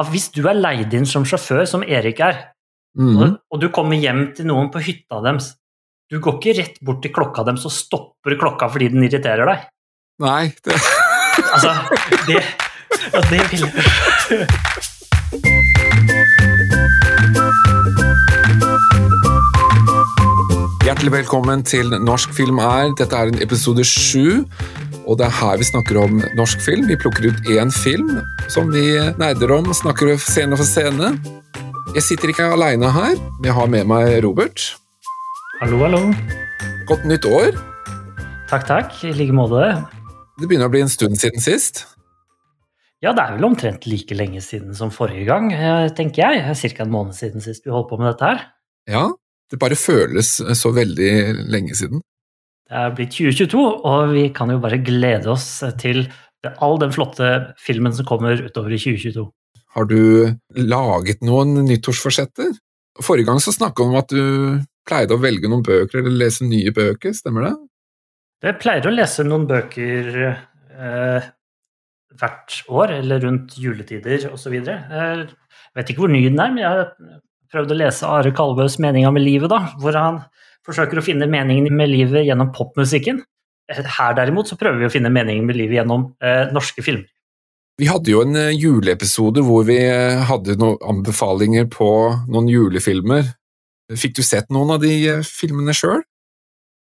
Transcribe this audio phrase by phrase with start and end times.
[0.00, 2.38] at hvis du er leid inn som sjåfør, som Erik er,
[2.98, 3.16] mm.
[3.16, 5.54] og, og du kommer hjem til noen på hytta deres
[6.10, 9.68] Du går ikke rett bort til klokka deres og stopper klokka fordi den irriterer deg.
[10.24, 10.80] Nei, det,
[11.54, 11.70] Altså,
[12.26, 12.42] det,
[13.12, 13.64] ja, det vil
[20.84, 22.90] Hjertelig velkommen til Norsk film er.
[22.98, 24.42] Dette er en episode sju,
[25.10, 26.86] og det er her vi snakker om norsk film.
[26.86, 28.20] Vi plukker ut én film
[28.52, 31.16] som vi nerder om, snakker scene for scene.
[31.96, 33.16] Jeg sitter ikke aleine her.
[33.42, 34.68] Jeg har med meg Robert.
[35.58, 36.04] Hallo, hallo.
[36.86, 37.58] Godt nytt år.
[38.50, 38.94] Takk, takk.
[39.02, 39.72] I like måte.
[40.38, 41.82] Det begynner å bli en stund siden sist.
[43.02, 46.54] Ja, det er vel omtrent like lenge siden som forrige gang, eh, tenker jeg.
[46.76, 46.84] Ca.
[46.84, 48.46] en måned siden sist vi holdt på med dette her.
[48.86, 49.08] Ja,
[49.50, 51.12] det bare føles så veldig
[51.50, 52.04] lenge siden.
[52.70, 55.48] Det er blitt 2022, og vi kan jo bare glede oss
[55.82, 56.04] til
[56.62, 59.24] all den flotte filmen som kommer utover i 2022.
[59.74, 62.54] Har du laget noen nyttårsforsetter?
[63.02, 66.46] Forrige gang så snakka du om at du pleide å velge noen bøker eller lese
[66.46, 67.52] nye bøker, stemmer det?
[68.46, 71.28] Jeg pleier å lese noen bøker eh,
[72.22, 74.54] hvert år, eller rundt juletider osv.
[74.56, 75.26] Jeg
[75.76, 77.18] vet ikke hvor ny den er, men jeg har
[77.50, 80.22] prøvd å lese Are Kalvøs 'Meninga med livet', da, hvor han
[80.66, 83.22] forsøker å finne meningen med livet gjennom popmusikken.
[83.70, 87.08] Her derimot så prøver vi å finne meningen med livet gjennom eh, norske filmer.
[87.80, 91.88] Vi hadde jo en eh, juleepisode hvor vi eh, hadde noen anbefalinger på
[92.28, 93.30] noen julefilmer.
[93.96, 96.02] Fikk du sett noen av de eh, filmene sjøl?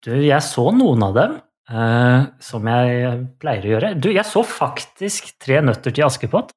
[0.04, 1.38] Du, jeg så noen av dem,
[1.72, 3.94] eh, som jeg pleier å gjøre.
[4.04, 6.52] Du, jeg så faktisk 'Tre nøtter til Askepott'.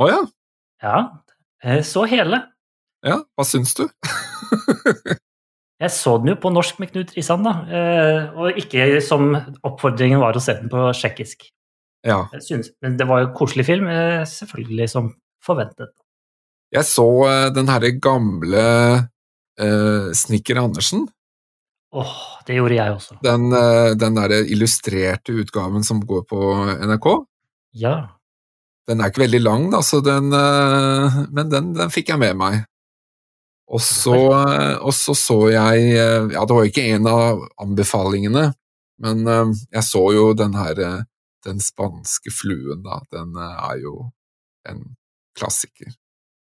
[0.00, 0.22] Å ja.
[0.82, 0.98] Ja,
[1.62, 2.42] jeg så hele.
[3.06, 3.20] ja.
[3.36, 3.84] Hva syns du?
[5.82, 9.32] Jeg så den jo på norsk med Knut Risan, da, eh, og ikke som
[9.66, 11.48] oppfordringen var å se den på tsjekkisk.
[12.06, 12.20] Ja.
[12.38, 15.10] Synes- Men det var jo en koselig film, eh, selvfølgelig som
[15.44, 15.90] forventet.
[16.72, 18.62] Jeg så eh, den herre gamle
[19.60, 21.08] uh, Snikker Andersen.
[21.92, 22.14] Åh,
[22.46, 23.18] det gjorde jeg også.
[23.22, 26.38] Den, eh, den derre illustrerte utgaven som går på
[26.80, 27.26] NRK.
[27.76, 28.08] Ja.
[28.88, 32.38] Den er ikke veldig lang, da, så den, eh, men den, den fikk jeg med
[32.40, 32.62] meg.
[33.72, 34.16] Og så,
[34.84, 38.50] og så så jeg eh, Ja, det var ikke en av anbefalingene,
[39.02, 41.00] men eh, jeg så jo den her eh,
[41.42, 43.00] Den spanske fluen, da.
[43.10, 43.96] Den er jo
[44.68, 44.84] en
[45.34, 45.90] klassiker.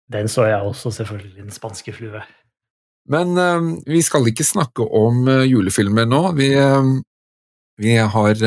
[0.09, 2.23] Den så jeg også, selvfølgelig, Den spanske flue.
[3.07, 3.37] Men
[3.85, 6.31] vi skal ikke snakke om julefilmer nå.
[6.35, 6.47] Vi,
[7.77, 8.41] vi har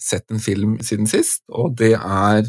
[0.00, 2.48] sett en film siden sist, og det er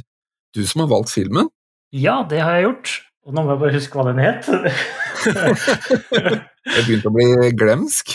[0.55, 1.51] du som har valgt filmen.
[1.91, 2.95] Ja, det har jeg gjort.
[3.25, 4.45] Og nå må jeg bare huske hva den het.
[6.75, 7.25] Jeg begynte å bli
[7.57, 8.11] glemsk.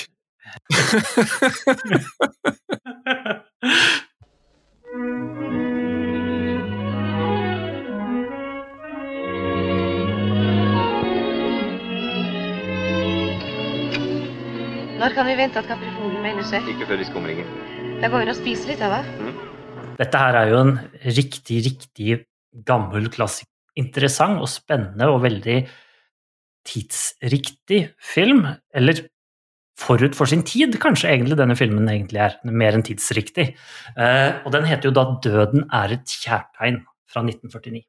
[15.00, 16.70] Når kan vi vente at kaprifolen melder seg?
[16.70, 17.50] Ikke før i skumringen.
[17.98, 19.02] Da går vi og spiser litt, da, hva?
[19.98, 22.20] Dette her er jo en riktig, riktig
[22.62, 23.49] gammel klassiker.
[23.78, 25.60] Interessant og spennende og veldig
[26.66, 28.44] tidsriktig film.
[28.74, 29.04] Eller
[29.80, 32.36] forut for sin tid, kanskje egentlig denne filmen egentlig er.
[32.44, 33.52] Mer enn tidsriktig.
[33.96, 37.84] Eh, og den heter jo da 'Døden er et kjærtegn' fra 1949.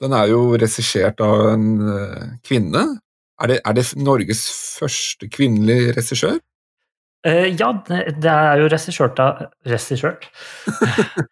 [0.00, 2.84] Den er jo regissert av en eh, kvinne.
[3.40, 4.44] Er det, er det Norges
[4.78, 6.38] første kvinnelige regissør?
[7.26, 10.28] Eh, ja, det, er jo regissørt av Regissert?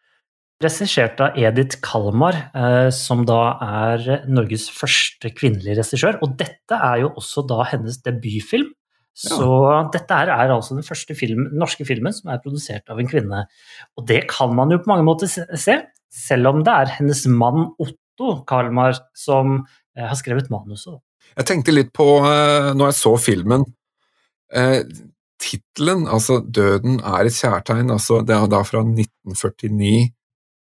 [0.65, 6.19] Regissert av Edith Kalmar, eh, som da er Norges første kvinnelige regissør.
[6.25, 8.71] Og dette er jo også da hennes debutfilm.
[9.15, 9.47] Så
[9.95, 13.45] dette her er altså den første film, norske filmen som er produsert av en kvinne.
[13.97, 15.77] Og det kan man jo på mange måter se- se,
[16.11, 19.61] selv om det er hennes mann Otto Kalmar som
[19.97, 20.99] eh, har skrevet manuset.
[21.37, 23.65] Jeg tenkte litt på, eh, når jeg så filmen
[24.53, 24.83] eh,
[25.45, 30.11] Tittelen, altså 'Døden er et kjærtegn', altså det er da fra 1949.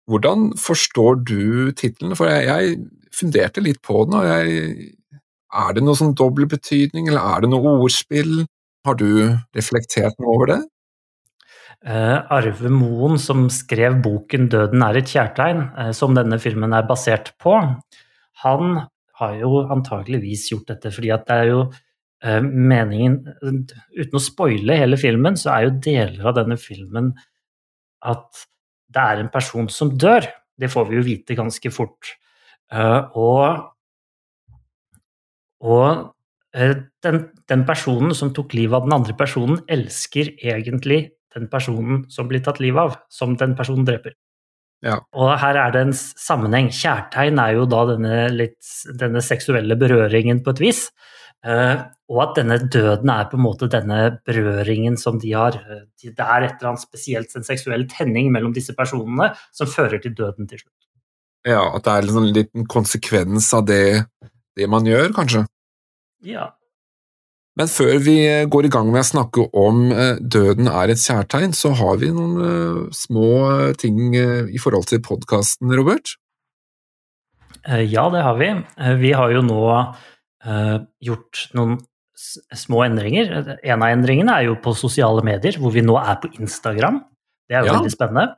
[0.10, 2.16] Hvordan forstår du tittelen?
[2.18, 4.96] For jeg, jeg funderte litt på den, og jeg
[5.50, 8.44] Er det noe sånn dobbel betydning, eller er det noe ordspill?
[8.86, 9.08] Har du
[9.58, 10.60] reflektert noe over det?
[11.80, 16.86] Uh, Arve Moen, som skrev boken 'Døden er et kjærtegn', uh, som denne filmen er
[16.86, 17.56] basert på,
[18.44, 18.82] han
[19.20, 24.78] har jo antageligvis gjort dette fordi at det er jo uh, meningen Uten å spoile
[24.80, 27.14] hele filmen, så er jo deler av denne filmen
[28.06, 28.46] at
[28.90, 30.28] det er en person som dør.
[30.60, 32.16] Det får vi jo vite ganske fort.
[32.74, 33.76] Eh, og
[35.60, 36.14] og
[36.56, 37.18] eh, den,
[37.52, 41.02] den personen som tok livet av den andre personen, elsker egentlig
[41.36, 44.16] den personen som blir tatt livet av, som den personen dreper.
[44.86, 45.02] Ja.
[45.12, 46.70] Og her er det en sammenheng.
[46.72, 48.62] Kjærtegn er jo da denne, litt,
[49.00, 50.86] denne seksuelle berøringen på et vis.
[51.46, 51.78] Eh,
[52.12, 55.56] og at denne døden er på en måte denne berøringen som de har.
[55.56, 60.02] Eh, Det er et eller annet spesielt, en seksuell tenning mellom disse personene som fører
[60.02, 60.76] til døden til slutt.
[61.48, 64.06] Ja, At det er liksom en liten konsekvens av det,
[64.58, 65.46] det man gjør, kanskje.
[66.22, 66.50] Ja.
[67.56, 71.54] Men før vi går i gang med å snakke om eh, døden er et kjærtegn,
[71.56, 76.18] så har vi noen eh, små ting eh, i forhold til podkasten, Robert.
[77.68, 78.48] Eh, Ja, det har vi.
[78.78, 79.94] Eh, Vi har jo nå eh,
[80.44, 81.78] gjort noen
[82.56, 83.58] små endringer.
[83.64, 87.02] En av endringene er jo på sosiale medier, hvor vi nå er på Instagram.
[87.50, 87.80] Det er jo Ja.
[87.80, 88.36] veldig spennende.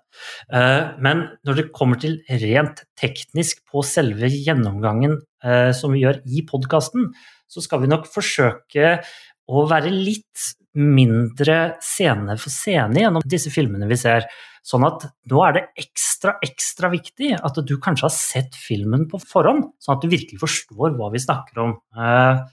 [0.53, 6.21] Eh, Men når det kommer til rent teknisk på selve gjennomgangen eh, som vi gjør
[6.25, 7.11] i podkasten,
[7.49, 9.03] så skal vi nok forsøke
[9.49, 14.25] å være litt mindre scene for scene gjennom disse filmene vi ser.
[14.61, 19.17] Sånn at nå er det ekstra, ekstra viktig at du kanskje har sett filmen på
[19.17, 21.77] forhånd, sånn at du virkelig forstår hva vi snakker om.
[21.97, 22.43] Eh,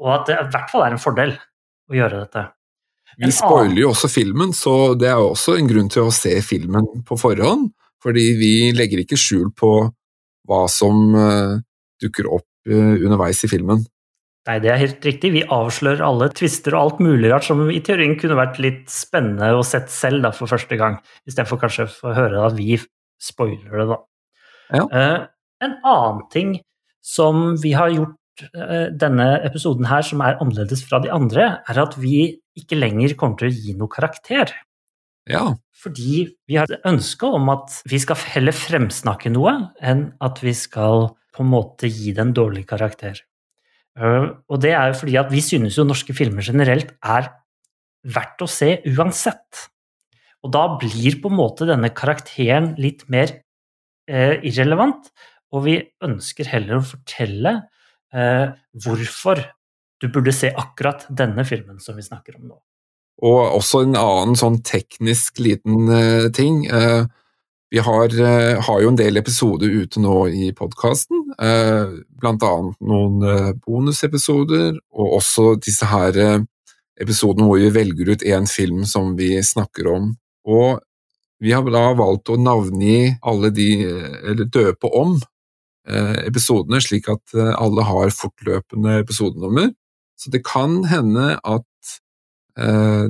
[0.00, 2.46] Og at det i hvert fall er en fordel å gjøre dette.
[3.20, 6.32] Vi spoiler jo også filmen, så det er jo også en grunn til å se
[6.42, 7.68] filmen på forhånd.
[8.02, 9.70] Fordi vi legger ikke skjul på
[10.48, 11.54] hva som eh,
[12.02, 13.84] dukker opp eh, underveis i filmen.
[14.44, 15.30] Nei, det er helt riktig.
[15.32, 19.54] Vi avslører alle tvister og alt mulig rart som i teorien kunne vært litt spennende
[19.56, 22.76] å sett selv da, for første gang, istedenfor kanskje å høre at vi
[23.24, 23.98] spoiler det, da.
[24.74, 24.84] Ja.
[24.84, 25.16] Eh,
[25.64, 26.58] en annen ting
[27.04, 31.80] som vi har gjort eh, denne episoden her, som er annerledes fra de andre, er
[31.80, 34.52] at vi ikke lenger kommer til å gi noe karakter.
[35.30, 40.42] Ja, Fordi vi har et ønske om at vi skal heller fremsnakke noe, enn at
[40.44, 43.24] vi skal på en måte gi det en dårlig karakter.
[43.98, 47.30] Eh, Og det er jo fordi at vi synes jo norske filmer generelt er
[48.04, 49.68] verdt å se uansett.
[50.44, 53.30] Og da blir på en måte denne karakteren litt mer
[54.10, 55.08] eh, irrelevant,
[55.54, 57.54] og vi ønsker heller å fortelle
[58.12, 58.50] eh,
[58.84, 59.40] hvorfor
[60.02, 62.56] du burde se akkurat denne filmen som vi snakker om nå.
[63.24, 66.66] og også en annen sånn teknisk liten eh, ting.
[66.66, 67.06] Eh,
[67.74, 72.76] vi har, eh, har jo en del episoder ute nå i podkasten, eh, blant annet
[72.86, 76.14] noen eh, bonusepisoder, og også disse her
[77.02, 80.12] episodene hvor vi velger ut én film som vi snakker om.
[80.46, 80.78] Og
[81.42, 83.68] vi har da valgt å navngi alle de,
[84.22, 85.18] eller døpe om,
[85.84, 89.74] episodene, slik at alle har fortløpende episodenummer.
[90.16, 91.98] Så det kan hende at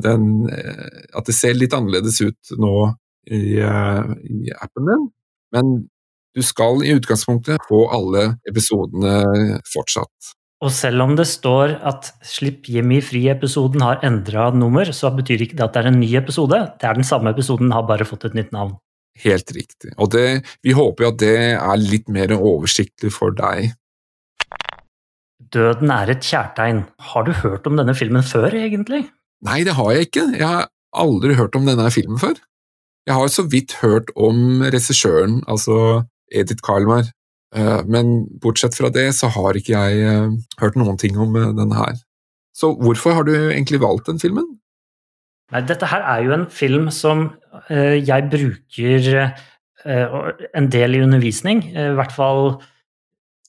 [0.09, 2.89] den, at det ser litt annerledes ut nå
[3.27, 5.11] i, eh, i appen din,
[5.55, 5.75] men
[6.35, 10.35] du skal i utgangspunktet få alle episodene fortsatt.
[10.65, 15.59] Og selv om det står at Slipp Jimmy fri-episoden har endra nummer, så betyr ikke
[15.59, 16.59] det at det er en ny episode.
[16.81, 18.77] Det er den samme episoden, har bare fått et nytt navn.
[19.23, 19.93] Helt riktig.
[20.01, 23.75] Og det, vi håper jo at det er litt mer oversiktlig for deg.
[25.55, 26.83] Døden er et kjærtegn.
[27.13, 29.05] Har du hørt om denne filmen før, egentlig?
[29.45, 30.27] Nei, det har jeg ikke.
[30.33, 32.41] Jeg har aldri hørt om denne filmen før.
[33.07, 37.11] Jeg har så vidt hørt om regissøren, altså Edith Karlmar,
[37.55, 41.53] Eh, men bortsett fra det så har ikke jeg eh, hørt noen ting om eh,
[41.55, 41.97] denne her.
[42.55, 44.47] Så hvorfor har du egentlig valgt den filmen?
[45.55, 47.29] Nei, dette her er jo en film som
[47.69, 49.35] jeg bruker
[49.85, 52.57] en del i undervisning, i hvert fall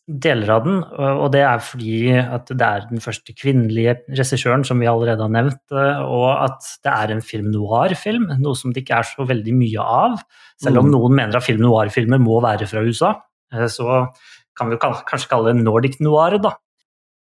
[0.06, 4.78] deler av den, og det er fordi at det er den første kvinnelige regissøren, som
[4.80, 8.84] vi allerede har nevnt, eh, og at det er en film noir-film, noe som det
[8.84, 10.20] ikke er så veldig mye av.
[10.62, 10.92] Selv om Mm.
[10.94, 13.16] noen mener at film noir-filmer må være fra USA,
[13.52, 14.14] eh, så
[14.56, 16.54] kan vi kanskje kalle det nordic noir, da.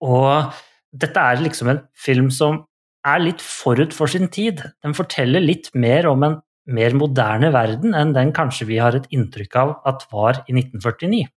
[0.00, 0.52] Og
[0.97, 2.64] dette er liksom en film som
[3.04, 4.62] er litt forut for sin tid.
[4.82, 9.08] Den forteller litt mer om en mer moderne verden enn den kanskje vi har et
[9.11, 11.28] inntrykk av at var i 1949.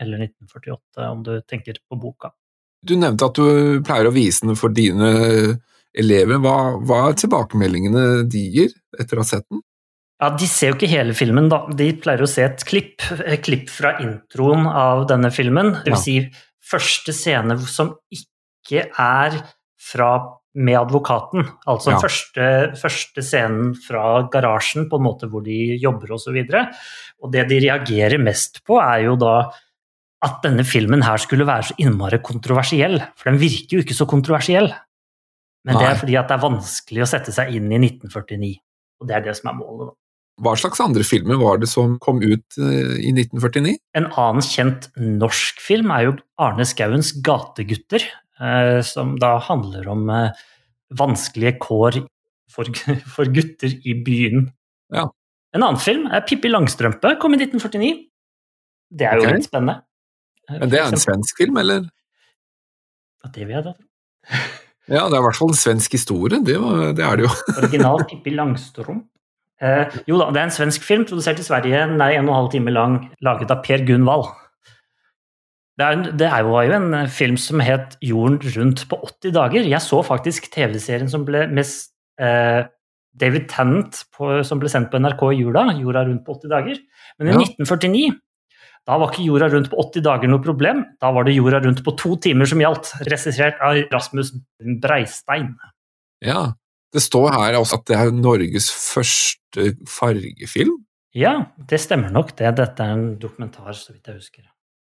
[0.00, 2.32] Eller 1948, om du tenker på boka.
[2.82, 5.10] Du nevnte at du pleier å vise den for dine
[5.94, 6.40] elever.
[6.42, 9.60] Hva, hva er tilbakemeldingene de gir etter å ha sett den?
[10.22, 11.64] Ja, De ser jo ikke hele filmen, da.
[11.74, 15.74] De pleier å se et klipp, et klipp fra introen av denne filmen.
[15.84, 15.98] Vil Ja.
[15.98, 16.16] si
[16.62, 19.42] første scene som ikke er
[19.82, 20.12] fra
[20.54, 21.46] med advokaten.
[21.66, 21.98] Altså Ja.
[21.98, 26.36] første, første scenen fra garasjen, på en måte hvor de jobber osv.
[26.36, 26.74] Og,
[27.24, 29.50] og det de reagerer mest på, er jo da
[30.22, 33.00] at denne filmen her skulle være så innmari kontroversiell.
[33.18, 34.70] For den virker jo ikke så kontroversiell.
[35.66, 38.54] Men det er fordi at det er vanskelig å sette seg inn i 1949.
[39.02, 39.96] Og det er det som er målet, da.
[40.42, 43.76] Hva slags andre filmer var det som kom ut eh, i 1949?
[43.98, 48.06] En annen kjent norsk film er jo Arne Skauens 'Gategutter',
[48.40, 50.40] eh, som da handler om eh,
[50.98, 52.00] vanskelige kår
[52.50, 52.70] for,
[53.14, 54.48] for gutter i byen.
[54.94, 55.06] Ja.
[55.52, 57.92] En annen film er Pippi Langstrømpe, kom i 1949.
[58.92, 59.36] Det er jo okay.
[59.36, 59.82] litt spennende.
[60.52, 61.86] Eh, Men det er en svensk film, eller?
[63.24, 63.88] Ja, Det vil jeg da tro.
[64.90, 67.32] Ja, det er i hvert fall en svensk historie, det, var, det er det jo.
[67.62, 69.04] Original Pippi Langstrøm.
[69.62, 72.32] Eh, jo da, det er en svensk film produsert i Sverige, den er en og
[72.34, 74.26] en halv time lang, laget av Per Gunvald.
[75.78, 79.32] Det, er, det er jo, var jo en film som het Jorden rundt på 80
[79.38, 79.68] dager.
[79.70, 81.64] Jeg så faktisk TV-serien som ble med
[82.20, 82.66] eh,
[83.22, 86.82] David Tennant på, som ble sendt på NRK i jula, Jorda rundt på 80 dager.
[87.18, 87.40] Men i Ja.
[87.46, 88.12] 1949
[88.88, 90.82] da var ikke jorda rundt på 80 dager noe problem.
[91.02, 92.90] Da var det jorda rundt på to timer som gjaldt.
[93.06, 94.32] Regissert av Rasmus
[94.82, 95.52] Breistein.
[96.24, 96.52] Ja.
[96.92, 100.74] Det står her også at det er Norges første fargefilm.
[101.16, 101.34] Ja,
[101.68, 102.50] det stemmer nok det.
[102.58, 104.48] Dette er en dokumentar, så vidt jeg husker.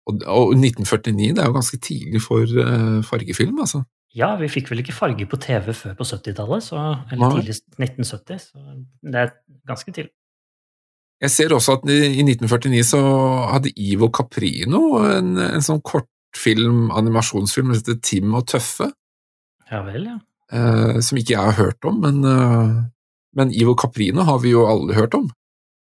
[0.08, 3.84] Og, og 1949, det er jo ganske tidlig for eh, fargefilm, altså.
[4.18, 6.70] Ja, vi fikk vel ikke farge på TV før på 70-tallet,
[7.12, 9.34] eller tidligst tidlig 1970, så det er
[9.68, 10.14] ganske tidlig.
[11.24, 13.02] Jeg ser også at i, i 1949 så
[13.50, 18.92] hadde Ivo Caprino en, en sånn kortfilm, animasjonsfilm, som heter Tim og Tøffe,
[19.72, 20.20] Ja vel, ja.
[20.54, 22.78] eh, som ikke jeg har hørt om, men, eh,
[23.36, 25.28] men Ivo Caprino har vi jo alle hørt om.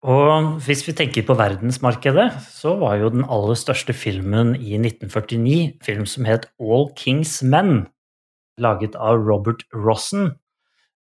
[0.04, 5.80] Og hvis vi tenker på verdensmarkedet, så var jo den aller største filmen i 1949
[5.84, 7.86] film som het All Kings Men,
[8.60, 10.34] laget av Robert Rossen,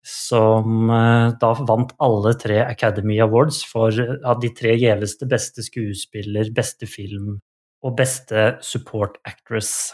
[0.05, 5.65] som eh, da vant alle tre Academy Awards for eh, av de tre gjeveste beste
[5.65, 7.37] skuespiller, beste film
[7.83, 9.93] og beste support actress.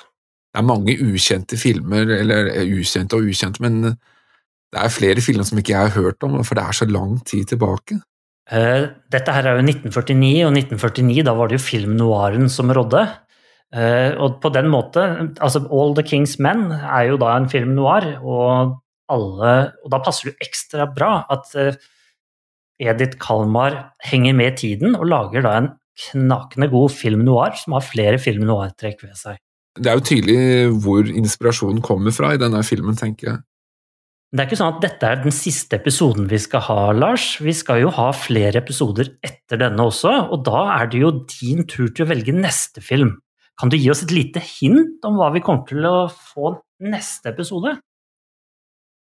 [0.54, 5.48] Det er mange ukjente filmer, eller eh, ukjente og ukjente, men det er flere filmer
[5.48, 8.02] som ikke jeg har hørt om, for det er så lang tid tilbake.
[8.46, 13.02] Dette her er jo 1949, og 1949 da var det jo film noiren som rådde.
[14.22, 15.02] Og på den måte,
[15.42, 18.76] altså All the King's Men er jo da en film noir, og,
[19.12, 21.80] alle, og da passer det ekstra bra at eh,
[22.82, 25.74] Edith Kalmar henger med i tiden og lager da en
[26.10, 29.40] knakende god film noir som har flere film noir-trekk ved seg.
[29.76, 30.40] Det er jo tydelig
[30.84, 33.44] hvor inspirasjonen kommer fra i denne filmen, tenker jeg.
[34.36, 37.38] Det er ikke sånn at dette er den siste episoden vi skal ha, Lars.
[37.44, 41.64] Vi skal jo ha flere episoder etter denne også, og da er det jo din
[41.72, 43.14] tur til å velge neste film.
[43.60, 46.52] Kan du gi oss et lite hint om hva vi kommer til å få
[46.84, 47.78] neste episode?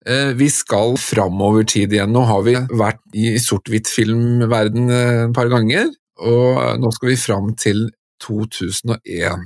[0.07, 2.13] Eh, Vi skal framover tid igjen.
[2.15, 7.53] Nå har vi vært i sort-hvitt-filmverden eh, et par ganger, og nå skal vi fram
[7.59, 7.89] til
[8.23, 9.45] 2001.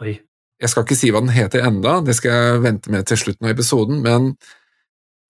[0.00, 0.18] Oi.
[0.60, 3.48] Jeg skal ikke si hva den heter enda, det skal jeg vente med til slutten
[3.48, 4.34] av episoden, men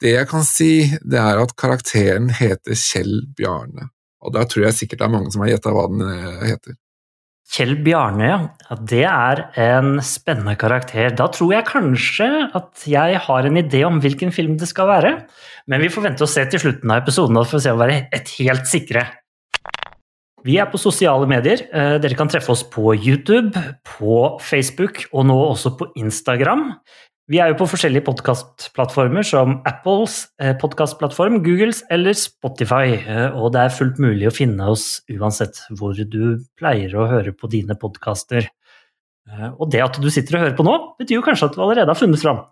[0.03, 0.73] det jeg kan si,
[1.07, 3.91] det er at karakteren heter Kjell Bjarne,
[4.25, 6.80] og da tror jeg sikkert det er mange som har gjetta hva den eh, heter.
[7.51, 8.39] Kjell Bjarne, ja.
[8.69, 11.11] Ja, Det er en spennende karakter.
[11.19, 15.15] Da tror jeg kanskje at jeg har en idé om hvilken film det skal være.
[15.67, 18.05] Men vi får vente og se til slutten av episoden for å se å være
[18.15, 19.03] et helt sikre.
[20.47, 21.67] Vi er på sosiale medier.
[21.75, 23.53] Eh, Dere kan treffe oss på YouTube,
[23.99, 26.71] på Facebook og nå også på Instagram.
[27.31, 32.97] Vi er jo på forskjellige podkastplattformer som Apples eh, podkastplattform, Googles eller Spotify.
[32.99, 37.31] eh, Og det er fullt mulig å finne oss uansett hvor du pleier å høre
[37.31, 38.49] på dine podkaster.
[39.31, 41.63] Eh, Og det at du sitter og hører på nå, betyr jo kanskje at du
[41.63, 42.43] allerede har funnet fram.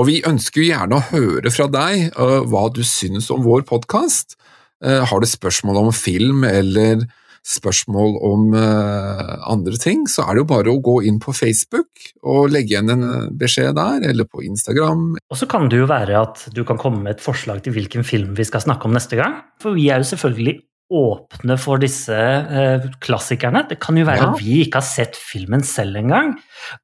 [0.00, 4.36] Og vi ønsker jo gjerne å høre fra deg hva du synes om vår podkast.
[4.84, 7.06] har du spørsmål om film eller
[7.46, 12.08] spørsmål om uh, andre ting, så er det jo bare å gå inn på Facebook
[12.26, 15.12] og legge igjen en uh, beskjed der, eller på Instagram.
[15.30, 18.06] Og så kan det jo være at du kan komme med et forslag til hvilken
[18.06, 19.38] film vi skal snakke om neste gang.
[19.62, 23.64] For vi er jo selvfølgelig åpne for disse eh, klassikerne.
[23.66, 24.28] Det kan jo være Ja.
[24.30, 26.36] at vi ikke har sett filmen selv engang.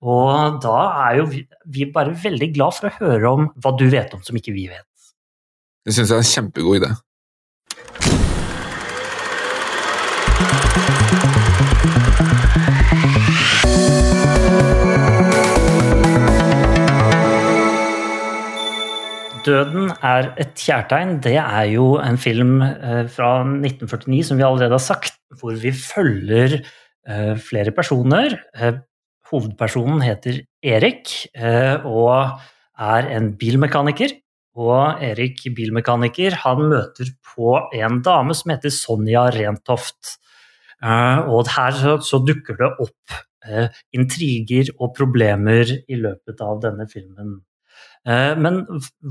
[0.03, 3.85] Og da er jo vi, vi bare veldig glad for å høre om hva du
[3.93, 4.83] vet om som ikke vi vet.
[5.87, 6.91] Det synes jeg er en kjempegod idé.
[19.43, 21.17] Døden er et kjærtegn.
[21.25, 25.73] Det er jo en film eh, fra 1949 som vi allerede har sagt, hvor vi
[25.75, 28.37] følger eh, flere personer.
[28.55, 28.79] Eh,
[29.33, 31.09] Hovedpersonen heter Erik
[31.89, 32.39] og
[32.79, 34.13] er en bilmekaniker.
[34.61, 40.19] Og Erik bilmekaniker han møter på en dame som heter Sonja Rentoft.
[40.83, 43.17] Og her så, dukker det opp
[43.97, 47.39] intriger og problemer i løpet av denne filmen.
[48.09, 48.65] Eh, Men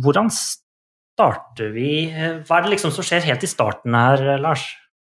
[0.03, 4.41] hvordan starter vi eh, Hva er det liksom som skjer helt i starten her, eh,
[4.41, 4.65] Lars?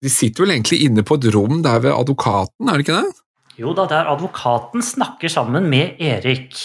[0.02, 3.22] De sitter vel egentlig inne på et rom der ved advokaten, er det ikke det?
[3.60, 6.56] Jo da, der advokaten snakker sammen med Erik.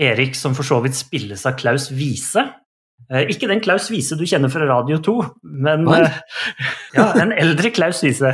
[0.00, 2.46] Erik som for så vidt spilles av Klaus Wiese.
[3.28, 5.14] Ikke den Klaus Wiese du kjenner fra Radio 2,
[5.66, 5.84] men
[6.96, 8.30] Ja, en eldre Klaus Wiese.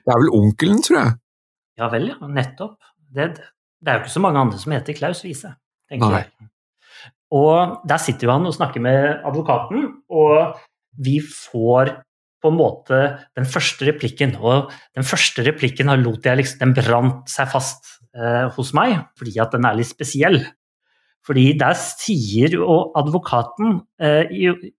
[0.00, 1.12] Det er vel onkelen, tror jeg.
[1.82, 2.30] Ja vel, ja.
[2.30, 2.78] Nettopp.
[3.12, 5.52] Det, det er jo ikke så mange andre som heter Klaus Wiese,
[5.90, 6.22] tenker Nei.
[6.22, 6.48] jeg.
[7.34, 10.58] Og der sitter jo han og snakker med advokaten, og
[11.02, 11.96] vi får
[12.44, 12.98] på en måte
[13.38, 14.36] den første replikken.
[14.38, 19.00] Og den første replikken har lot jeg liksom, den brant seg fast eh, hos meg,
[19.18, 20.42] fordi at den er litt spesiell.
[21.24, 24.70] Fordi der sier jo advokaten eh,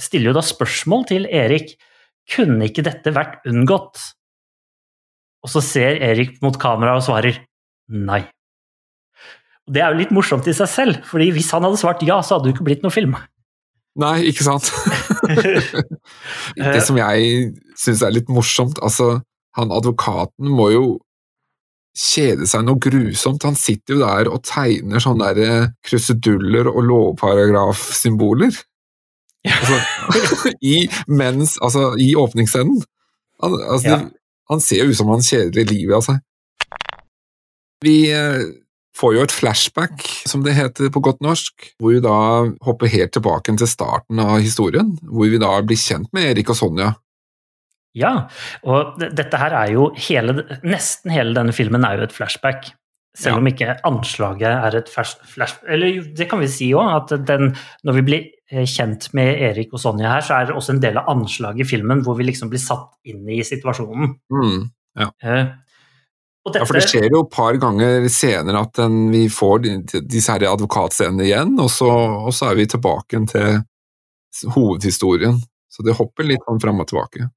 [0.00, 1.74] Stiller jo da spørsmål til Erik.
[2.32, 4.00] Kunne ikke dette vært unngått?
[5.44, 7.42] Og så ser Erik mot kamera og svarer
[7.92, 8.22] nei.
[9.68, 12.18] Og Det er jo litt morsomt i seg selv, fordi hvis han hadde svart ja,
[12.22, 13.14] så hadde det ikke blitt noe film.
[14.02, 14.70] Nei, ikke sant?
[16.56, 19.18] det som jeg syns er litt morsomt, altså
[19.58, 20.84] han advokaten må jo
[21.92, 23.44] kjede seg noe grusomt.
[23.44, 28.56] Han sitter jo der og tegner sånne der eh, kruseduller og lovparagrafsymboler.
[29.44, 29.78] Altså,
[30.72, 32.80] i, mens, altså, I åpningsscenen.
[33.44, 34.00] Han, altså, Ja.
[34.50, 36.22] han ser jo ut som han kjeder livet av seg.
[37.84, 38.40] Vi eh,
[38.98, 42.16] får jo et flashback, som det heter på godt norsk, hvor vi da
[42.66, 46.58] hopper helt tilbake til starten av historien, hvor vi da blir kjent med Erik og
[46.58, 46.90] Sonja.
[47.96, 48.28] Ja,
[48.64, 52.70] og dette her er jo hele, Nesten hele denne filmen er jo et flashback.
[53.14, 53.38] Selv Ja.
[53.42, 57.54] om ikke anslaget er et flash, flash Eller det kan vi si òg, at den,
[57.84, 60.80] når vi blir eh, kjent med Erik og Sonja her, så er det også en
[60.80, 64.14] del av anslaget i filmen hvor vi liksom blir satt inn i situasjonen.
[64.32, 64.70] Mm.
[64.96, 65.44] Eh,
[66.42, 69.62] og Ja, for det skjer jo et par ganger senere at den, vi får
[70.10, 71.90] disse her advokatscenene igjen, og så,
[72.26, 75.38] og så er vi tilbake til hovedhistorien.
[75.72, 77.28] Så det hopper litt sånn fram og tilbake.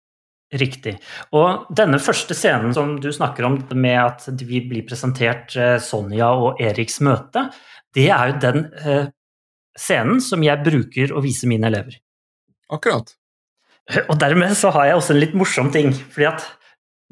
[0.56, 0.96] Riktig.
[1.36, 6.32] Og denne første scenen som du snakker om, med at vi blir presentert eh, Sonja
[6.38, 7.48] og Eriks møte,
[7.96, 9.08] det er jo den eh,
[9.78, 11.98] scenen som jeg bruker å vise mine elever.
[12.74, 13.16] Akkurat.
[14.08, 16.46] Og dermed så har jeg også en litt morsom ting, fordi at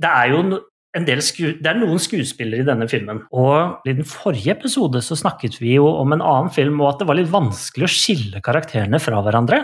[0.02, 0.62] det er jo
[0.94, 3.24] det er noen skuespillere i denne filmen.
[3.34, 7.02] Og i den forrige episode så snakket vi jo om en annen film, og at
[7.02, 9.63] det var litt vanskelig å skille karakterene fra hverandre.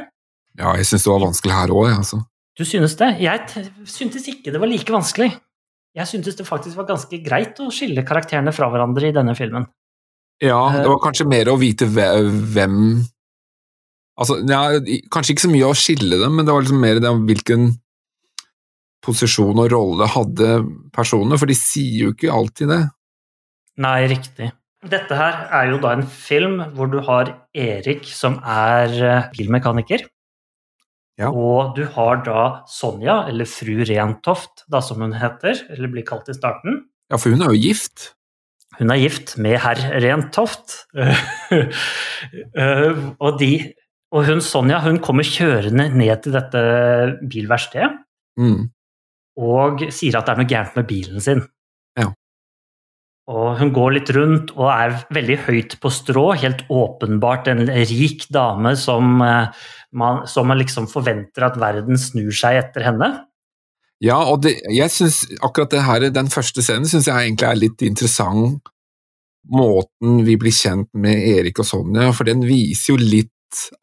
[0.57, 2.23] Ja, jeg syns det var vanskelig her òg, altså.
[2.57, 3.11] Du synes det?
[3.21, 5.29] Jeg syntes ikke det var like vanskelig.
[5.95, 9.69] Jeg syntes det faktisk var ganske greit å skille karakterene fra hverandre i denne filmen.
[10.41, 13.05] Ja, det var kanskje mer å vite hvem
[14.19, 14.75] Altså, ja,
[15.13, 17.69] kanskje ikke så mye å skille dem, men det var liksom mer det om hvilken
[19.05, 20.59] posisjon og rolle hadde
[20.95, 22.81] personene, for de sier jo ikke alltid det.
[23.79, 24.51] Nei, riktig.
[24.89, 30.05] Dette her er jo da en film hvor du har Erik som er eh, bilmekaniker.
[31.19, 31.33] Ja.
[31.35, 36.31] Og du har da Sonja, eller fru Rentoft, da som hun heter, eller blir kalt
[36.31, 36.85] i starten.
[37.11, 38.13] Ja, for hun er jo gift.
[38.79, 40.83] Hun er gift med herr Rentoft.
[42.29, 43.53] Eh, og, de,
[44.11, 46.61] og hun Sonja hun kommer kjørende ned til dette
[47.31, 47.93] bilverkstedet
[48.39, 48.69] Mm.
[49.39, 51.43] Og sier at det er noe gærent med bilen sin.
[51.99, 52.09] Ja.
[53.29, 58.25] Og hun går litt rundt og er veldig høyt på strå, helt åpenbart en rik
[58.33, 63.11] dame som eh, man, som man liksom forventer at verden snur seg etter henne.
[64.03, 67.59] Ja, og det, jeg synes akkurat det her, den første scenen syns jeg egentlig er
[67.59, 68.71] litt interessant.
[69.49, 73.33] Måten vi blir kjent med Erik og Sonja, for den viser jo litt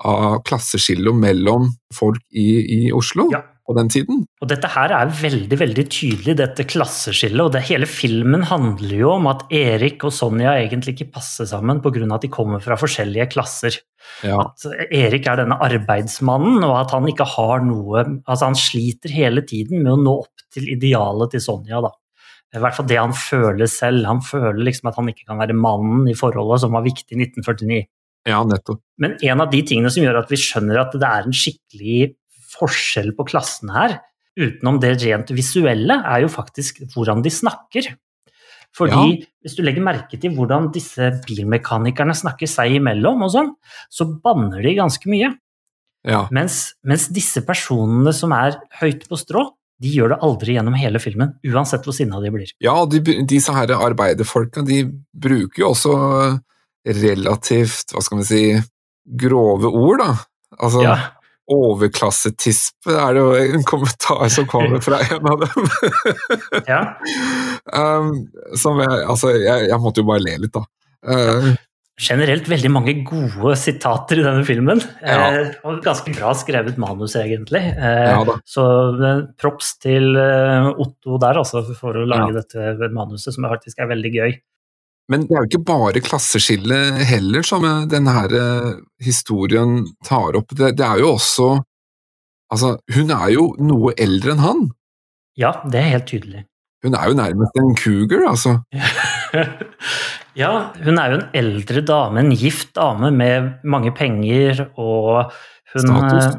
[0.06, 3.42] av klasseskillet mellom folk i, i Oslo Ja.
[3.66, 4.22] På den tiden.
[4.42, 7.42] Og dette her er veldig veldig tydelig, dette klasseskillet.
[7.42, 11.82] Og det, hele filmen handler jo om at Erik og Sonja egentlig ikke passer sammen
[11.82, 12.06] pga.
[12.14, 13.80] at de kommer fra forskjellige klasser.
[14.22, 14.38] Ja.
[14.44, 19.42] At Erik er denne arbeidsmannen, og at han ikke har noe Altså, han sliter hele
[19.46, 21.92] tiden med å nå opp til idealet til Sonja, da.
[22.54, 24.06] I hvert fall det han føler selv.
[24.08, 27.26] Han føler liksom at han ikke kan være mannen i forholdet som var viktig i
[27.26, 27.80] 1949.
[28.30, 28.80] ja, nettopp.
[29.02, 31.98] Men en av de tingene som gjør at vi skjønner at det er en skikkelig
[32.58, 33.96] forskjell på klassene her,
[34.36, 37.94] utenom det rent visuelle, er jo faktisk hvordan de snakker.
[38.76, 39.26] Fordi Ja.
[39.44, 43.54] hvis du legger merke til hvordan disse bilmekanikerne snakker seg imellom, og sånn,
[43.88, 45.32] så banner de ganske mye.
[46.04, 46.28] Ja.
[46.30, 49.48] Mens, mens disse personene som er høyt på strå,
[49.80, 52.52] de gjør det aldri gjennom hele filmen, uansett hvor sinna de blir.
[52.60, 55.96] Ja, de, disse her arbeiderfolka de bruker jo også
[56.86, 58.42] relativt, hva skal vi si,
[59.18, 60.14] grove ord, da.
[60.62, 60.96] Altså, Ja,
[61.52, 65.68] overklassetispe er det jo en kommentar som kommer fra en av dem.
[66.72, 66.80] ja.
[67.72, 68.10] um,
[68.58, 70.64] som jeg, altså, jeg, jeg måtte jo bare le litt, da.
[71.06, 71.54] Uh,
[71.96, 74.82] generelt veldig mange gode sitater i denne filmen.
[75.00, 75.30] Ja.
[75.32, 77.62] Eh, og ganske bra skrevet manus, egentlig.
[77.72, 78.64] Eh, Ja så
[79.00, 82.42] eh, props til eh, Otto der, altså, for å lage Ja.
[82.42, 84.36] dette manuset, som faktisk er veldig gøy.
[85.12, 88.72] Men det er jo ikke bare klasseskille heller som denne eh,
[89.06, 90.50] historien tar opp.
[90.50, 91.50] Det, det er jo også
[92.46, 94.60] Altså, hun er jo noe eldre enn han.
[95.34, 96.44] Ja, det er helt tydelig.
[96.84, 98.52] Hun er jo nærmest en cougar, altså.
[100.42, 100.50] ja,
[100.84, 105.32] hun er jo en eldre dame, en gift dame med mange penger og
[105.72, 106.38] hun, Status.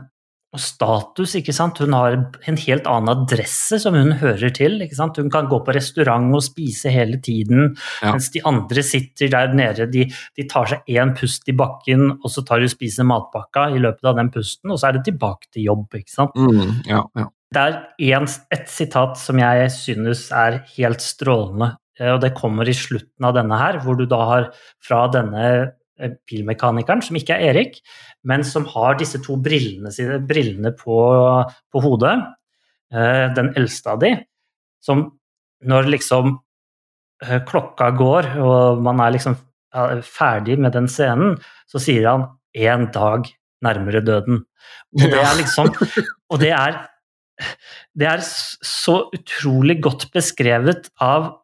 [0.57, 1.77] Og status, ikke sant.
[1.83, 2.15] Hun har
[2.49, 4.79] en helt annen adresse som hun hører til.
[4.81, 5.19] ikke sant?
[5.21, 8.11] Hun kan gå på restaurant og spise hele tiden, Ja.
[8.15, 9.85] mens de andre sitter der nede.
[9.91, 13.69] De, de tar seg én pust i bakken, og så tar de og spiser matpakka
[13.75, 15.93] i løpet av den pusten, og så er det tilbake til jobb.
[15.93, 16.33] ikke sant?
[16.35, 17.27] Mm, ja, ja.
[17.53, 22.73] Det er et sitat som jeg synes er helt strålende, eh, og det kommer i
[22.75, 24.49] slutten av denne her, hvor du da har
[24.83, 25.71] fra denne
[26.29, 27.79] bilmekanikeren, som ikke er Erik,
[28.27, 30.97] men som har disse to brillene, sine, brillene på,
[31.73, 32.15] på hodet,
[32.93, 34.13] eh, den eldste av de,
[34.83, 35.07] som
[35.67, 36.35] når liksom
[37.25, 39.37] eh, klokka går, og man er liksom
[40.07, 41.35] ferdig med den scenen,
[41.69, 42.23] så sier han
[42.55, 43.27] 'én dag
[43.61, 44.45] nærmere døden'.
[44.95, 45.67] Og det er liksom
[46.31, 46.87] Og det er
[47.97, 51.35] det er så utrolig godt beskrevet av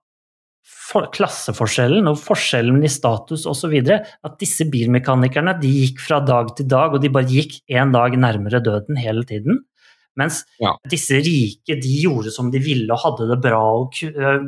[0.93, 3.75] for, klasseforskjellen og forskjellen i status osv.
[3.89, 8.15] At disse bilmekanikerne de gikk fra dag til dag, og de bare gikk én dag
[8.19, 9.63] nærmere døden hele tiden.
[10.15, 10.75] Mens Ja.
[10.87, 14.43] disse rike de gjorde som de ville og hadde det bra og øh,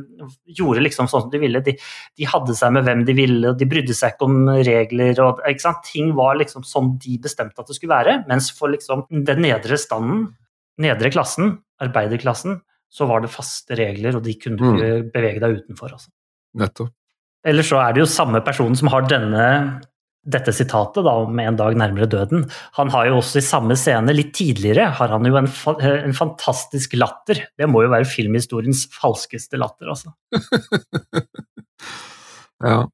[0.45, 1.61] gjorde liksom sånn som de ville.
[1.65, 5.17] De, de hadde seg med hvem de ville, og de brydde seg ikke om regler.
[5.25, 5.73] Og, ikke?
[5.89, 8.19] Ting var liksom sånn de bestemte at det skulle være.
[8.29, 10.27] Mens for liksom den nedre standen,
[10.77, 12.59] nedre klassen, arbeiderklassen,
[12.95, 15.97] så var det faste regler, og de kunne ikke bevege deg utenfor.
[15.97, 16.13] Altså.
[16.59, 16.93] Nettopp.
[17.45, 19.45] Eller så er det jo samme personen som har denne,
[20.25, 22.47] dette sitatet da, om en dag nærmere døden.
[22.79, 26.15] Han har jo også i samme scene, litt tidligere, har han jo en, fa en
[26.17, 27.43] fantastisk latter.
[27.53, 30.15] Det må jo være filmhistoriens falskeste latter, altså.
[32.63, 32.85] Ja.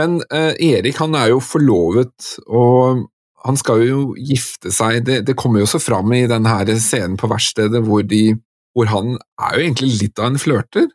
[0.00, 3.04] Men eh, Erik han er jo forlovet, og
[3.46, 5.02] han skal jo gifte seg.
[5.06, 8.36] Det, det kommer jo også fram i denne her scenen på verkstedet hvor, de,
[8.76, 10.88] hvor han er jo egentlig litt av en flørter.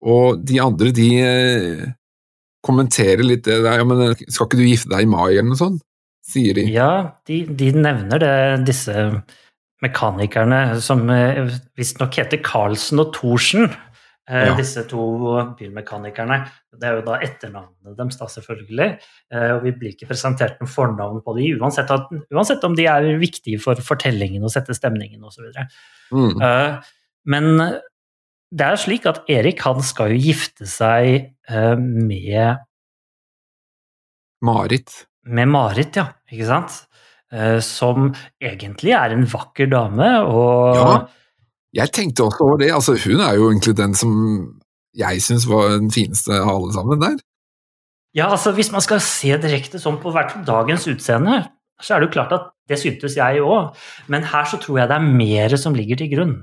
[0.00, 1.84] Og de andre, de eh,
[2.64, 5.60] kommenterer litt det der, ja, men skal ikke du gifte deg i mai, eller noe
[5.60, 5.82] sånt?
[6.30, 6.66] Sier de.
[6.70, 8.34] Ja, de, de nevner det,
[8.68, 8.94] disse
[9.84, 11.46] mekanikerne som eh,
[11.80, 13.70] visstnok heter Carlsen og Thorsen.
[14.30, 14.52] Eh, Ja.
[14.54, 15.02] Disse to
[15.58, 16.36] bilmekanikerne.
[16.78, 18.90] Det er jo da etternavnene deres, da, selvfølgelig.
[19.32, 22.86] Eh, Og vi blir ikke presentert noen fornavn på de, uansett, at, uansett om de
[22.86, 25.48] er viktige for fortellingen og sette stemningen osv.
[26.14, 26.36] Mm.
[26.40, 26.92] Eh,
[27.26, 27.50] Men
[28.50, 32.58] det er slik at Erik han skal jo gifte seg eh, med
[34.42, 35.06] Marit.
[35.26, 36.06] med Marit, ja.
[36.32, 36.86] Ikke sant?
[37.32, 41.06] Eh, Som egentlig er en vakker dame, og Ja.
[41.72, 44.60] Jeg tenkte også over det, altså hun er jo egentlig den som
[44.98, 47.20] jeg syns var den fineste av alle sammen der.
[48.12, 51.44] Ja, altså Hvis man skal se direkte sånn på hvert fall dagens utseende,
[51.80, 53.70] så er det jo klart at det syntes jeg òg,
[54.08, 56.34] men her så tror jeg det er mer som ligger til grunn.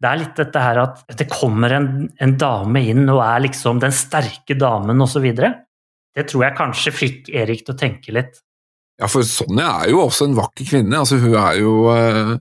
[0.00, 1.88] Det er litt dette her at det kommer en,
[2.24, 5.26] en dame inn og er liksom den sterke damen osv.
[5.36, 8.38] Det tror jeg kanskje fikk Erik til å tenke litt.
[9.00, 10.98] Ja, for Sonja er jo også en vakker kvinne.
[11.00, 12.32] altså Hun er jo, uh,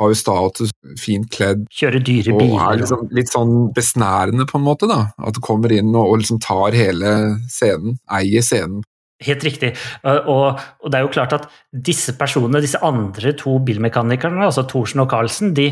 [0.00, 2.64] har jo status, fint kledd, Kjører dyre og biler.
[2.64, 4.88] er liksom litt sånn besnærende, på en måte.
[4.90, 7.14] da, At du kommer inn og, og liksom tar hele
[7.52, 8.82] scenen, eier scenen.
[9.24, 9.70] Helt riktig.
[10.04, 14.66] Uh, Og, og det er jo klart at disse personene, disse andre to bilmekanikerne, altså
[14.68, 15.70] Thorsen og Carlsen, de,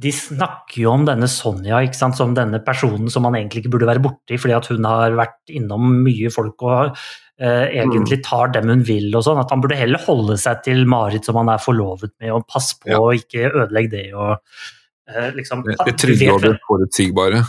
[0.00, 3.88] de snakker jo om denne Sonja sant, som denne personen som man egentlig ikke burde
[3.90, 8.70] være borti, fordi at hun har vært innom mye folk og uh, egentlig tar dem
[8.72, 9.40] hun vil og sånn.
[9.42, 12.78] At han burde heller holde seg til Marit som han er forlovet med, og passe
[12.80, 13.00] på Ja.
[13.02, 14.06] å ikke ødelegge det.
[14.14, 17.42] og uh, liksom, Det, det trygge og det forutsigbare.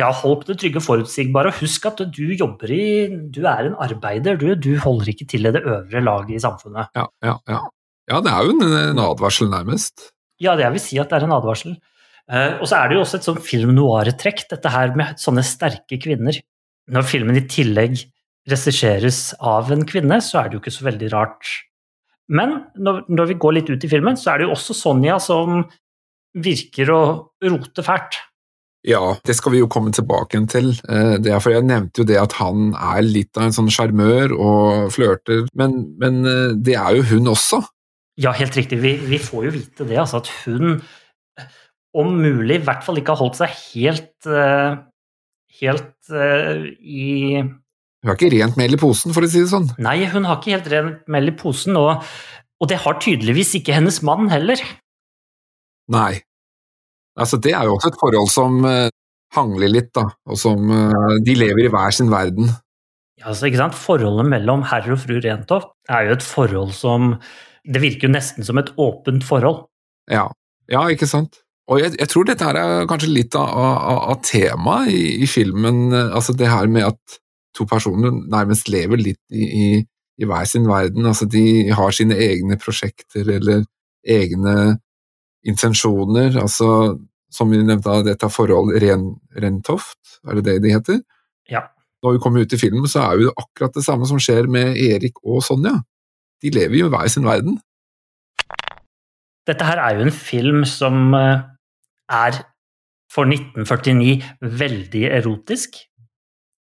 [0.00, 1.52] ja, hold på det trygge og forutsigbare.
[1.52, 2.84] og Husk at du jobber i
[3.28, 4.54] Du er en arbeider, du.
[4.54, 6.88] Du holder ikke til i det øvre laget i samfunnet.
[6.96, 7.60] Ja, ja, ja.
[8.08, 10.08] ja, det er jo en, en advarsel, nærmest.
[10.40, 11.76] Ja, det jeg vil si at det er en advarsel.
[12.28, 15.44] Eh, og så er det jo også et sånn film noir-trekk, dette her med sånne
[15.46, 16.36] sterke kvinner.
[16.92, 18.00] Når filmen i tillegg
[18.48, 21.50] regisseres av en kvinne, så er det jo ikke så veldig rart.
[22.28, 25.16] Men når, når vi går litt ut i filmen, så er det jo også Sonja
[25.20, 25.62] som
[26.38, 27.00] virker å
[27.48, 28.20] rote fælt.
[28.86, 30.70] Ja, det skal vi jo komme tilbake til.
[30.88, 33.72] Eh, Det er for Jeg nevnte jo det at han er litt av en sånn
[33.72, 37.62] sjarmør og flørter, men, men eh, det er jo hun også.
[38.20, 38.80] Ja, helt riktig.
[38.82, 40.78] Vi, vi får jo vite det, altså at hun
[41.96, 44.76] om mulig i hvert fall ikke har holdt seg helt eh,
[45.62, 47.06] helt eh, i
[47.40, 49.70] Hun har ikke rent mel i posen, for å si det sånn.
[49.82, 52.04] Nei, hun har ikke helt rent mel i posen, og,
[52.60, 54.62] og det har tydeligvis ikke hennes mann heller.
[55.90, 56.20] Nei.
[57.18, 58.86] Altså, det er jo også et forhold som eh,
[59.34, 60.70] hangler litt, da, og som
[61.26, 62.52] De lever i hver sin verden.
[63.18, 63.76] Ja, altså, ikke sant?
[63.76, 67.16] Forholdet mellom herr og fru Rentoft er jo et forhold som
[67.66, 69.66] Det virker jo nesten som et åpent forhold.
[70.08, 70.28] Ja.
[70.70, 71.42] Ja, ikke sant.
[71.68, 75.26] Og jeg, jeg tror dette her er kanskje litt av, av, av temaet i, i,
[75.28, 77.18] filmen, altså det her med at
[77.56, 79.66] to personer nærmest lever litt i, i,
[80.18, 81.06] i hver sin verden.
[81.10, 83.66] Altså de har sine egne prosjekter eller
[84.08, 84.78] egne
[85.48, 86.38] intensjoner.
[86.40, 86.96] Altså,
[87.34, 91.02] som vi nevnte, dette forholdet Ren, Rentoft, er det det de heter?
[91.52, 91.66] Ja.
[92.04, 94.78] Når vi kommer ut i filmen, så er jo akkurat det samme som skjer med
[94.78, 95.76] Erik og Sonja.
[96.42, 97.58] De lever jo i hver sin verden.
[99.48, 101.40] Dette her er jo en film som eh,
[102.10, 102.40] er
[103.12, 105.78] for 1949 veldig erotisk.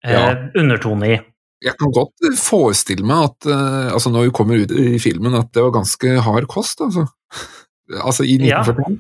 [0.05, 0.33] Eh, ja.
[0.57, 1.19] undertone i.
[1.61, 5.51] Jeg kan godt forestille meg at uh, altså når vi kommer ut i filmen, at
[5.53, 7.05] det var ganske hard kost, altså.
[8.09, 8.97] altså i 1949.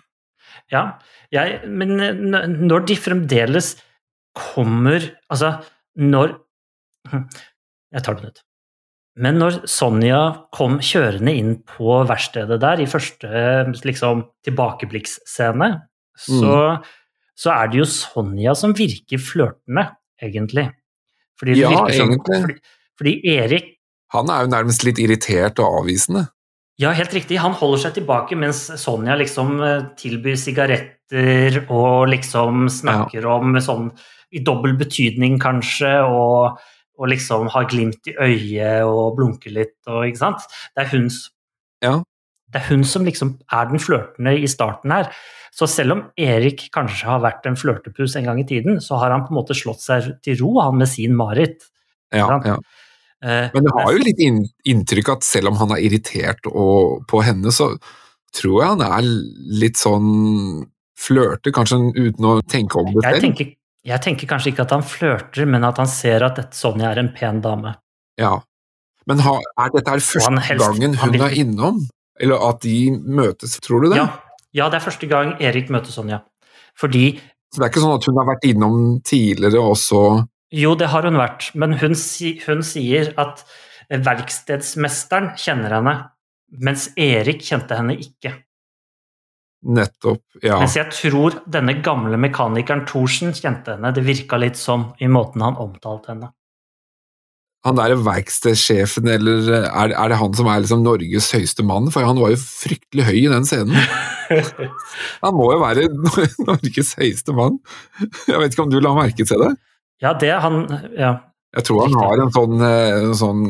[0.71, 0.83] Ja,
[1.33, 1.97] ja jeg, men
[2.69, 3.75] når de fremdeles
[4.37, 5.57] kommer Altså,
[5.99, 6.37] når
[7.11, 8.43] Jeg tar på nytt.
[9.19, 10.21] Men når Sonja
[10.55, 13.31] kom kjørende inn på verkstedet der i første
[13.83, 15.71] liksom, tilbakeblikksscene,
[16.21, 16.91] så, mm.
[17.39, 19.87] så, er det jo Sonja som virker flørtende,
[20.23, 20.69] egentlig.
[21.41, 22.43] Fordi ja, som, egentlig.
[22.45, 22.59] Fordi,
[23.01, 23.77] fordi, Erik
[24.13, 26.27] Han er jo nærmest litt irritert og avvisende.
[26.81, 27.39] Ja, helt riktig.
[27.41, 33.37] Han holder seg tilbake mens Sonja liksom eh, tilbyr sigaretter og liksom snakker ja.
[33.37, 33.91] om sånn
[34.31, 36.61] i dobbel betydning, kanskje, og
[37.01, 40.45] og liksom har glimt i øyet og blunker litt og ikke sant.
[40.77, 41.09] Det er hun,
[41.85, 41.95] ja.
[42.51, 45.11] Det er hun som liksom er den flørtende i starten her.
[45.55, 49.15] Så selv om Erik kanskje har vært en flørtepus en gang i tiden, så har
[49.15, 51.67] han på en måte slått seg til ro, han med sin Marit.
[52.15, 52.59] Ja, ja.
[53.23, 54.21] Eh, Men det har jo litt
[54.73, 57.75] inntrykk at selv om han er irritert på henne, så
[58.35, 59.09] tror jeg han er
[59.61, 60.67] litt sånn
[61.01, 63.17] flørte, kanskje uten å tenke om det selv.
[63.17, 63.51] Jeg tenker,
[63.91, 67.13] jeg tenker kanskje ikke at han flørter, men at han ser at Sonja er en
[67.17, 67.75] pen dame.
[68.21, 68.39] Ja,
[69.09, 71.25] men har, er dette her første gangen hun vil...
[71.25, 71.81] er innom?
[72.21, 74.01] Eller at de møtes, tror du det?
[74.01, 74.09] Ja.
[74.57, 76.21] ja, det er første gang Erik møter Sonja.
[76.79, 77.15] Fordi
[77.51, 80.03] Så det er ikke sånn at hun har vært innom tidligere også?
[80.55, 83.45] Jo, det har hun vært, men hun, hun sier at
[83.91, 85.97] verkstedsmesteren kjenner henne,
[86.63, 88.35] mens Erik kjente henne ikke.
[89.71, 90.57] Nettopp, ja.
[90.63, 93.93] Mens jeg tror denne gamle mekanikeren Thorsen kjente henne.
[93.93, 96.31] Det virka litt sånn i måten han omtalte henne.
[97.67, 101.91] Han derre verkstedsjefen, eller er, er, det han som er liksom Norges høyeste mann?
[101.93, 103.77] For han var jo fryktelig høy i den scenen.
[105.25, 105.89] han må jo være
[106.49, 107.59] Norges høyeste mann.
[108.25, 109.53] Jeg vet ikke om du la merke til det?
[110.01, 110.65] Ja, det han
[110.97, 111.19] Ja.
[111.51, 113.41] Jeg tror han har en sånn, eh, en sånn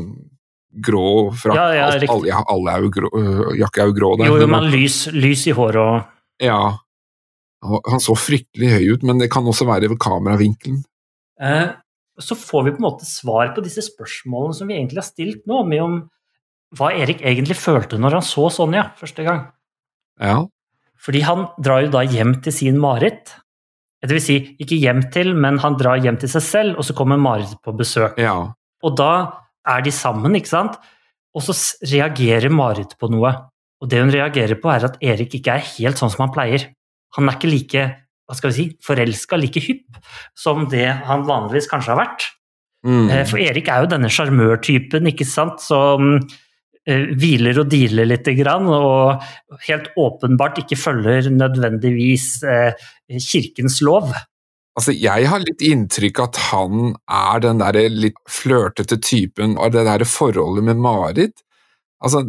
[0.73, 1.59] grå frakk.
[1.59, 3.11] Ja, ja, alle, ja, alle er jo grå,
[3.59, 4.31] Jakke er jo grå der.
[4.31, 6.79] Jo, jo men lys, lys, i håret og Ja.
[7.61, 10.81] Han så fryktelig høy ut, men det kan også være kameravinkelen.
[11.45, 11.75] Eh,
[12.25, 15.45] så får vi på en måte svar på disse spørsmålene som vi egentlig har stilt
[15.51, 15.99] nå, med om
[16.79, 19.45] hva Erik egentlig følte når han så Sonja første gang.
[20.23, 20.45] Ja.
[21.01, 23.33] Fordi han drar jo da hjem til sin Marit.
[24.01, 26.97] Det vil si, ikke hjem til, men han drar hjem til seg selv, og så
[26.97, 28.21] kommer Marit på besøk.
[28.21, 28.37] Ja.
[28.85, 29.13] Og da
[29.69, 30.79] er de sammen, ikke sant?
[31.37, 31.55] Og så
[31.89, 33.33] reagerer Marit på noe.
[33.81, 36.69] Og det hun reagerer på, er at Erik ikke er helt sånn som han pleier.
[37.17, 37.85] Han er ikke like
[38.31, 39.99] hva skal vi si, forelska, like hypp,
[40.39, 42.29] som det han vanligvis kanskje har vært.
[42.87, 43.11] Mm.
[43.11, 48.31] Eh, for Erik er jo denne sjarmørtypen, ikke sant, som uh, hviler og dealer litt,
[48.39, 52.71] grann, og helt åpenbart ikke følger nødvendigvis uh,
[53.19, 54.15] kirkens lov.
[54.79, 59.89] Altså, jeg har litt inntrykk at han er den der litt flørtete typen, og det
[59.91, 61.43] der forholdet med Marit
[62.01, 62.23] Altså,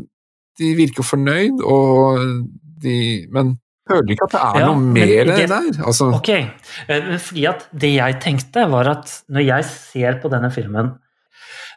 [0.60, 2.18] de virker fornøyd, og
[2.84, 3.54] de Men
[3.90, 5.70] føler ikke at det er ja, noe mer det, der.
[5.82, 6.10] Altså.
[6.18, 10.94] Ok, eh, fordi at det jeg tenkte, var at når jeg ser på denne filmen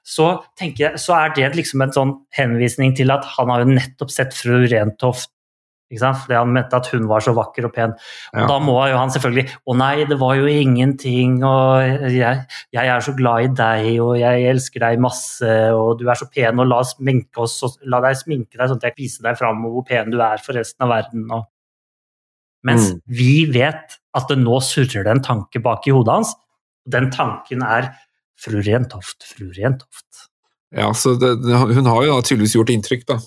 [0.04, 0.26] så,
[0.60, 4.36] jeg, så er det liksom en sånn henvisning til at han har jo nettopp sett
[4.36, 5.30] fru Rentoft
[5.94, 7.92] fordi han mente at hun var så vakker og pen.
[8.34, 8.46] Og ja.
[8.50, 12.40] Da må jo han selvfølgelig Å nei, det var jo ingenting, og jeg,
[12.74, 16.26] jeg, er så glad i deg, og jeg elsker deg masse, og du er så
[16.32, 19.28] pen, og la oss sminke oss, og la deg sminke deg sånn at jeg viser
[19.28, 21.28] deg fram hvor pen du er for resten av verden.
[21.30, 21.46] Og...
[22.64, 23.02] Mens mm.
[23.20, 26.32] vi vet at det nå surrer det en tanke bak i hodet hans.
[26.88, 27.92] Den tanken er
[28.40, 30.28] fru Rentoft, fru Rentoft.
[30.74, 33.18] Ja, så det, hun har jo tydeligvis gjort inntrykk, da.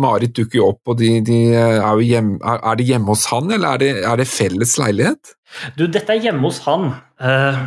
[0.00, 3.26] Marit dukker jo opp, og de, de er, jo hjemme, er, er, det hjemme hos
[3.30, 5.32] han, eller er det, er det, felles leilighet?
[5.78, 6.92] Du, dette er hjemme hos han.
[7.22, 7.64] Uh,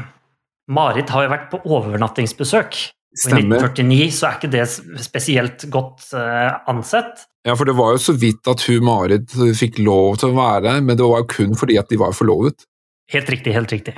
[0.71, 2.79] Marit har jo vært på overnattingsbesøk.
[3.13, 3.62] Stemmer.
[3.62, 4.63] Og I 1949 så er ikke det
[5.06, 7.28] spesielt godt uh, ansett.
[7.45, 10.63] Ja, for det var jo så vidt at hun Marit fikk lov til å være
[10.65, 12.65] der, men det var jo kun fordi at de var forlovet.
[13.13, 13.93] Helt riktig, helt riktig.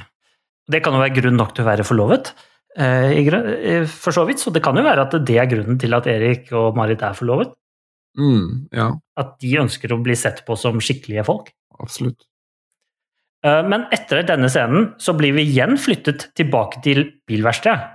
[0.67, 2.34] Det kan jo være grunn nok til å være forlovet.
[2.75, 6.10] Uh, for så vidt, så det kan jo være at det er grunnen til at
[6.12, 7.54] Erik og Marit er forlovet.
[8.15, 11.51] Mm, ja, At de ønsker å bli sett på som skikkelige folk.
[11.80, 12.23] absolutt.
[13.45, 17.91] Eh, Men etter denne scenen så blir vi igjen flyttet tilbake til bilverkstedet.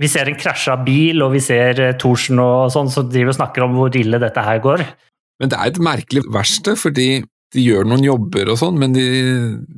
[0.00, 3.40] Vi ser en krasja bil, og vi ser eh, Thorsen og sånn som driver og
[3.40, 4.86] snakker om hvor ille dette her går.
[5.40, 7.10] Men det er et merkelig verksted, fordi
[7.50, 9.04] de gjør noen jobber og sånn, men de,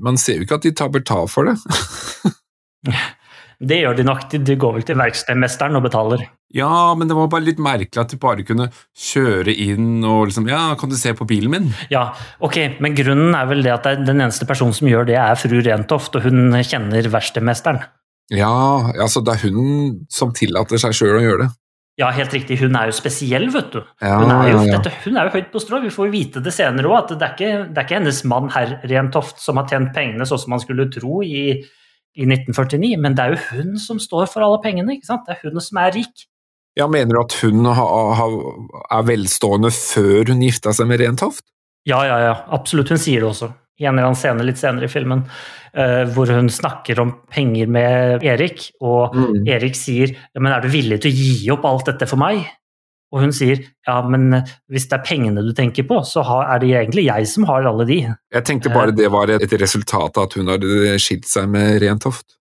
[0.02, 1.56] man ser jo ikke at de tar betalt for det.
[3.62, 4.24] Det gjør de nok.
[4.26, 6.24] De går vel til verkstedmesteren og betaler.
[6.50, 8.66] Ja, men det var bare litt merkelig at de bare kunne
[8.98, 11.68] kjøre inn og liksom Ja, kan du se på bilen min?
[11.92, 12.08] Ja,
[12.42, 15.60] ok, men grunnen er vel det at den eneste personen som gjør det, er fru
[15.62, 17.84] Rentoft, og hun kjenner verkstedmesteren.
[18.30, 21.50] Ja, altså det er hun som tillater seg sjøl å gjøre det.
[22.00, 22.56] Ja, helt riktig.
[22.62, 23.82] Hun er jo spesiell, vet du.
[24.00, 24.78] Ja, Hun er jo, ja, ja.
[24.78, 25.82] Dette, hun er jo høyt på strå.
[25.82, 28.48] Vi får vite det senere òg, at det er, ikke, det er ikke hennes mann
[28.54, 31.44] herr Rentoft som har tjent pengene sånn som man skulle tro i,
[32.16, 34.96] i 1949, men det er jo hun som står for alle pengene.
[34.96, 35.28] ikke sant?
[35.28, 36.24] Det er hun som er rik.
[36.80, 38.28] Ja, Mener du at hun ha, ha,
[38.96, 41.44] er velstående før hun gifta seg med Rentoft?
[41.84, 42.34] Ja, ja, ja.
[42.56, 42.88] Absolutt.
[42.94, 43.50] Hun sier det også.
[43.82, 45.24] I en eller annen scene litt senere i filmen,
[45.74, 49.42] uh, hvor hun snakker om penger med Erik, og Mm.
[49.50, 52.46] Erik sier ja, men er du villig til å gi opp alt dette for meg?
[53.12, 56.46] Og hun sier ja, men eh, hvis det er pengene du tenker på, så har,
[56.54, 57.98] er det egentlig jeg som har alle de.
[58.08, 62.38] Jeg tenkte bare det var et resultat av at hun hadde skilt seg med Rentoft.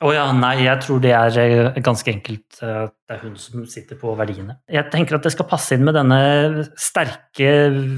[0.00, 2.60] Å ja, nei, jeg tror det er eh, ganske enkelt.
[2.64, 4.54] eh, Det er hun som sitter på verdiene.
[4.72, 7.50] Jeg tenker at det skal passe inn med denne sterke,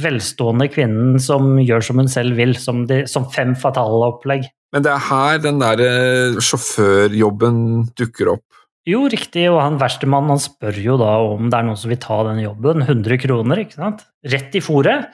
[0.02, 4.48] velstående kvinnen som gjør som hun selv vil, som, de, som fem fatale opplegg.
[4.74, 7.62] Men det er her den der eh, sjåførjobben
[7.98, 8.44] dukker opp.
[8.88, 12.02] Jo, riktig, og han verkstemannen han spør jo da om det er noen som vil
[12.02, 12.82] ta den jobben.
[12.82, 14.02] 100 kroner, ikke sant?
[14.26, 15.12] Rett i fòret.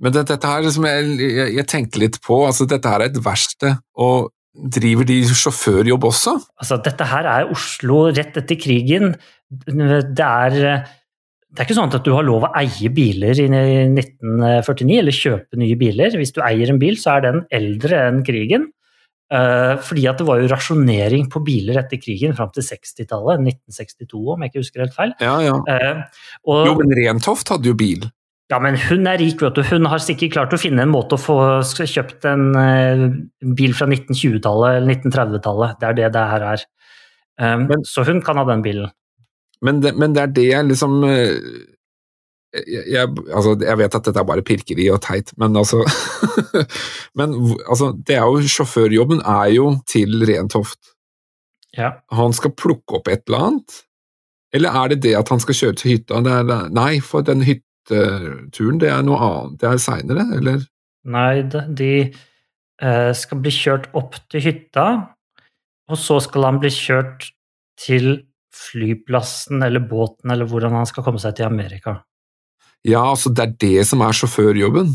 [0.00, 3.10] Men dette, dette her som jeg, jeg, jeg tenkte litt på, altså dette her er
[3.12, 6.34] et verksted, og driver de sjåførjobb også?
[6.60, 9.14] Altså, dette her er Oslo rett etter krigen.
[9.50, 14.98] Det er, det er ikke sånn at du har lov å eie biler i 1949,
[14.98, 16.18] eller kjøpe nye biler.
[16.18, 18.68] Hvis du eier en bil, så er den eldre enn krigen.
[19.30, 24.24] Eh, Fordi at det var jo rasjonering på biler etter krigen fram til 60-tallet, 1962
[24.34, 25.12] om jeg ikke husker helt feil.
[25.22, 25.54] Ja, ja.
[25.70, 26.00] Eh,
[26.50, 28.08] Og, Jo, men Rentoft hadde jo bil.
[28.50, 29.62] Ja, men hun er rik, vet du.
[29.62, 33.04] Hun har sikkert klart å finne en måte å få kjøpt en eh,
[33.56, 35.76] bil fra 1920-tallet eller 1930-tallet.
[35.78, 36.64] Det er det det her er.
[37.40, 38.90] Um, Men- så hun kan ha den bilen.
[39.62, 41.36] Men det, men det er det jeg liksom eh,
[42.56, 45.84] jeg, jeg, altså, jeg vet at dette er bare pirkeri og teit, men altså
[47.18, 47.36] Men
[47.68, 50.94] altså, det er jo sjåførjobben er jo til Rentoft.
[51.76, 51.92] Ja.
[52.16, 53.80] Han skal plukke opp et eller annet?
[54.56, 56.18] Eller er det det at han skal kjøre til hytta?
[56.74, 57.44] Nei, for den
[57.90, 59.58] hytteturen, det er noe annet.
[59.60, 60.62] Det er seinere, eller?
[61.10, 64.86] Nei, de, de eh, skal bli kjørt opp til hytta,
[65.90, 67.30] og så skal han bli kjørt
[67.80, 68.12] til
[68.54, 72.00] flyplassen eller båten eller hvordan han skal komme seg til Amerika.
[72.86, 74.94] Ja, altså det er det som er sjåførjobben.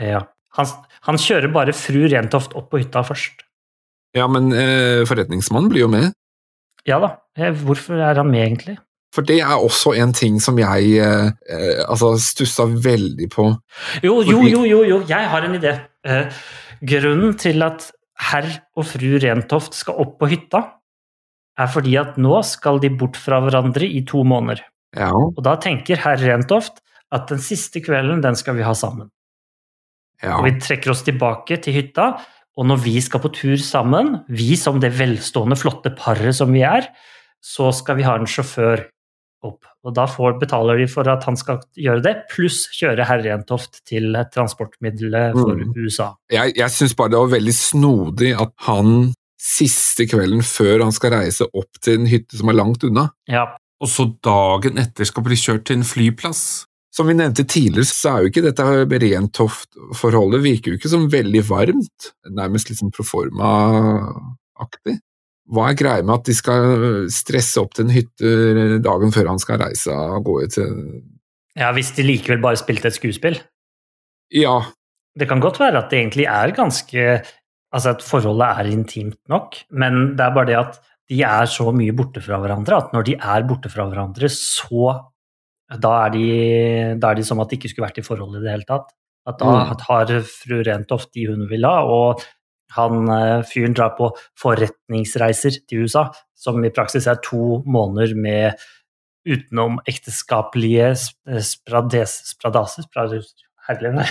[0.00, 0.24] Ja.
[0.58, 0.70] Han,
[1.08, 3.42] han kjører bare fru Rentoft opp på hytta først.
[4.14, 6.12] Ja, men eh, forretningsmannen blir jo med.
[6.86, 8.76] Ja da, eh, hvorfor er han med egentlig?
[9.14, 13.46] For det er også en ting som jeg eh, eh, altså stussa veldig på.
[14.02, 15.76] Jo, jo, jo, jo, jo, jeg har en idé.
[16.02, 16.40] Eh,
[16.82, 17.86] grunnen til at
[18.30, 18.48] herr
[18.78, 20.64] og fru Rentoft skal opp på hytta,
[21.58, 24.64] er fordi at nå skal de bort fra hverandre i to måneder.
[24.94, 26.80] Ja, Og da tenker herr Rentoft
[27.14, 29.10] at den siste kvelden, den skal vi ha sammen.
[30.22, 30.38] ja.
[30.38, 32.14] Og vi trekker oss tilbake til hytta,
[32.56, 36.62] og når vi skal på tur sammen, vi som det velstående, flotte paret som vi
[36.66, 36.86] er,
[37.42, 38.86] så skal vi ha en sjåfør
[39.44, 39.64] opp.
[39.84, 43.82] Og da får, betaler de for at han skal gjøre det, pluss kjøre herr Rentoft
[43.88, 44.04] til
[44.34, 45.74] transportmiddelet for Mm.
[45.76, 46.08] USA.
[46.32, 49.12] Jeg, jeg syns bare det var veldig snodig at han
[49.44, 53.44] siste kvelden før han skal reise opp til en hytte som er langt unna, Ja,
[53.82, 56.64] og så dagen etter skal bli kjørt til en flyplass.
[56.94, 58.62] Som vi nevnte tidligere, så er jo ikke dette
[59.02, 64.94] Rentoft-forholdet virker jo ikke som veldig varmt, nærmest liksom proforma-aktig.
[65.52, 66.64] Hva er greia med at de skal
[67.12, 70.70] stresse opp til en hytte dagen før han skal reise av gårde til
[71.54, 73.36] ja hvis de likevel bare spilte et skuespill.
[74.34, 74.56] Ja,
[75.14, 77.04] Det kan godt være at det egentlig er ganske
[77.74, 80.76] Altså at forholdet er intimt nok, men det er bare det at
[81.10, 84.92] de er så mye borte fra hverandre at når de er borte fra hverandre, så
[85.82, 86.28] da er de,
[87.02, 88.92] da er de som at de ikke skulle vært i forhold i det hele tatt.
[89.26, 89.74] At da Mm.
[89.88, 92.22] har fru Rentoft de hun vil ha, og
[92.76, 94.10] han eh, fyren drar på
[94.40, 98.60] forretningsreiser til USA, som i praksis er to måneder med
[99.24, 100.90] utenomekteskapelige
[101.40, 103.32] sprades, spradaser sprades,
[103.64, 103.94] Herlig.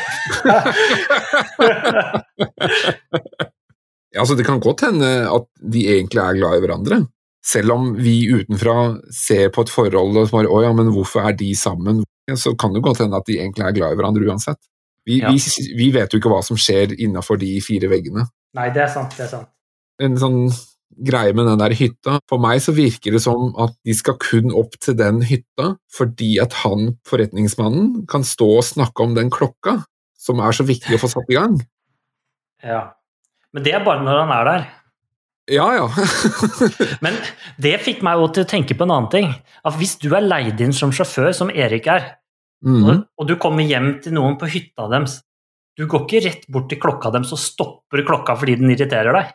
[4.14, 7.00] Ja, altså Det kan godt hende at de egentlig er glad i hverandre.
[7.46, 11.34] Selv om vi utenfra ser på et forhold og bare 'Å ja, men hvorfor er
[11.34, 12.04] de sammen?'
[12.38, 14.62] så kan det godt hende at de egentlig er glad i hverandre uansett.
[15.06, 15.32] Vi, Ja.
[15.32, 15.40] vi,
[15.76, 18.28] vi vet jo ikke hva som skjer innafor de fire veggene.
[18.58, 19.16] Nei, det er sant.
[19.18, 19.50] det er sant.
[20.04, 20.40] En sånn
[20.94, 24.54] greie med den der hytta For meg så virker det som at de skal kun
[24.54, 29.80] opp til den hytta fordi at han, forretningsmannen, kan stå og snakke om den klokka,
[30.18, 31.60] som er så viktig å få satt i gang.
[32.66, 32.96] Ja.
[33.54, 34.66] Men det er bare når han er der.
[35.54, 35.86] Ja, ja.
[37.06, 37.20] Men
[37.62, 39.30] det fikk meg jo til å tenke på en annen ting.
[39.62, 42.08] At hvis du er leid inn som sjåfør, som Erik er,
[42.66, 42.82] mm.
[42.82, 45.20] og, og du kommer hjem til noen på hytta deres,
[45.78, 49.34] du går ikke rett bort til klokka deres og stopper klokka fordi den irriterer deg.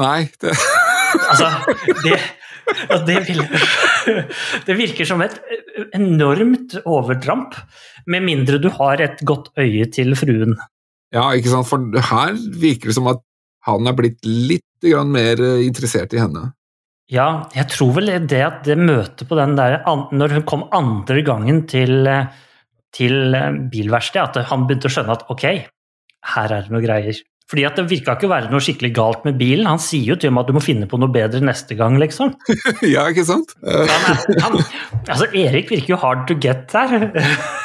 [0.00, 0.56] Nei, det
[1.12, 1.50] Altså,
[2.06, 2.14] det,
[3.04, 3.16] det,
[4.66, 5.34] det virker som et
[5.92, 7.58] enormt overtramp,
[8.08, 10.56] med mindre du har et godt øye til fruen.
[11.12, 13.20] Ja, ikke sant, for her virker det som at
[13.68, 16.48] han er blitt litt mer eh, interessert i henne.
[17.12, 21.20] Ja, jeg tror vel det at det møtet på den der Når hun kom andre
[21.26, 22.26] gangen til, eh,
[22.96, 25.46] til eh, bilverkstedet, at han begynte å skjønne at ok,
[26.32, 27.20] her er det noe greier.
[27.52, 29.66] Fordi at det virka ikke å være noe skikkelig galt med bilen.
[29.68, 32.30] Han sier jo til meg at du må finne på noe bedre neste gang, liksom.
[32.94, 33.52] ja, ikke sant?
[33.60, 33.90] Han
[34.40, 34.56] han,
[35.02, 37.10] altså, Erik virker jo hard to get der.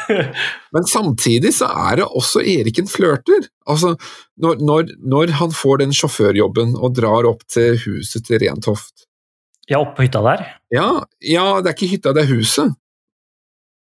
[0.76, 3.48] Men samtidig så er det også Erik en flørter.
[3.70, 3.94] Altså,
[4.44, 9.08] når, når, når han får den sjåførjobben og drar opp til huset til Rentoft
[9.68, 10.44] ja, oppå hytta der.
[10.72, 12.76] ja, ja, det er ikke hytta, det er huset.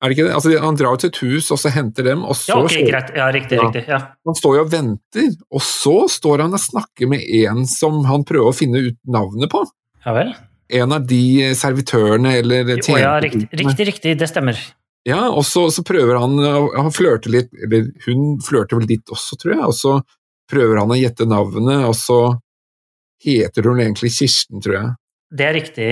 [0.04, 0.34] Er det ikke det?
[0.36, 3.14] Altså, han drar til et hus, og så henter dem, og så Ja, okay, greit.
[3.16, 3.68] Ja, riktig, Ja.
[3.70, 3.84] riktig.
[3.88, 4.00] Ja.
[4.28, 8.26] Han står jo og venter, og så står han og snakker med en som han
[8.28, 9.64] prøver å finne ut navnet på.
[10.06, 10.34] ja vel.
[10.74, 13.00] En av de servitørene eller tjenerne.
[13.00, 14.58] ja, riktig, riktig, riktig, det stemmer.
[15.06, 19.38] Ja, og så, så prøver han Han flørte litt, eller hun flørter vel litt også,
[19.40, 20.02] tror jeg, og så
[20.52, 22.20] prøver han å gjette navnet, og så
[23.24, 24.92] heter hun egentlig Kirsten, tror jeg.
[25.34, 25.88] Det er riktig.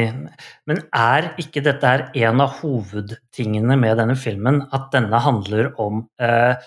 [0.69, 4.61] Men er ikke dette her en av hovedtingene med denne filmen?
[4.69, 6.61] At denne handler om eh,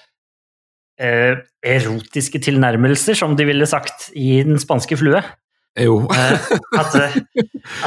[0.98, 5.22] eh, erotiske tilnærmelser, som de ville sagt i Den spanske flue?
[5.80, 6.04] Jo.
[6.10, 6.50] Eh,
[6.80, 7.16] at, eh,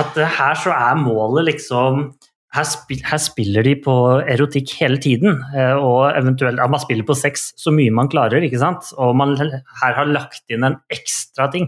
[0.01, 2.09] at eh, her så er målet liksom
[2.55, 5.35] her, spil, her spiller de på erotikk hele tiden,
[5.83, 8.87] og eventuelt ja, Man spiller på sex så mye man klarer, ikke sant?
[8.97, 11.67] Og man her har lagt inn en ekstra ting.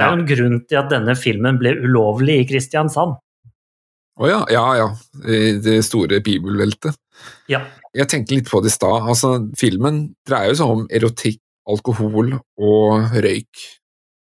[0.00, 3.18] Det er jo en grunn til at denne filmen ble ulovlig i Kristiansand.
[4.20, 4.88] Å ja, ja, ja.
[5.24, 6.96] I Det store bibelveltet.
[7.52, 7.62] Ja.
[7.96, 9.06] Jeg tenkte litt på det i stad.
[9.10, 13.64] Altså, filmen dreier jo seg om erotikk, alkohol og røyk.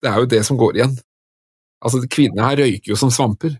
[0.03, 0.95] Det er jo det som går igjen.
[1.84, 3.57] Altså, Kvinnene her røyker jo som svamper.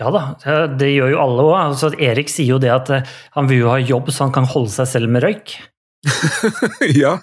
[0.00, 1.56] Ja da, det- det gjør jo alle òg.
[1.66, 3.02] Altså, Erik sier jo det at eh,
[3.36, 5.56] han vil jo ha jobb så han kan holde seg selv med røyk.
[7.02, 7.16] ja.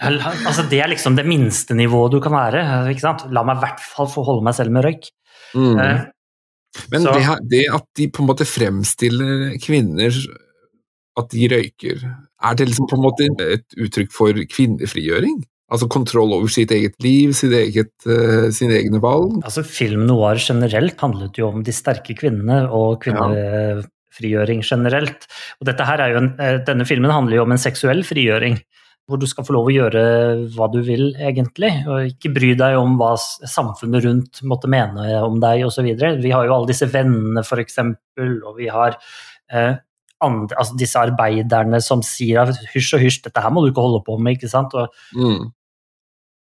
[0.00, 2.62] Altså, det er liksom det minste nivået du kan være.
[2.92, 3.26] ikke sant?
[3.34, 5.10] La meg i hvert fall få holde meg selv med røyk.
[5.52, 5.76] Mm.
[5.78, 6.02] Eh,
[6.92, 10.16] Men det, her- det at de på en måte fremstiller kvinner
[11.20, 12.00] at de røyker,
[12.42, 15.42] er det liksom på en måte et uttrykk for kvinnefrigjøring?
[15.72, 19.38] Altså kontroll over sitt eget liv, sitt eget, uh, sine egne valg?
[19.44, 23.04] Altså, Film noir generelt handlet jo om de sterke kvinnene og
[24.12, 25.26] kvinnefrigjøring generelt.
[25.60, 28.58] Og dette her er jo en, eh, denne filmen handler jo om en seksuell frigjøring.
[29.08, 31.84] Hvor du skal få lov å gjøre hva du vil, egentlig.
[31.88, 35.84] Og ikke bry deg om hva samfunnet rundt måtte mene om deg osv.
[36.22, 37.78] Vi har jo alle disse vennene, f.eks.,
[38.46, 38.96] og vi har
[39.50, 39.74] eh,
[40.22, 43.82] andre, altså disse arbeiderne som sier at hysj og hysj, dette her må du ikke
[43.82, 44.36] holde på med.
[44.38, 44.72] ikke sant?
[44.74, 45.50] Og Mm.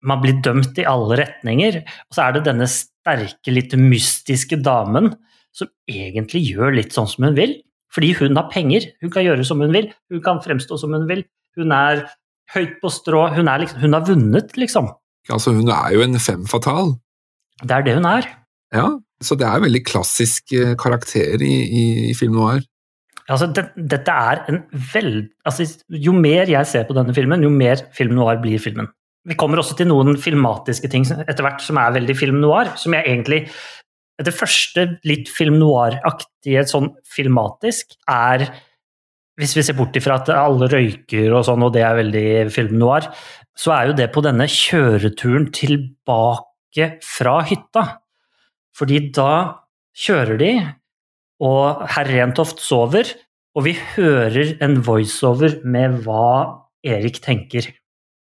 [0.03, 1.83] man blir dømt i alle retninger.
[2.09, 5.15] Og så er det denne sterke, litt mystiske damen
[5.57, 7.57] som egentlig gjør litt sånn som hun vil.
[7.95, 11.09] Fordi hun har penger, hun kan gjøre som hun vil, hun kan fremstå som hun
[11.09, 11.25] vil.
[11.59, 12.05] Hun er
[12.55, 14.91] høyt på strå, hun, er liksom, hun har vunnet, liksom.
[15.33, 16.95] Altså, hun er jo en fem fatal.
[17.63, 18.29] Det er det hun er.
[18.75, 18.89] Ja,
[19.25, 22.63] så det er en veldig klassisk eh, karakter i, i, i film noir.
[23.29, 25.27] Altså, det, dette er en veld...
[25.49, 28.89] Altså, jo mer jeg ser på denne filmen, jo mer film noir blir filmen.
[29.29, 32.95] Vi kommer også til noen filmatiske ting etter hvert som er veldig film noir, som
[32.97, 33.43] jeg egentlig
[34.19, 38.49] Det første litt film noir-aktige sånn filmatisk er
[39.39, 42.75] Hvis vi ser bort ifra at alle røyker og sånn, og det er veldig film
[42.81, 43.05] noir,
[43.55, 47.85] så er jo det på denne kjøreturen tilbake fra hytta.
[48.75, 49.31] Fordi da
[49.95, 50.51] kjører de,
[51.47, 53.15] og herr Rentoft sover,
[53.55, 57.71] og vi hører en voiceover med hva Erik tenker.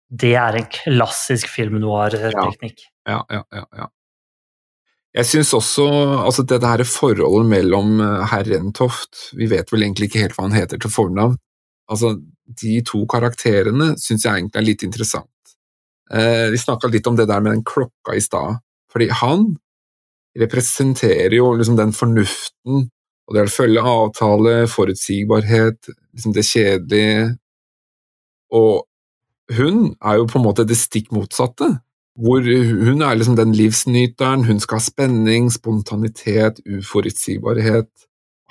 [0.06, 2.86] Det er en klassisk film noir-teknikk.
[3.10, 3.66] Ja, ja, ja.
[3.78, 3.90] ja.
[5.12, 5.86] Jeg syns også
[6.24, 10.46] altså det her forholdet mellom eh, herr Rentoft Vi vet vel egentlig ikke helt hva
[10.46, 11.36] han heter til fornavn.
[11.92, 12.14] Altså,
[12.62, 15.28] de to karakterene syns jeg egentlig er litt interessant.
[16.12, 18.62] Eh, vi snakka litt om det der med den klokka i stad.
[18.92, 19.44] Fordi han
[20.40, 22.88] representerer jo liksom den fornuften
[23.28, 27.28] Og det å følge avtale, forutsigbarhet, liksom det kjedelige.
[28.50, 28.82] Og
[29.54, 31.68] hun er jo på en måte det stikk motsatte.
[32.20, 37.88] Hvor hun er liksom den livsnyteren, hun skal ha spenning, spontanitet, uforutsigbarhet.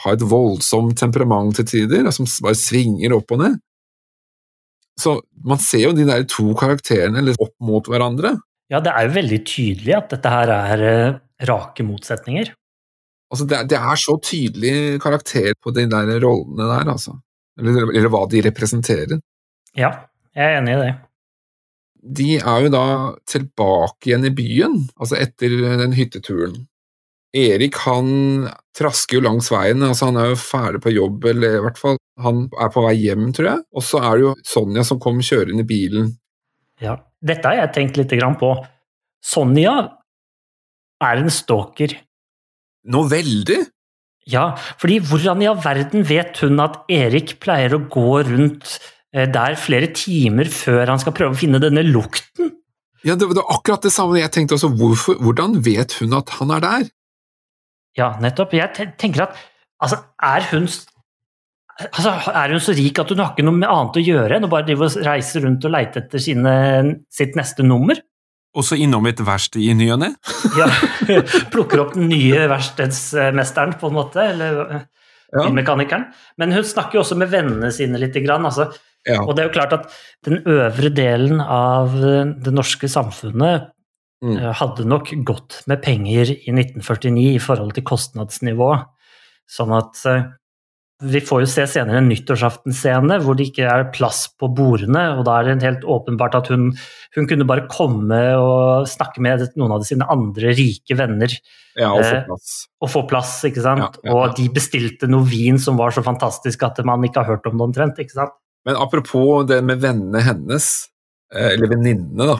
[0.01, 3.59] Ha et voldsomt temperament til tider, som bare svinger opp og ned.
[4.99, 8.33] Så man ser jo de der to karakterene litt opp mot hverandre.
[8.71, 12.53] Ja, det er jo veldig tydelig at dette her er eh, rake motsetninger.
[13.31, 17.15] Altså, det, er, det er så tydelig karakter på de der rollene der, altså.
[17.59, 19.21] Eller, eller hva de representerer.
[19.77, 19.91] Ja,
[20.35, 20.91] jeg er enig i det.
[22.01, 22.85] De er jo da
[23.29, 26.55] tilbake igjen i byen, altså etter den hytteturen.
[27.37, 31.63] Erik han trasker jo langs veien, altså han er jo ferdig på jobb, eller i
[31.63, 33.63] hvert fall han er på vei hjem, tror jeg.
[33.71, 36.11] Og så er det jo Sonja som kommer kjørende i bilen.
[36.81, 38.51] Ja, dette har jeg tenkt litt på.
[39.23, 39.75] Sonja
[41.01, 41.93] er en stalker.
[42.91, 43.61] Nå veldig!
[44.29, 48.75] Ja, fordi hvordan i all verden vet hun at Erik pleier å gå rundt
[49.11, 52.53] der flere timer før han skal prøve å finne denne lukten?
[53.03, 54.69] Ja, det var akkurat det samme jeg tenkte også.
[54.77, 56.85] Hvorfor, hvordan vet hun at han er der?
[57.97, 58.53] Ja, nettopp.
[58.55, 59.39] Jeg tenker at
[59.81, 60.69] altså, er hun
[61.89, 64.51] altså, er hun så rik at hun har ikke noe annet å gjøre enn å
[64.51, 66.53] bare reise rundt og leite etter sine,
[67.11, 67.99] sitt neste nummer?
[68.57, 70.11] Også innom et verksted i ny og ne?
[70.59, 70.67] ja.
[71.53, 74.25] Plukker opp den nye verkstedsmesteren, på en måte.
[74.33, 75.45] Eller ja.
[75.45, 76.09] bilmekanikeren.
[76.41, 78.17] Men hun snakker jo også med vennene sine litt.
[78.27, 78.67] Altså.
[79.07, 79.21] Ja.
[79.25, 79.87] Og det er jo klart at
[80.27, 83.71] den øvre delen av det norske samfunnet
[84.21, 84.35] mm.
[84.37, 88.85] Eh, hadde nok gått med penger i 1949 i forhold til kostnadsnivået.
[89.49, 90.27] Sånn at eh,
[91.01, 95.01] vi får jo se senere en nyttårsaftenscene hvor det ikke er plass på bordene.
[95.17, 96.69] og Da er det helt åpenbart at hun,
[97.15, 101.33] hun, kunne bare komme og snakke med noen av sine andre rike venner.
[101.79, 102.51] Ja, Og få eh, plass.
[102.53, 103.97] Eh, og få plass, ikke sant.
[104.03, 107.33] Ja, ja, og de bestilte noe vin som var så fantastisk at man ikke har
[107.33, 108.03] hørt om det omtrent.
[108.03, 108.37] ikke sant?
[108.67, 110.71] Men apropos det med vennene hennes,
[111.33, 112.39] eh, eller venninnene, da.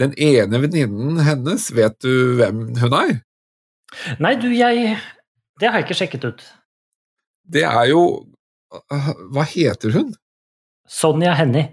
[0.00, 3.16] Den ene venninnen hennes, vet du hvem hun er?
[4.22, 4.96] Nei, du, jeg
[5.60, 6.44] Det har jeg ikke sjekket ut
[7.50, 8.02] det er jo
[9.34, 10.12] Hva heter hun?
[10.90, 11.72] Sonja Hennie.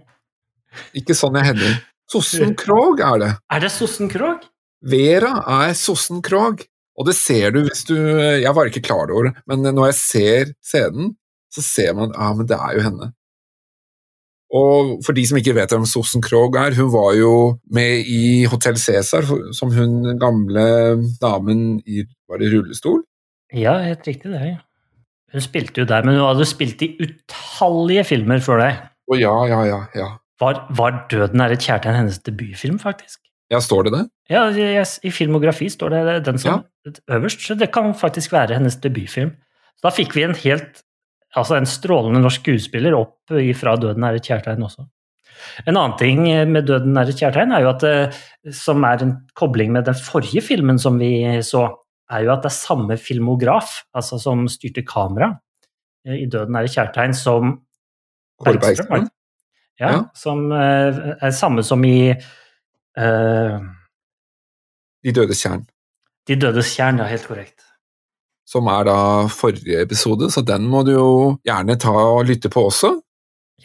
[0.97, 1.75] Ikke Sonja Hennie.
[2.09, 3.29] Sossen Krog er det.
[3.53, 4.45] Er det Sossen Krog?
[4.81, 6.63] Vera er Sossen Krog.
[6.97, 9.97] Og det ser du hvis du Jeg var ikke klar over det, men når jeg
[9.99, 11.13] ser scenen,
[11.53, 13.11] så ser man ja, men det er jo henne.
[14.55, 17.31] Og for de som ikke vet hvem Sossen Krog er, hun var jo
[17.75, 20.63] med i Hotell Cæsar som hun gamle
[21.21, 23.01] damen i Var det rullestol?
[23.55, 24.43] Ja, helt riktig det.
[24.43, 24.57] Ja.
[25.31, 28.81] Hun spilte jo der, men hun hadde spilt i utallige filmer før deg.
[29.07, 29.79] Å oh, ja, ja, ja.
[29.95, 30.07] ja.
[30.39, 33.21] Var, var 'Døden er et kjærtegn' hennes debutfilm, faktisk?
[33.51, 34.03] Ja, står det det?
[34.29, 34.43] Ja,
[35.03, 36.91] i filmografi står det den som ja.
[37.15, 39.31] øverst, så det kan faktisk være hennes debutfilm.
[39.79, 40.83] Så da fikk vi en helt
[41.37, 44.87] Altså en strålende norsk skuespiller opp fra 'Døden er et kjærtegn' også.
[45.67, 47.97] En annen ting med 'Døden er et kjærtegn' er jo at det,
[48.45, 51.11] eh, som er en kobling med den forrige filmen som vi
[51.45, 51.67] så,
[52.09, 55.35] er jo at det er samme filmograf, altså som styrte kamera
[56.07, 57.61] eh, i 'Døden er et kjærtegn', som
[58.43, 59.07] Bergstrøm.
[59.79, 63.57] Ja, ja, som uh, er samme som i uh,
[65.05, 65.67] De dødes kjern.
[66.27, 67.66] De dødes kjern, ja, helt korrekt.
[68.47, 68.99] Som er da
[69.31, 71.09] forrige episode, så den må du jo
[71.47, 72.93] gjerne ta og lytte på også.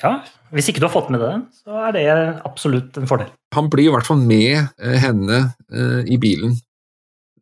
[0.01, 0.17] Ja,
[0.51, 2.07] hvis ikke du har fått med deg den, så er det
[2.49, 3.31] absolutt en fordel.
[3.55, 5.45] Han blir i hvert fall med henne
[6.11, 6.57] i bilen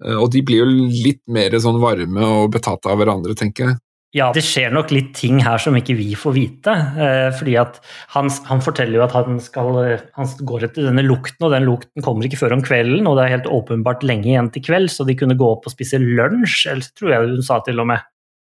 [0.05, 3.81] Eh, og de blir jo litt mer sånn varme og betatt av hverandre, tenker jeg.
[4.11, 6.73] Ja, det skjer nok litt ting her som ikke vi får vite.
[6.99, 7.77] Eh, fordi at
[8.17, 9.77] han, han forteller jo at han, skal,
[10.17, 13.07] han går etter denne lukten, og den lukten kommer ikke før om kvelden.
[13.07, 15.77] Og det er helt åpenbart lenge igjen til kveld, så de kunne gå opp og
[15.77, 18.03] spise lunsj, eller tror jeg hun sa til og med.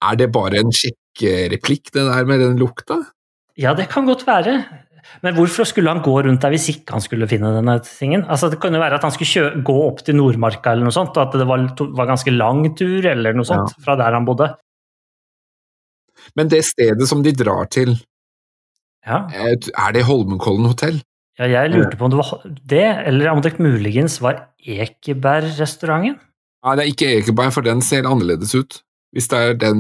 [0.08, 3.02] Er det bare en sjekkereplikk, det der med den lukta?
[3.60, 4.56] Ja, det kan godt være.
[5.22, 8.24] Men hvorfor skulle han gå rundt der hvis ikke han skulle finne denne tingen?
[8.32, 10.96] Altså, det kan jo være at han skulle kjøre, gå opp til Nordmarka eller noe
[10.96, 11.68] sånt, og at det var,
[12.00, 13.84] var ganske lang tur eller noe sånt ja.
[13.84, 14.54] fra der han bodde.
[16.38, 17.96] Men det stedet som de drar til,
[19.08, 19.24] ja.
[19.34, 21.02] er det Holmenkollen hotell?
[21.40, 26.20] Ja, jeg lurte på om det var det, eller om det muligens var Ekeberg-restauranten?
[26.62, 28.82] Nei, det er ikke Ekeberg, for den ser annerledes ut.
[29.12, 29.80] Hvis det er den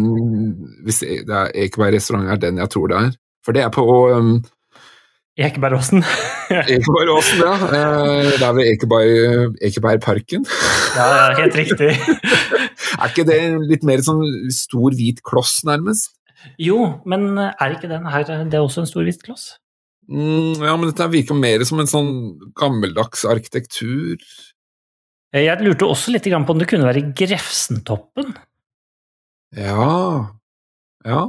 [0.83, 3.11] Hvis det er Ekeberg er den jeg tror det er.
[3.45, 4.41] For det er på um,
[5.37, 6.03] Ekebergåsen.
[6.73, 7.53] Ekebergåsen, ja.
[7.53, 10.45] Eh, det er ved Ekeberg, Ekebergparken.
[10.97, 11.05] ja,
[11.39, 11.93] helt riktig.
[12.99, 13.39] er ikke det
[13.69, 16.11] litt mer sånn stor hvit kloss, nærmest?
[16.61, 16.77] Jo,
[17.09, 19.55] men er ikke den her det er også en stor hvit kloss?
[20.11, 22.13] Mm, ja, men dette virker mer som en sånn
[22.57, 24.17] gammeldags arkitektur.
[25.31, 28.33] Jeg lurte også litt på om det kunne være Grefsentoppen.
[29.55, 30.31] Ja
[31.05, 31.21] Ja.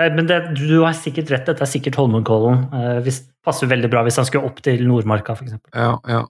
[0.00, 2.62] Men det, du har sikkert rett, dette er sikkert Holmenkollen.
[2.72, 3.10] Eh,
[3.44, 5.58] passer veldig bra hvis han skulle opp til Nordmarka, f.eks.
[5.76, 6.22] Ja, ja.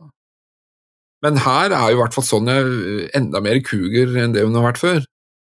[1.22, 2.56] Men her er jo i hvert fall Sonja
[3.14, 5.00] enda mer kuger enn det hun har vært før.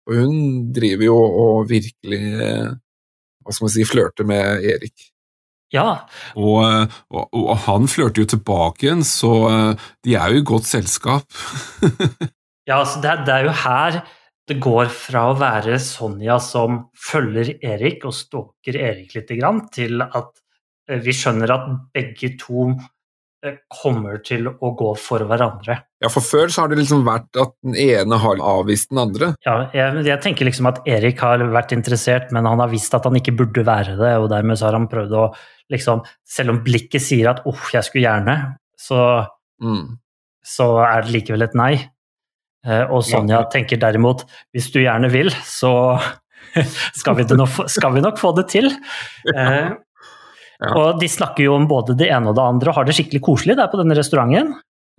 [0.08, 0.38] Og hun
[0.76, 2.70] driver jo og virkelig eh,
[3.44, 5.10] hva skal man si, flørter med Erik.
[5.74, 6.04] Ja,
[6.38, 10.46] Og, eh, og, og han flørter jo tilbake igjen, så eh, de er jo i
[10.52, 11.24] godt selskap.
[12.68, 13.98] ja altså det, er- det er jo her
[14.44, 20.04] det går fra å være Sonja som følger Erik og stalker Erik litt, grann, til
[20.04, 20.34] at
[21.00, 22.66] vi skjønner at begge to
[23.82, 25.76] kommer til å gå for hverandre.
[26.02, 29.32] Ja, for før så har det liksom vært at den ene har avvist den andre.
[29.46, 33.04] Ja, jeg, jeg tenker liksom at Erik har vært interessert, men han har visst at
[33.08, 35.26] han ikke burde være det, og dermed så har han prøvd å
[35.72, 39.26] liksom Selv om blikket sier at 'uff, jeg skulle gjerne', så,
[39.62, 39.96] Mm.
[40.44, 41.90] så er det likevel et nei.
[42.66, 43.44] Eh, Og Sonja Ja.
[43.48, 44.24] tenker derimot
[44.54, 45.98] 'hvis du gjerne vil, så
[46.94, 48.70] skal vi, det nok, skal vi nok få det til'.
[49.36, 49.70] Eh,
[50.62, 50.70] Ja.
[50.78, 53.22] Og de snakker jo om både det ene og det andre og har det skikkelig
[53.26, 54.52] koselig der på denne restauranten.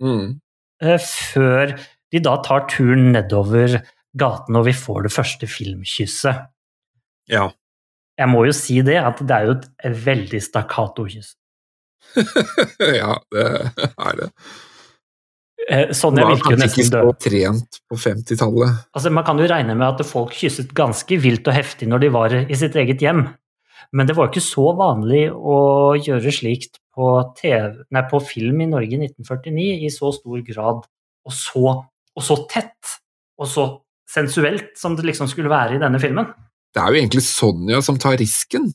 [0.04, 0.34] Mm.
[0.84, 1.72] eh, Før
[2.12, 3.78] de da tar turen nedover
[4.16, 6.44] gaten og vi får det første filmkysset.
[7.32, 7.48] Ja.
[8.16, 11.34] Jeg må jo si det, at det er jo et veldig stakkato-kyss.
[13.00, 13.44] ja, det
[13.82, 14.30] er det.
[15.96, 17.16] Sånn jeg Var virker jo kanskje ikke nesten så død.
[17.24, 18.76] trent på 50-tallet.
[18.94, 22.10] Altså, man kan jo regne med at folk kysset ganske vilt og heftig når de
[22.14, 23.24] var i sitt eget hjem.
[23.92, 25.58] Men det var ikke så vanlig å
[25.98, 30.86] gjøre slikt på, TV, nei, på film i Norge i 1949 i så stor grad,
[31.26, 31.74] og så,
[32.16, 32.96] og så tett,
[33.36, 33.66] og så
[34.10, 36.28] sensuelt som det liksom skulle være i denne filmen.
[36.74, 38.70] Det er jo egentlig Sonja som tar risken.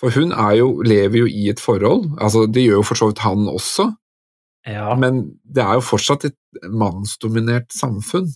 [0.00, 3.08] For hun er jo, lever jo i et forhold, altså det gjør jo for så
[3.10, 3.92] vidt han også,
[4.66, 6.36] Ja, men det er jo fortsatt et
[6.66, 8.26] mannsdominert samfunn.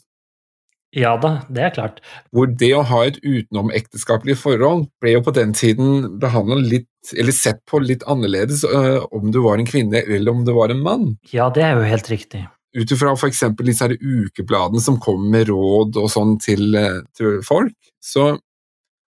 [0.97, 1.99] Ja da, det er klart.
[2.35, 7.35] Hvor det å ha et utenomekteskapelig forhold ble jo på den tiden behandla litt, eller
[7.35, 10.83] sett på litt annerledes øh, om du var en kvinne eller om du var en
[10.83, 11.07] mann.
[11.31, 12.43] Ja, det er jo helt riktig.
[12.75, 13.45] Ut ifra f.eks.
[13.63, 18.33] disse her ukebladene som kom med råd og sånn til, eh, til folk, så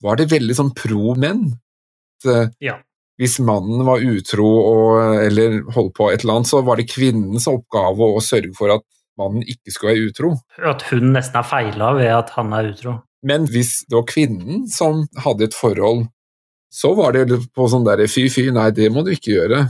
[0.04, 1.52] var det veldig sånn pro menn.
[2.62, 2.80] Ja.
[3.18, 7.48] Hvis mannen var utro og, eller holdt på et eller annet, så var det kvinnens
[7.50, 8.86] oppgave å sørge for at
[9.18, 10.30] mannen ikke skulle være utro.
[10.72, 12.98] At hun nesten har feila ved at han er utro.
[13.28, 16.06] Men hvis det var kvinnen som hadde et forhold,
[16.74, 19.62] så var det på sånn derre fy, fy, nei, det må du ikke gjøre.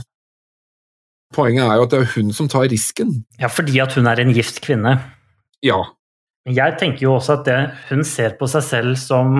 [1.34, 3.10] Poenget er jo at det er hun som tar risken.
[3.40, 4.94] Ja, fordi at hun er en gift kvinne.
[5.64, 5.78] Ja.
[6.48, 7.58] Jeg tenker jo også at det,
[7.90, 9.34] hun ser på seg selv som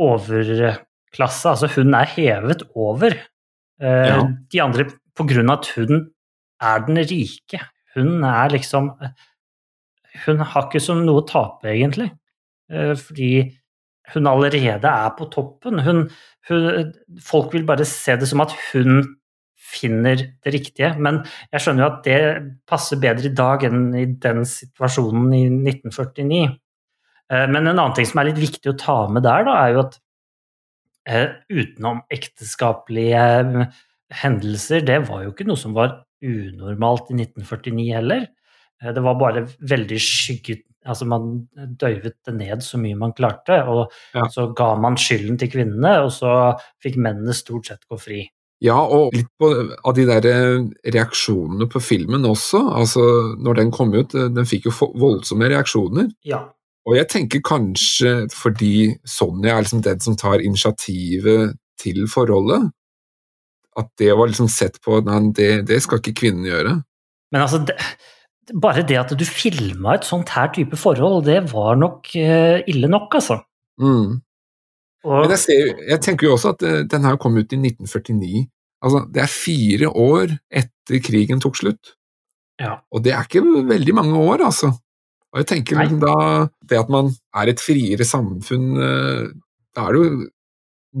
[0.00, 1.50] overklasse.
[1.50, 4.20] Altså hun er hevet over eh, Ja.
[4.52, 6.06] de andre på grunn av at hun
[6.62, 7.60] er den rike.
[7.94, 8.92] Hun er liksom
[10.26, 12.12] Hun har ikke som noe å tape, egentlig.
[12.70, 13.32] Eh, fordi
[14.14, 15.80] hun allerede er på toppen.
[15.82, 16.04] Hun,
[16.48, 16.92] hun,
[17.24, 19.02] folk vil bare se det som at hun
[19.58, 20.92] finner det riktige.
[21.02, 22.20] Men jeg skjønner jo at det
[22.68, 26.44] passer bedre i dag enn i den situasjonen i 1949.
[27.32, 29.74] Eh, Men en annen ting som er litt viktig å ta med der, da, er
[29.74, 30.00] jo at
[31.04, 33.80] utenom utenomekteskapelige eh,
[34.22, 38.26] hendelser, det var jo ikke noe som var unormalt i 1949 heller.
[38.82, 41.46] Eh, Det var bare veldig skygget Altså man
[41.80, 44.26] døyvet det ned så mye man klarte, og Ja.
[44.28, 48.18] så ga man skylden til kvinnene, og så fikk mennene stort sett gå fri.
[48.60, 49.48] Ja, og litt på,
[49.82, 52.60] av de der eh, reaksjonene på filmen også.
[52.76, 53.00] Altså,
[53.40, 56.10] når den kom ut, eh, den fikk jo voldsomme reaksjoner.
[56.22, 56.42] Ja.
[56.84, 62.70] Og jeg tenker kanskje fordi Sonja er liksom den som tar initiativet til forholdet,
[63.78, 66.76] at det var liksom sett på Nei, det, det skal ikke kvinnen gjøre.
[67.34, 67.74] Men altså, det,
[68.52, 72.90] bare det at du filma et sånt her type forhold, det var nok uh, ille
[72.90, 73.40] nok, altså.
[73.80, 74.20] Mm.
[75.04, 77.60] Og, Men jeg, ser, jeg tenker jo også at uh, den her kom ut i
[77.60, 78.46] 1949.
[78.84, 81.94] Altså, det er fire år etter krigen tok slutt.
[82.60, 82.78] Ja.
[82.94, 84.70] Og det er ikke veldig mange år, altså.
[85.34, 85.88] Og jeg tenker Nei.
[85.88, 89.32] liksom da Det at man er et friere samfunn, uh,
[89.74, 90.28] da er det jo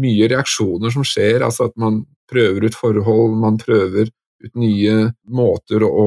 [0.02, 1.44] mye reaksjoner som skjer.
[1.46, 4.08] Altså at man prøver ut forhold, man prøver
[4.44, 6.06] ut nye måter å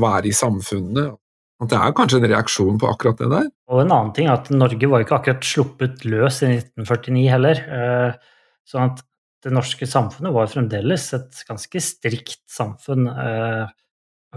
[0.00, 1.16] være i samfunnet.
[1.62, 3.46] At det er kanskje en reaksjon på akkurat det der.
[3.72, 7.62] og en annen ting er at Norge var ikke akkurat sluppet løs i 1949 heller.
[7.64, 8.34] eh,
[8.66, 9.00] Sånn at
[9.46, 13.06] det norske samfunnet var fremdeles et ganske strikt samfunn.
[13.08, 13.66] eh,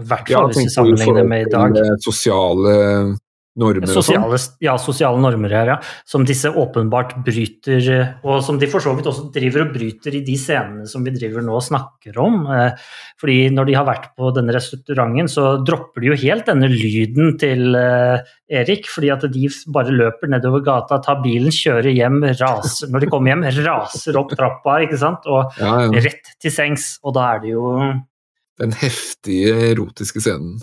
[0.00, 1.76] I hvert fall hvis vi sammenligner med i dag.
[2.00, 2.74] Sosiale
[3.58, 4.04] normer og sånn.
[4.14, 5.76] Sosiale, ja, sosiale normer her, ja.
[6.06, 10.14] Som disse åpenbart bryter, eh, og som de for så vidt også driver og bryter
[10.14, 12.44] i de scenene som vi driver nå og snakker om.
[12.46, 12.70] Eh,
[13.20, 17.34] Fordi når de har vært på denne restauranten, så dropper de jo helt denne lyden
[17.42, 18.22] til eh,
[18.60, 23.10] Erik, fordi at de bare løper nedover gata, tar bilen, kjører hjem, raser Når de
[23.12, 26.00] kommer hjem, raser opp trappa, ikke sant, og Ja, ja.
[26.06, 26.94] rett til sengs.
[27.04, 27.74] Og da er det jo
[28.60, 30.58] Den heftige erotiske scenen.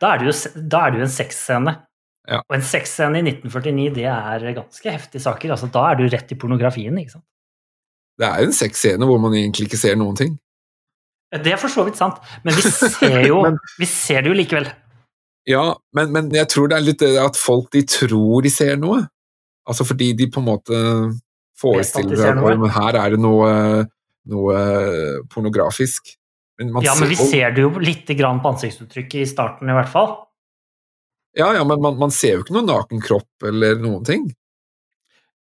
[0.00, 1.76] Da er det jo, da er det jo en sexscene.
[2.26, 2.40] Ja.
[2.42, 5.52] Og en sexscene i 1949, det er ganske heftige saker.
[5.54, 7.26] Altså, da er du rett i pornografien, ikke sant.
[8.18, 10.34] Det er en sexscene hvor man egentlig ikke ser noen ting.
[11.36, 14.38] Det er for så vidt sant, men vi ser, jo, Men- vi ser det jo
[14.38, 14.68] likevel.
[15.46, 18.74] Ja, men, men jeg tror det er litt det at folk de tror de ser
[18.82, 19.04] noe.
[19.66, 20.80] Altså fordi de på en måte
[21.60, 23.50] forestiller seg at her er det noe,
[24.32, 24.56] noe
[25.30, 26.16] pornografisk.
[26.58, 29.70] Men man Ja, men vi ser, ser det jo lite grann på ansiktsuttrykket i starten,
[29.70, 30.16] i hvert fall.
[31.36, 34.26] Ja, ja, men man, man ser jo ikke noen naken kropp eller noen ting.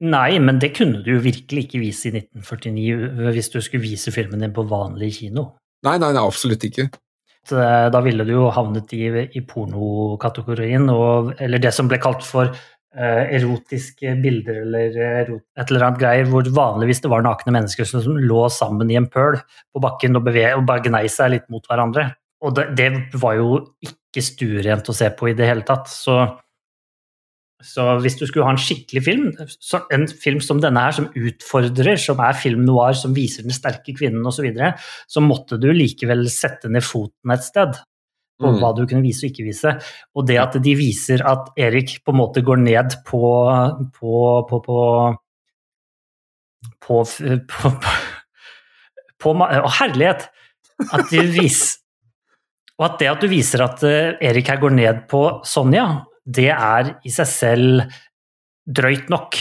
[0.04, 4.12] Nei, men det kunne du jo virkelig ikke vise i 1949 hvis du skulle vise
[4.12, 5.54] filmen din på vanlig kino.
[5.88, 6.90] Nei, nei, nei absolutt ikke.
[7.52, 10.90] Eh, Da ville du jo havnet i, i pornokategorien,
[11.40, 16.30] eller det som ble kalt for uh, erotiske bilder eller erot, et eller annet greier,
[16.32, 20.26] hvor vanligvis det var nakne mennesker som, lå sammen i en pøl på bakken og,
[20.28, 22.10] beve, og bare gnei seg litt mot hverandre.
[22.46, 25.90] Og det, det var jo ikke stuerent å se på i det hele tatt.
[25.92, 26.16] Så,
[27.64, 29.26] så hvis du skulle ha en skikkelig film,
[29.58, 33.56] så en film som denne her, som utfordrer, som er film noir, som viser den
[33.56, 34.72] sterke kvinnen osv., så, videre,
[35.08, 37.76] så måtte du likevel sette ned foten et sted
[38.36, 38.58] på Mm.
[38.60, 39.72] hva du kunne vise og ikke vise.
[40.16, 43.22] Og det at de viser at Erik på en måte går ned på
[43.96, 44.16] på
[44.50, 44.80] på på
[46.84, 47.94] på, på, på,
[49.22, 50.28] på Å, herlighet!
[50.92, 51.78] At de vis,
[52.76, 55.88] og at det at du viser at eh, Erik her går ned på Sonja,
[56.26, 58.00] det er i seg selv
[58.66, 59.38] drøyt nok.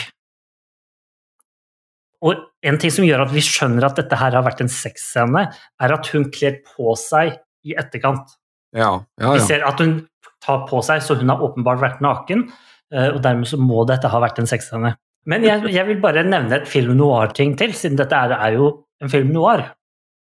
[2.25, 5.47] Og en ting som gjør at vi skjønner at dette her har vært en sexscene,
[5.53, 8.37] er at hun kler på seg i etterkant.
[8.75, 9.99] Ja, ja, Vi ser at hun
[10.45, 12.49] tar på seg, så hun har åpenbart vært naken,
[12.93, 14.95] eh, og dermed så må dette ha vært en sexscene.
[15.31, 18.71] Men jeg, jeg vil bare nevne et film noir-ting til, siden dette er, er jo
[19.03, 19.65] en film noir.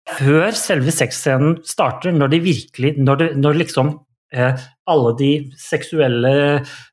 [0.06, 3.88] Før selve sexscenen starter, når de virkelig Når, det, når liksom
[4.32, 4.54] eh,
[4.86, 6.32] alle de seksuelle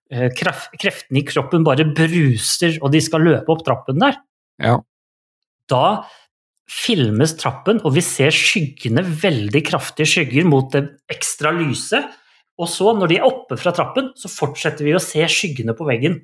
[0.10, 4.18] eh, kraf, kreftene i kroppen bare bruser, og de skal løpe opp trappen der,
[4.64, 4.80] Ja.
[5.70, 5.86] da
[6.70, 12.00] filmes trappen, og vi ser skyggene, veldig kraftige skygger mot det ekstra lyse.
[12.58, 15.86] Og så, når de er oppe fra trappen, så fortsetter vi å se skyggene på
[15.90, 16.22] veggen.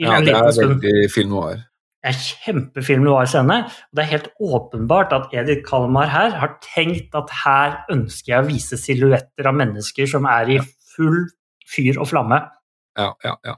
[0.00, 1.62] Ja, det er veldig film noir.
[2.06, 3.54] Det er kjempefilm noir-scene.
[3.66, 8.44] Og det er helt åpenbart at Edith Kalmar her har tenkt at her ønsker jeg
[8.44, 10.60] å vise silhuetter av mennesker som er i
[10.94, 11.24] full
[11.66, 12.38] fyr og flamme.
[12.94, 13.56] Ja, ja, ja.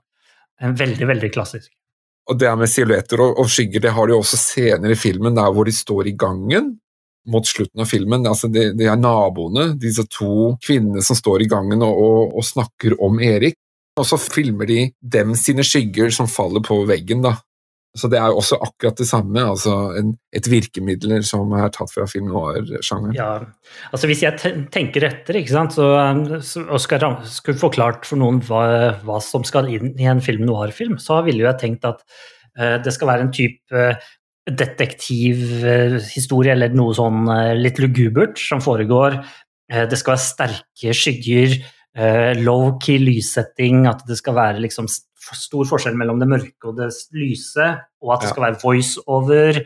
[0.64, 1.68] En veldig, veldig klassisk.
[2.32, 5.52] Og det med silhuetter og, og skygger, det har de også senere i filmen, der
[5.52, 6.78] hvor de står i gangen
[7.28, 8.24] mot slutten av filmen.
[8.32, 12.48] Altså, det, det er naboene, disse to kvinnene som står i gangen og, og, og
[12.48, 13.60] snakker om Erik.
[13.98, 17.34] Og så filmer de dem sine skygger som faller på veggen, da.
[17.96, 21.90] Så det er jo også akkurat det samme, altså en, et virkemiddel som er tatt
[21.90, 23.16] fra film noir-sjangeren.
[23.16, 23.30] Ja,
[23.90, 24.36] altså Hvis jeg
[24.74, 25.88] tenker etter ikke sant, så,
[26.44, 30.44] så, og skal, skulle forklart for noen hva, hva som skal inn i en film
[30.46, 32.04] noir-film, så ville jeg tenkt at
[32.60, 33.96] uh, det skal være en type uh,
[34.48, 39.18] detektivhistorie eller noe sånn eh, litt lugubert som foregår.
[39.72, 41.58] Eh, det skal være sterke skygger,
[41.98, 44.86] Uh, low-key lyssetting, at det skal være liksom
[45.36, 47.66] stor forskjell mellom det mørke og det lyse,
[48.00, 49.60] og at det skal være voice-over.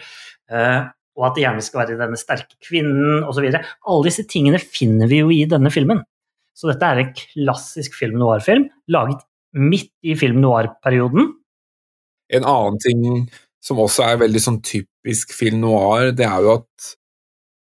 [0.50, 0.80] Eh,
[1.12, 3.44] og at det gjerne skal være denne sterke kvinnen osv.
[3.52, 6.00] Alle disse tingene finner vi jo i denne filmen.
[6.56, 9.20] Så dette er en klassisk film noir-film, laget
[9.52, 11.32] midt i film noir-perioden.
[12.32, 13.06] En annen ting
[13.62, 16.92] som også er veldig sånn typisk film noir, det er jo at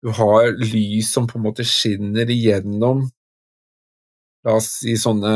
[0.01, 3.05] du har lys som på en måte skinner igjennom
[4.47, 5.33] La oss si sånne,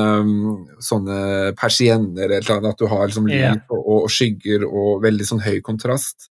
[0.80, 1.16] sånne
[1.60, 3.58] persienner eller et eller annet, at du har liksom lys yeah.
[3.68, 6.30] og, og skygger og veldig sånn høy kontrast.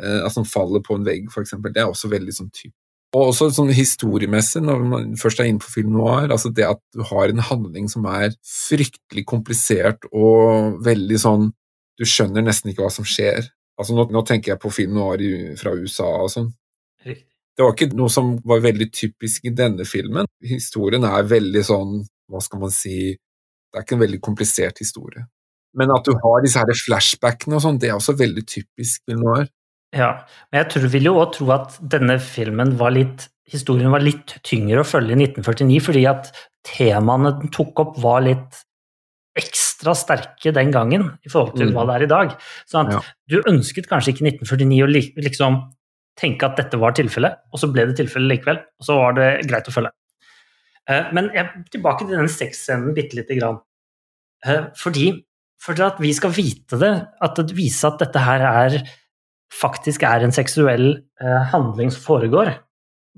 [0.00, 1.74] Eh, altså som faller på en vegg, for eksempel.
[1.74, 2.72] Det er også veldig sånn typ.
[3.16, 6.80] Og også sånn historiemessig, når man først er inne på film noir, altså det at
[6.96, 11.52] du har en handling som er fryktelig komplisert og veldig sånn
[11.96, 13.46] Du skjønner nesten ikke hva som skjer.
[13.80, 15.22] Altså nå, nå tenker jeg på film noir
[15.56, 16.50] fra USA og sånn.
[17.06, 17.35] Riktig.
[17.56, 20.26] Det var ikke noe som var veldig typisk i denne filmen.
[20.44, 21.94] Historien er veldig sånn,
[22.28, 23.16] hva skal man si
[23.72, 25.26] Det er ikke en veldig komplisert historie.
[25.76, 29.20] Men at du har disse her flashbackene og sånn, det er også veldig typisk film
[29.26, 29.48] noir.
[29.92, 34.00] Ja, men jeg tror, vil jo også tro at denne filmen var litt Historien var
[34.02, 36.32] litt tyngre å følge i 1949, fordi at
[36.66, 38.56] temaene den tok opp, var litt
[39.38, 41.74] ekstra sterke den gangen i forhold til Mm.
[41.76, 42.40] hva det er i dag.
[42.66, 43.00] Sånn at Ja.
[43.28, 44.88] du ønsket kanskje ikke 1949 å
[45.22, 45.70] liksom
[46.16, 49.30] tenke at dette var tilfellet, og så ble det tilfellet likevel, og så var det
[49.48, 49.92] greit å følge.
[50.88, 53.60] Eh, Men jeg, tilbake til den sexscenen bitte lite grann.
[54.46, 55.10] Eh, Fordi
[55.62, 56.92] for at vi skal vite det,
[57.24, 58.78] at det viser at dette her er
[59.52, 60.88] faktisk er en seksuell
[61.22, 62.52] eh, handling som foregår.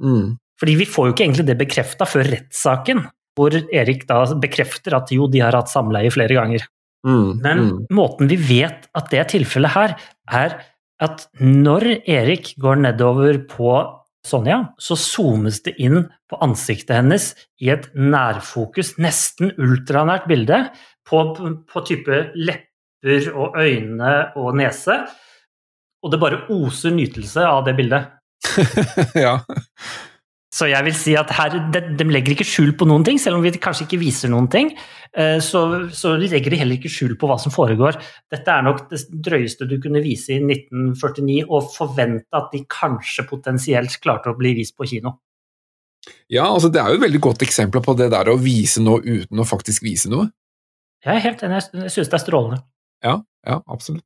[0.01, 0.37] Mm.
[0.59, 3.05] Fordi vi får jo ikke egentlig det bekrefta før rettssaken,
[3.39, 6.65] hvor Erik da bekrefter at jo, de har hatt samleie flere ganger.
[7.07, 7.29] Mm.
[7.45, 7.77] Men mm.
[7.95, 9.95] måten vi vet at det er tilfellet her,
[10.35, 10.57] er
[11.03, 13.73] at når Erik går nedover på
[14.27, 17.31] Sonja, så zoomes det inn på ansiktet hennes
[17.63, 20.67] i et nærfokus, nesten ultranært bilde,
[21.09, 21.23] på,
[21.65, 24.99] på type lepper og øyne og nese.
[26.05, 28.11] Og det bare oser nytelse av det bildet.
[29.25, 29.39] ja.
[30.59, 33.39] Så jeg vil si at her, de, de legger ikke skjul på noen ting, selv
[33.39, 34.73] om vi kanskje ikke viser noen ting.
[35.15, 35.61] eh, Så,
[35.95, 38.01] så legger de heller ikke skjul på hva som foregår.
[38.33, 38.99] Dette er nok det
[39.29, 44.57] drøyeste du kunne vise i 1949, og forvente at de kanskje potensielt klarte å bli
[44.59, 45.15] vist på kino.
[46.33, 49.03] ja, altså det er jo et veldig godt eksempel på det der å vise noe
[49.05, 50.31] uten å faktisk vise noe.
[51.05, 52.59] Jeg er helt enig, jeg synes det er strålende.
[53.05, 54.05] Ja, ja, absolutt.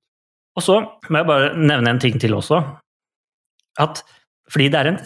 [0.59, 2.59] Og så må jeg bare nevne en ting til også.
[3.81, 4.03] At
[4.53, 4.99] fordi det er en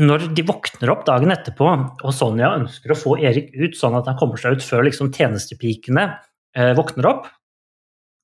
[0.00, 1.68] Når de våkner opp dagen etterpå,
[2.00, 5.10] og Sonja ønsker å få Erik ut sånn at han kommer seg ut før liksom
[5.12, 6.06] tjenestepikene
[6.56, 7.26] eh, våkner opp,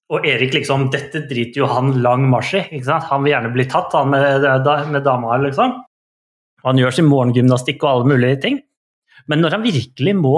[0.09, 2.81] og Erik liksom Dette driter jo han lang marsj i.
[2.81, 4.47] Han vil gjerne bli tatt, han med,
[4.89, 5.75] med dama, liksom.
[6.65, 8.57] Han gjør sin morgengymnastikk og alle mulige ting.
[9.29, 10.37] Men når han virkelig må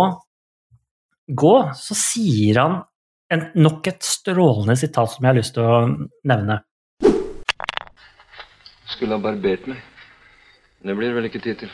[1.31, 2.81] gå, så sier han
[3.31, 5.79] en, nok et strålende sitat som jeg har lyst til å
[6.27, 6.59] nevne.
[8.91, 9.90] Skulle ha barbert meg.
[10.81, 11.73] Det blir det vel ikke tid til.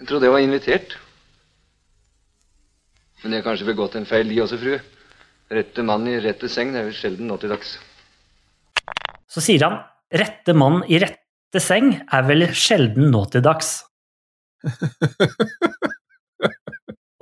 [0.00, 0.94] Jeg trodde jeg var invitert.
[3.22, 4.78] Men jeg har kanskje begått en feil, de også, frue.
[5.52, 7.78] Rette mann i rette seng det er vel sjelden nå til dags.
[9.28, 9.78] Så sier han
[10.12, 13.84] 'rette mann i rette seng' er vel sjelden nå til dags.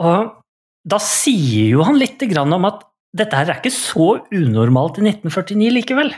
[0.06, 0.42] Og
[0.86, 2.84] da sier jo han litt grann om at
[3.16, 6.12] dette her er ikke så unormalt i 1949 likevel.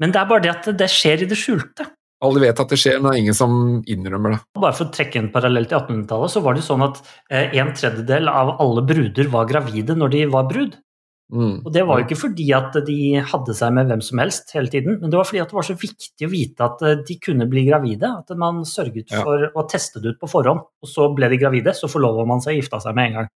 [0.00, 1.86] Men det er bare det at det skjer i det skjulte.
[2.24, 3.54] Alle vet at det skjer, men det er ingen som
[3.84, 4.40] innrømmer det.
[4.56, 7.74] Bare for å trekke en parallell til 1800-tallet, så var det sånn at eh, en
[7.76, 10.78] tredjedel av alle bruder var gravide når de var brud.
[11.26, 11.56] Mm.
[11.66, 14.70] Og det var jo ikke fordi at de hadde seg med hvem som helst hele
[14.70, 17.16] tiden, men det var fordi at det var så viktig å vite at eh, de
[17.20, 19.24] kunne bli gravide, at man sørget Ja.
[19.26, 20.62] for å teste det ut på forhånd.
[20.82, 23.28] Og så ble de gravide, så forlova man seg og gifta seg med en gang.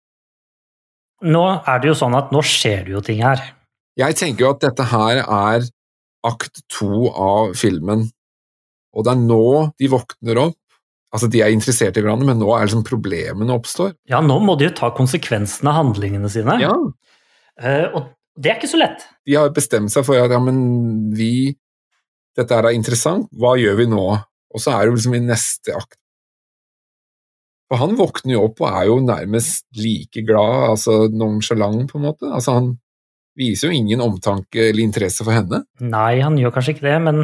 [1.33, 3.41] Nå er det jo sånn at nå skjer det jo ting her.
[3.99, 5.65] Jeg tenker jo at dette her er
[6.29, 8.05] akt to av filmen,
[8.95, 9.43] og det er nå
[9.79, 10.57] de våkner opp.
[11.09, 13.95] Altså, de er interessert i hverandre, men nå er liksom problemene oppstår.
[14.11, 16.59] Ja, nå må de jo ta konsekvensen av handlingene sine.
[16.61, 16.75] Ja,
[17.59, 18.03] Uh, og
[18.39, 19.01] det er ikke så lett.
[19.27, 20.59] de har bestemt seg for at ja, men
[21.15, 21.57] vi
[22.37, 24.03] Dette er interessant, hva gjør vi nå?
[24.55, 25.97] Og så er det liksom i neste akt.
[27.67, 32.05] For han våkner jo opp og er jo nærmest like glad, altså nonchalant, på en
[32.05, 32.29] måte.
[32.29, 32.69] Altså, han
[33.35, 35.65] viser jo ingen omtanke eller interesse for henne.
[35.83, 37.19] Nei, han gjør kanskje ikke det, men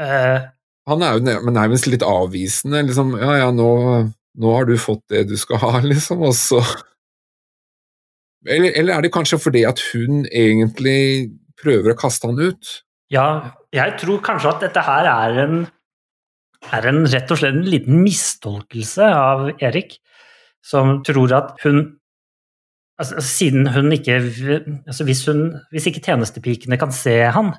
[0.00, 0.48] eh,
[0.90, 3.68] Han er jo nærmest litt avvisende, liksom ja ja, nå,
[4.40, 6.60] nå har du fått det du skal ha, liksom, og så
[8.44, 12.72] eller, eller er det kanskje fordi at hun egentlig prøver å kaste han ut?
[13.12, 15.60] Ja, jeg tror kanskje at dette her er en,
[16.74, 19.98] er en rett og slett en liten mistolkelse av Erik,
[20.64, 21.84] som tror at hun
[23.00, 27.52] altså, Siden hun ikke altså hvis, hun, hvis ikke tjenestepikene kan se han,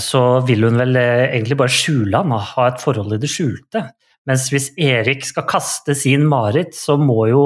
[0.00, 3.30] så vil hun vel eh, egentlig bare skjule han og ha et forhold i det
[3.32, 3.86] skjulte.
[4.28, 7.44] Mens hvis Erik skal kaste sin Marit, så må jo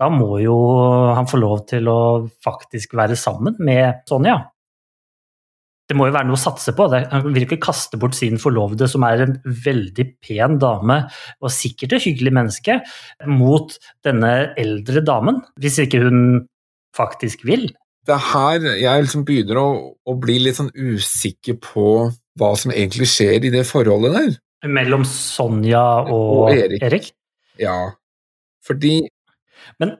[0.00, 0.56] da må jo
[1.14, 2.00] han få lov til å
[2.42, 4.40] faktisk være sammen med Sonja.
[5.84, 6.86] Det må jo være noe å satse på.
[6.90, 11.02] Han vil ikke kaste bort sin forlovede, som er en veldig pen dame
[11.44, 12.78] og sikkert et hyggelig menneske,
[13.28, 13.76] mot
[14.06, 16.22] denne eldre damen, hvis ikke hun
[16.96, 17.68] faktisk vil.
[18.04, 21.88] Det er her jeg liksom begynner å, å bli litt sånn usikker på
[22.40, 24.34] hva som egentlig skjer i det forholdet der.
[24.68, 26.82] Mellom Sonja og, Og Erik.
[26.84, 27.10] Erik.
[27.60, 27.94] Ja,
[28.64, 29.04] fordi
[29.80, 29.96] Men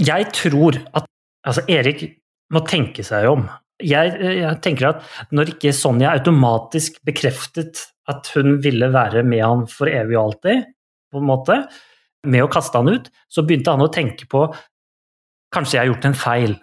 [0.00, 1.06] jeg tror at
[1.46, 2.04] altså Erik
[2.52, 3.44] må tenke seg om.
[3.80, 9.62] Jeg, jeg tenker at når ikke Sonja automatisk bekreftet at hun ville være med han
[9.70, 10.66] for evig og alltid,
[11.10, 11.56] på en måte,
[12.26, 14.44] med å kaste han ut, så begynte han å tenke på
[15.54, 16.58] kanskje jeg har gjort en feil.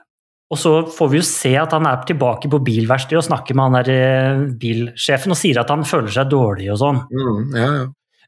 [0.47, 3.65] Og så får vi jo se at han er tilbake på bilverkstedet og snakker med
[3.67, 7.01] han der eh, bilsjefen og sier at han føler seg dårlig og sånn.
[7.11, 7.87] mm, Ja, ja.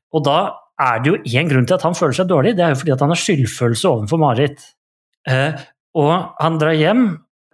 [0.10, 0.38] Og da
[0.82, 2.94] er det jo én grunn til at han føler seg dårlig, det er jo fordi
[2.96, 4.64] at han har skyldfølelse overfor Marit.
[5.30, 5.60] Eh,
[6.00, 7.04] Og han drar hjem,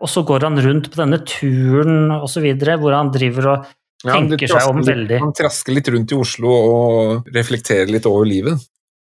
[0.01, 2.09] og så går han rundt på denne turen
[2.43, 3.67] videre, hvor han driver og
[4.05, 5.19] Ja, tenker seg om veldig.
[5.23, 8.59] Han trasker litt rundt i Oslo og reflekterer litt over livet.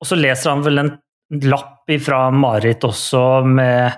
[0.01, 0.93] Og så leser han vel en
[1.43, 3.93] lapp fra Marit også med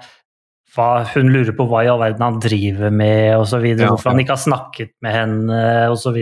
[0.76, 3.94] hva hun lurer på hva i all verden han driver med, og så videre, Ja,
[3.94, 6.14] hvorfor han ikke har snakket med henne, og så.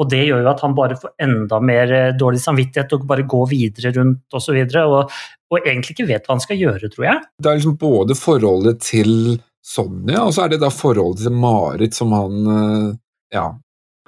[0.00, 3.26] Og det gjør jo at han bare får enda mer eh, dårlig samvittighet og bare
[3.28, 5.16] går videre rundt, og så og,
[5.52, 7.24] og egentlig ikke vet hva han skal gjøre, tror jeg.
[7.38, 9.12] Det er liksom både forholdet til
[9.62, 12.88] Sonja, og så er det da forholdet til Marit som han eh,
[13.36, 13.50] Ja.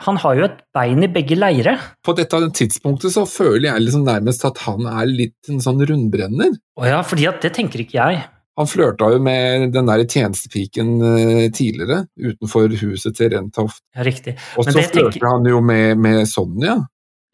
[0.02, 1.76] Han har jo et bein i begge leire.
[2.02, 6.56] På dette tidspunktet så føler jeg liksom nærmest at han er litt en sånn rundbrenner.
[6.80, 8.24] Å ja, fordi at det tenker ikke jeg.
[8.56, 13.80] Han flørta jo med den der tjenestepiken eh, tidligere, utenfor huset til Rentoft.
[13.96, 14.36] Ja, riktig.
[14.56, 16.76] Og så flørter tenker- han jo med, med Sonja.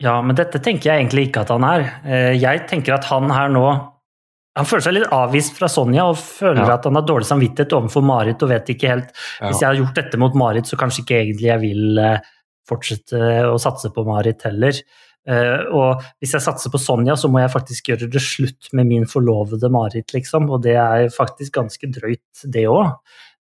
[0.01, 1.83] Ja, men dette tenker jeg egentlig ikke at han er.
[2.09, 3.67] Eh, Jeg tenker at han her nå
[4.57, 6.75] Han føler seg litt avvist fra Sonja og føler Ja.
[6.75, 9.13] at han har dårlig samvittighet overfor Marit og vet ikke helt.
[9.45, 12.19] Hvis jeg har gjort dette mot Marit, så kanskje ikke egentlig jeg vil eh,
[12.69, 14.73] fortsette å satse på Marit heller.
[15.29, 18.89] Eh, Og hvis jeg satser på Sonja, så må jeg faktisk gjøre det slutt med
[18.89, 20.49] min forlovede Marit, liksom.
[20.51, 22.95] Og det er faktisk ganske drøyt, det òg.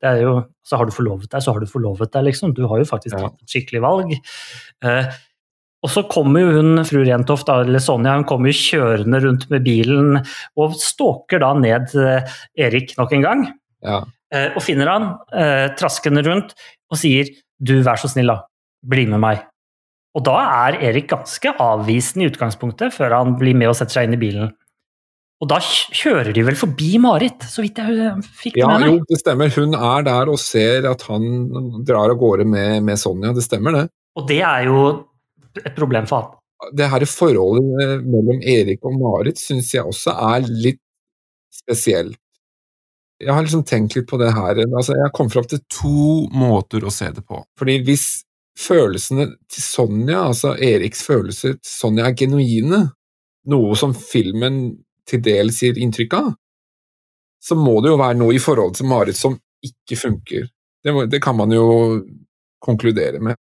[0.04, 2.54] Så har du forlovet deg, så har du forlovet deg, liksom.
[2.54, 4.12] Du har jo faktisk tatt et skikkelig valg.
[4.84, 5.14] Eh,
[5.84, 9.66] og så kommer jo hun fru Rentoft, eller Sonja, hun kommer jo kjørende rundt med
[9.66, 10.20] bilen
[10.56, 12.36] og stalker da ned eh,
[12.68, 13.48] Erik nok en gang.
[13.84, 14.04] Ja.
[14.56, 15.04] Og finner han
[15.78, 16.56] traskende rundt
[16.90, 17.28] og sier
[17.62, 18.40] du, vær så snill, da,
[18.90, 19.44] bli med meg.
[20.14, 20.36] Og da
[20.70, 24.22] er Erik ganske avvisende i utgangspunktet, før han blir med og setter seg inn i
[24.22, 24.52] bilen.
[25.42, 28.94] Og da kjører de vel forbi Marit, så vidt jeg fikk Ja, med meg.
[28.94, 29.50] jo, det stemmer.
[29.58, 31.26] Hun er der og ser at han
[31.84, 33.34] drar av gårde med, med Sonja.
[33.36, 33.84] Det stemmer, det.
[34.16, 34.78] Og det er jo
[35.60, 36.40] et problem for han.
[36.78, 40.80] Det her forholdet eh, mellom Erik og Marit syns jeg også er litt
[41.52, 42.16] spesielt.
[43.24, 44.62] Jeg har liksom tenkt litt på det her.
[44.70, 47.42] Altså, jeg kom fram til To måter å se det på.
[47.60, 48.06] Fordi hvis
[48.60, 52.84] følelsene til Sonja, altså Eriks følelser til Sonja, er genuine,
[53.50, 54.64] noe som filmen
[55.10, 56.30] til dels gir inntrykk av,
[57.44, 60.46] så må det jo være noe i forholdet til Marit som ikke funker.
[60.84, 61.66] Det, må, det kan man jo
[62.64, 63.40] konkludere med,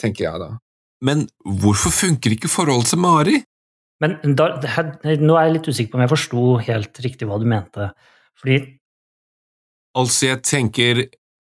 [0.00, 0.50] tenker jeg da.
[1.06, 3.38] Men hvorfor funker ikke forholdet til Mari?
[4.00, 7.40] Men da, her, nå er jeg litt usikker på om jeg forsto helt riktig hva
[7.40, 7.90] du mente.
[8.40, 8.60] Fordi
[9.98, 11.00] Altså, jeg tenker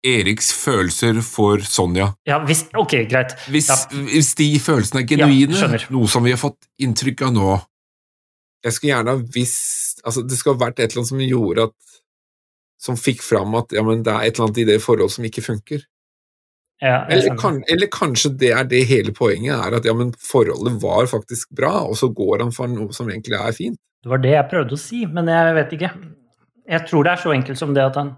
[0.05, 2.09] Eriks følelser for Sonja.
[2.27, 3.37] Ja, hvis Ok, greit.
[3.49, 3.77] Hvis, Ja.
[4.11, 7.51] hvis de følelsene er genuine, ja, noe som vi har fått inntrykk av nå
[8.65, 11.63] Jeg skulle gjerne ha visst altså Det skulle ha vært et eller annet som gjorde
[11.69, 11.75] at
[12.83, 15.25] Som fikk fram at ja, men det er et eller annet i det forholdet som
[15.25, 15.85] ikke funker.
[16.83, 20.81] Ja, Eller, kan, eller kanskje det er det hele poenget, er at ja, men forholdet
[20.83, 23.79] var faktisk bra, og så går han for noe som egentlig er fint.
[24.03, 25.93] Det var det jeg prøvde å si, men jeg vet ikke.
[26.75, 28.11] Jeg tror det er så enkelt som det at han,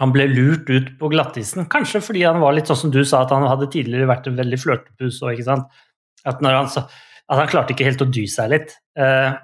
[0.00, 1.68] han ble lurt ut på glattisen.
[1.70, 4.38] Kanskje fordi han var litt sånn som du sa, at han hadde tidligere vært en
[4.38, 5.82] veldig flørtepus ikke sant.
[6.24, 8.74] At, når han, at han klarte ikke helt å dy seg litt.
[8.98, 9.36] Eh,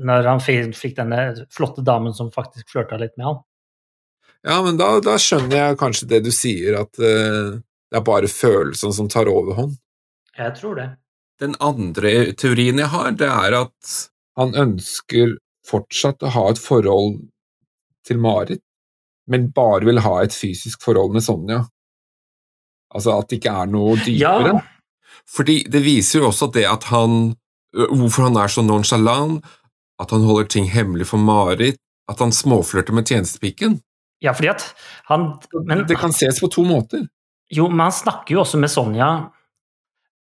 [0.00, 3.42] når han fikk, denne flotte damen som faktisk flørta litt med ham.
[4.46, 7.58] Ja, men da, da skjønner jeg kanskje det du sier, at eh,
[7.90, 9.74] det er bare følelsen som tar overhånd.
[10.38, 10.88] Jeg tror det.
[11.40, 13.98] Den andre teorien jeg har, det er at
[14.38, 15.34] Han ønsker
[15.66, 17.16] fortsatt å ha et forhold
[18.06, 18.62] til Marit,
[19.30, 21.62] men bare vil ha et fysisk forhold med Sonja.
[22.90, 24.54] Altså at det ikke er noe dypere.
[24.56, 27.36] Ja, Fordi det viser jo også det at han
[27.70, 29.44] Hvorfor han er så nonchalant,
[30.02, 31.76] at han holder ting hemmelig for Marit,
[32.10, 33.76] at han småflørter med tjenestepiken.
[34.20, 34.64] ja fordi at
[35.06, 35.28] han
[35.68, 37.06] men, det kan ses på to måter.
[37.46, 39.30] Jo, men han snakker jo også med Sonja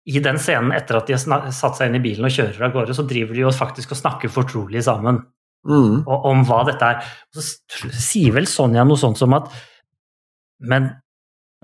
[0.04, 2.76] i den scenen etter at de har satt seg inn i bilen og kjører av
[2.76, 5.22] gårde, så driver de jo faktisk og snakker fortrolig sammen
[5.66, 6.04] Mm.
[6.06, 7.02] og, om hva dette er.
[7.34, 9.50] Og så sier vel Sonja noe sånt som at
[10.61, 10.88] Men,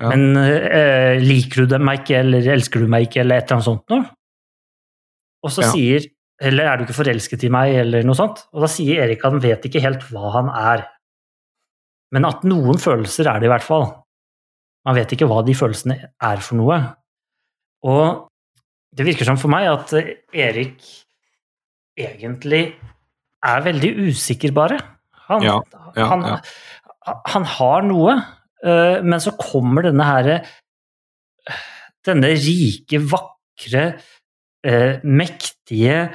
[0.00, 0.08] Ja.
[0.10, 3.64] men eh, liker du meg ikke, eller elsker du meg ikke, eller et eller annet
[3.68, 4.10] sånt noe?
[5.44, 5.70] Og så Ja.
[5.72, 8.40] sier Eller er du ikke forelsket i meg, eller noe sånt?
[8.52, 10.88] Og da sier Erik at han vet ikke helt hva han er.
[12.12, 13.86] Men at noen følelser er det i hvert fall.
[14.84, 16.96] Man vet ikke hva de følelsene er for noe.
[17.84, 18.28] Og
[18.94, 19.92] det virker som for meg at
[20.34, 20.82] Erik
[21.96, 22.74] egentlig
[23.44, 24.80] er veldig usikker, bare.
[25.28, 25.60] Han, Ja,
[25.96, 26.24] ja, han,
[27.04, 28.16] han har noe,
[28.64, 30.42] eh, men så kommer denne herre
[32.04, 33.84] Denne rike, vakre,
[34.60, 36.10] eh, mektige,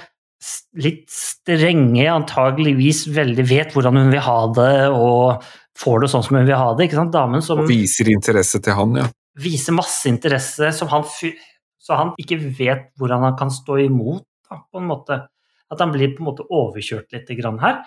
[0.77, 5.47] litt strenge, antageligvis veldig vet hvordan hun vil ha det, og
[5.81, 6.85] får det sånn som hun vil ha det.
[6.85, 7.15] ikke sant?
[7.15, 9.07] Damen som Og viser interesse til han, ja.
[9.41, 14.61] viser masse interesse, som han, så han ikke vet hvordan han kan stå imot, da,
[14.69, 15.23] på en måte.
[15.69, 17.83] At han blir på en måte overkjørt litt grann her.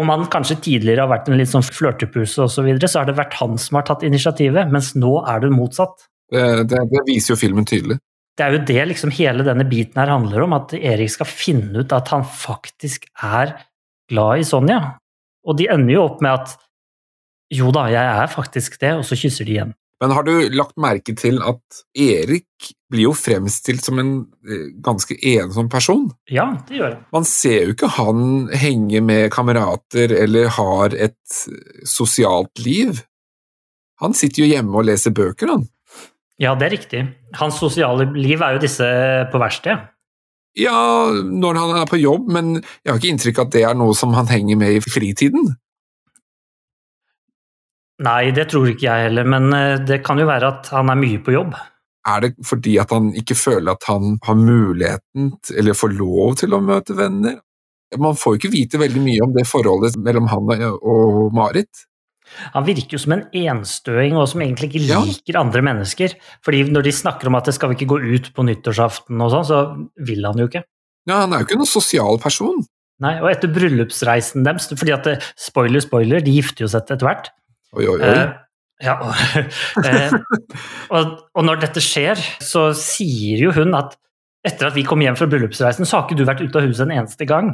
[0.00, 3.10] om han kanskje tidligere har vært en litt sånn flørtepuse osv., så, videre, så har
[3.10, 6.06] det vært han som har tatt initiativet, mens nå er det motsatt.
[6.32, 7.98] Det, det, det viser jo filmen tydelig.
[8.32, 11.84] Det er jo det liksom hele denne biten her handler om, at Erik skal finne
[11.84, 13.52] ut at han faktisk er
[14.08, 14.80] glad i Sonja.
[15.44, 16.56] Og de ender jo opp med at
[17.52, 19.74] jo da, jeg er faktisk det, og så kysser de igjen.
[20.02, 24.10] Men har du lagt merke til at Erik blir jo fremstilt som en
[24.42, 26.08] eh, ganske ensom person?
[26.26, 26.98] Ja, det gjør jeg.
[27.14, 31.38] Man ser jo ikke han henge med kamerater eller har et
[31.86, 32.98] sosialt liv.
[34.02, 35.68] Han sitter jo hjemme og leser bøker, han.
[36.42, 37.06] Ja, det er riktig.
[37.38, 38.88] Hans sosiale liv er jo disse
[39.30, 39.92] på verkstedet.
[40.58, 43.78] Ja, når han er på jobb, men jeg har ikke inntrykk av at det er
[43.78, 45.54] noe som han henger med i fritiden.
[48.02, 50.98] Nei, det tror ikke jeg heller, men eh, det kan jo være at han er
[50.98, 51.54] mye på jobb.
[52.10, 56.56] Er det fordi at han ikke føler at han har muligheten eller får lov til
[56.56, 57.38] å møte venner?
[58.00, 60.50] Man får jo ikke vite veldig mye om det forholdet mellom han
[60.80, 61.84] og Marit.
[62.56, 65.42] Han virker jo som en enstøing og som egentlig ikke liker ja.
[65.42, 66.14] andre mennesker.
[66.44, 69.34] Fordi når de snakker om at det skal vi ikke gå ut på nyttårsaften og
[69.34, 69.60] sånn, så
[70.08, 70.64] vil han jo ikke.
[71.10, 72.64] Ja, han er jo ikke noen sosial person.
[73.02, 77.02] Nei, og etter bryllupsreisen deres, fordi at eh, spoiler, spoiler, de gifter jo seg etter
[77.02, 77.32] hvert.
[77.72, 78.12] Oi, oi, oi.
[78.12, 78.32] Uh,
[78.82, 80.14] ja, uh,
[80.94, 83.94] og, og, når dette skjer, så sier jo hun at
[84.42, 86.88] etter at vi kom hjem fra bryllupsreisen, så har ikke du vært ute av huset
[86.88, 87.52] en eneste gang.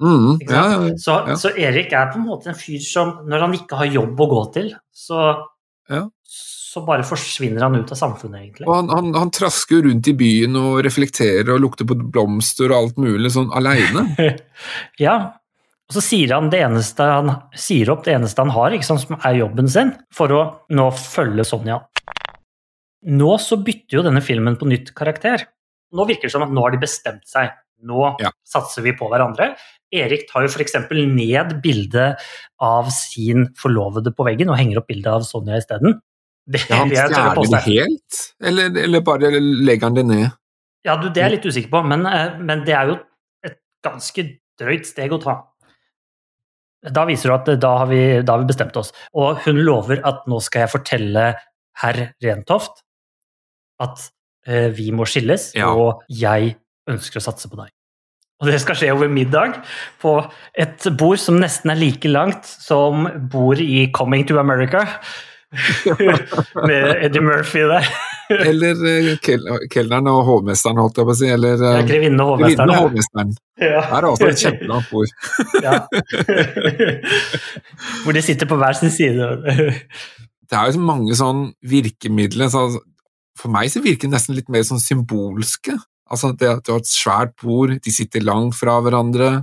[0.00, 3.56] Mm, ja, ja, så, så, Erik er på en måte en fyr som, når han
[3.58, 5.26] ikke har jobb å gå til, så,
[6.16, 8.68] så bare forsvinner han ut av samfunnet, egentlig.
[8.70, 13.02] Han, han, han trasker rundt i byen og reflekterer og lukter på blomster og alt
[13.04, 14.06] mulig sånn aleine.
[15.04, 15.18] ja,
[15.90, 19.16] og så sier han det eneste han sier opp det eneste han har, sant, som
[19.18, 21.80] er jobben sin, for å nå følge Sonja.
[23.10, 25.48] Nå så bytter jo denne filmen på nytt karakter.
[25.90, 27.50] Nå virker det som at nå har de bestemt seg.
[27.90, 28.30] Nå ja.
[28.46, 29.50] satser vi på hverandre.
[29.90, 30.78] Erik tar jo f.eks.
[30.94, 32.22] ned bildet
[32.62, 35.98] av sin forlovede på veggen og henger opp bildet av Sonja isteden.
[36.54, 40.30] Ja, han stjeler det helt, eller, eller, bare legger han det ned?
[40.86, 42.96] Ja, du, Det er jeg litt usikker på, men, eh, men det er jo
[43.46, 44.24] et ganske
[44.58, 45.40] drøyt steg å ta.
[46.80, 48.94] Da viser du at da har, vi, da har vi bestemt oss.
[49.12, 51.26] Og hun lover at nå skal jeg fortelle
[51.80, 52.80] herr Rentoft
[53.80, 54.06] at
[54.48, 55.70] eh, vi må skilles, ja.
[55.72, 56.54] og jeg
[56.90, 57.72] ønsker å satse på deg.
[58.40, 59.58] Og det skal skje over middag
[60.00, 60.14] på
[60.56, 64.86] et bord som nesten er like langt som bord i Coming to America.
[66.68, 67.88] Med Eddie Murphy der.
[68.50, 69.10] eller uh,
[69.72, 71.30] kelneren og hovmesteren, holdt jeg på å si.
[71.30, 72.74] Eller ja, og hovmesteren.
[72.74, 73.34] Og hovmesteren.
[73.60, 73.82] Ja.
[73.90, 75.10] Her er også et kjempelangt bord.
[78.04, 79.30] Hvor de sitter på hver sin side.
[80.50, 82.50] det er jo mange sånn virkemidler.
[82.52, 82.66] Så
[83.40, 85.76] for meg så virker det nesten litt mer sånn symbolske.
[86.10, 89.38] Altså det at du har et svært bord, de sitter langt fra hverandre.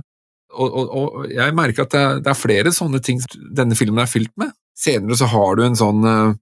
[0.58, 4.02] Og, og, og jeg merker at det er, det er, flere sånne ting denne filmen
[4.04, 4.52] er fylt med.
[4.78, 6.36] Senere så har du en sånn eh,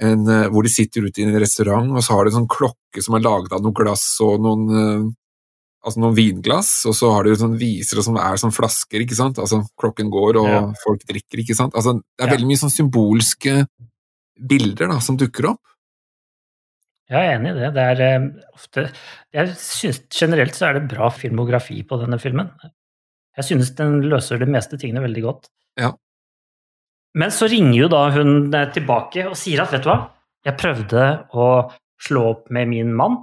[0.00, 2.50] en, eh, hvor de sitter ute i en restaurant, og så har de en sånn
[2.50, 5.10] klokke som er laget av noe glass og noen, eh,
[5.84, 9.40] altså noen vinglass, og så har de sånn visere som er sånn flasker, ikke sant.
[9.42, 10.62] Altså klokken går, og ja.
[10.84, 11.76] folk drikker, ikke sant.
[11.78, 13.66] Altså, det er veldig mye sånn symbolske
[14.38, 15.62] bilder da, som dukker opp.
[17.12, 17.72] Jeg er enig i det.
[17.76, 18.86] Det er eh, ofte
[19.34, 22.48] Jeg synes generelt så er det bra filmografi på denne filmen.
[23.36, 25.50] Jeg synes den løser de meste tingene veldig godt.
[25.80, 25.92] Ja.
[27.18, 29.98] Men så ringer jo da hun eh, tilbake og sier at vet du hva,
[30.46, 31.06] jeg prøvde
[31.36, 31.46] å
[32.02, 33.20] slå opp med min mann.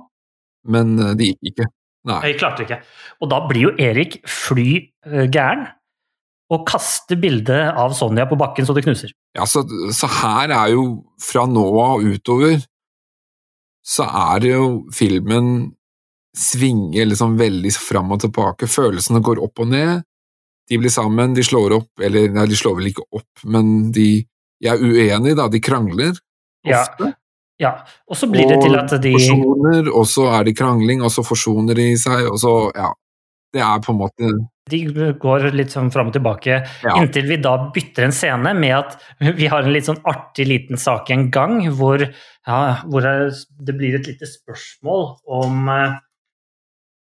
[0.70, 1.70] Men eh, det gikk ikke.
[2.10, 2.22] Nei.
[2.30, 2.80] Jeg klarte ikke.
[3.20, 4.70] Og da blir jo Erik fly
[5.28, 5.66] gæren
[6.50, 9.12] og kaster bildet av Sonja på bakken så det knuser.
[9.38, 10.86] Ja, så, så her er jo
[11.22, 12.56] fra nå av utover
[13.90, 15.72] så er det jo filmen
[16.38, 18.70] svinger liksom veldig fram og tilbake.
[18.70, 20.04] Følelsene går opp og ned.
[20.70, 24.10] De blir sammen, de slår opp, eller nei, de slår vel ikke opp, men de,
[24.62, 25.48] de er uenige, da.
[25.50, 27.10] De krangler ofte.
[27.10, 27.12] Ja.
[27.64, 27.74] ja.
[28.10, 31.26] Og så blir det til at de Forsoner, og så er det krangling, og så
[31.26, 32.94] forsoner de seg, og så Ja.
[33.50, 34.28] Det er på en måte
[34.70, 36.96] de går litt sånn fram og tilbake, ja.
[37.00, 38.98] inntil vi da bytter en scene med at
[39.40, 44.00] vi har en litt sånn artig liten sak en gang hvor, ja, hvor det blir
[44.00, 45.06] et lite spørsmål
[45.40, 45.98] om, eh,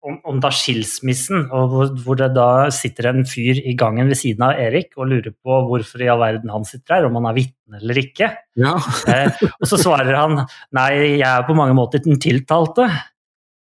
[0.06, 4.20] om, om da skilsmissen, og hvor, hvor, det da sitter en fyr i gangen ved
[4.20, 7.30] siden av Erik og lurer på hvorfor i all verden han sitter her, om han
[7.32, 8.32] er vitne eller ikke.
[8.62, 8.76] Ja.
[9.12, 10.42] eh, og så svarer han
[10.76, 12.88] nei, jeg er på mange måter den tiltalte.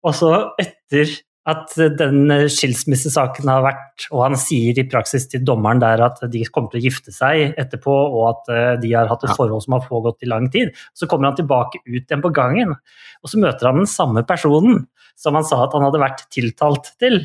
[0.04, 1.12] Og så etter
[1.50, 6.44] at den skilsmissesaken har vært, og han sier i praksis til dommeren der at de
[6.48, 9.76] kommer til å gifte seg etterpå, og at eh, de har hatt et forhold som
[9.76, 10.72] har pågått i lang tid.
[10.96, 14.86] Så kommer han tilbake ut igjen på gangen, og så møter han den samme personen
[15.20, 17.20] som han sa at han hadde vært tiltalt til.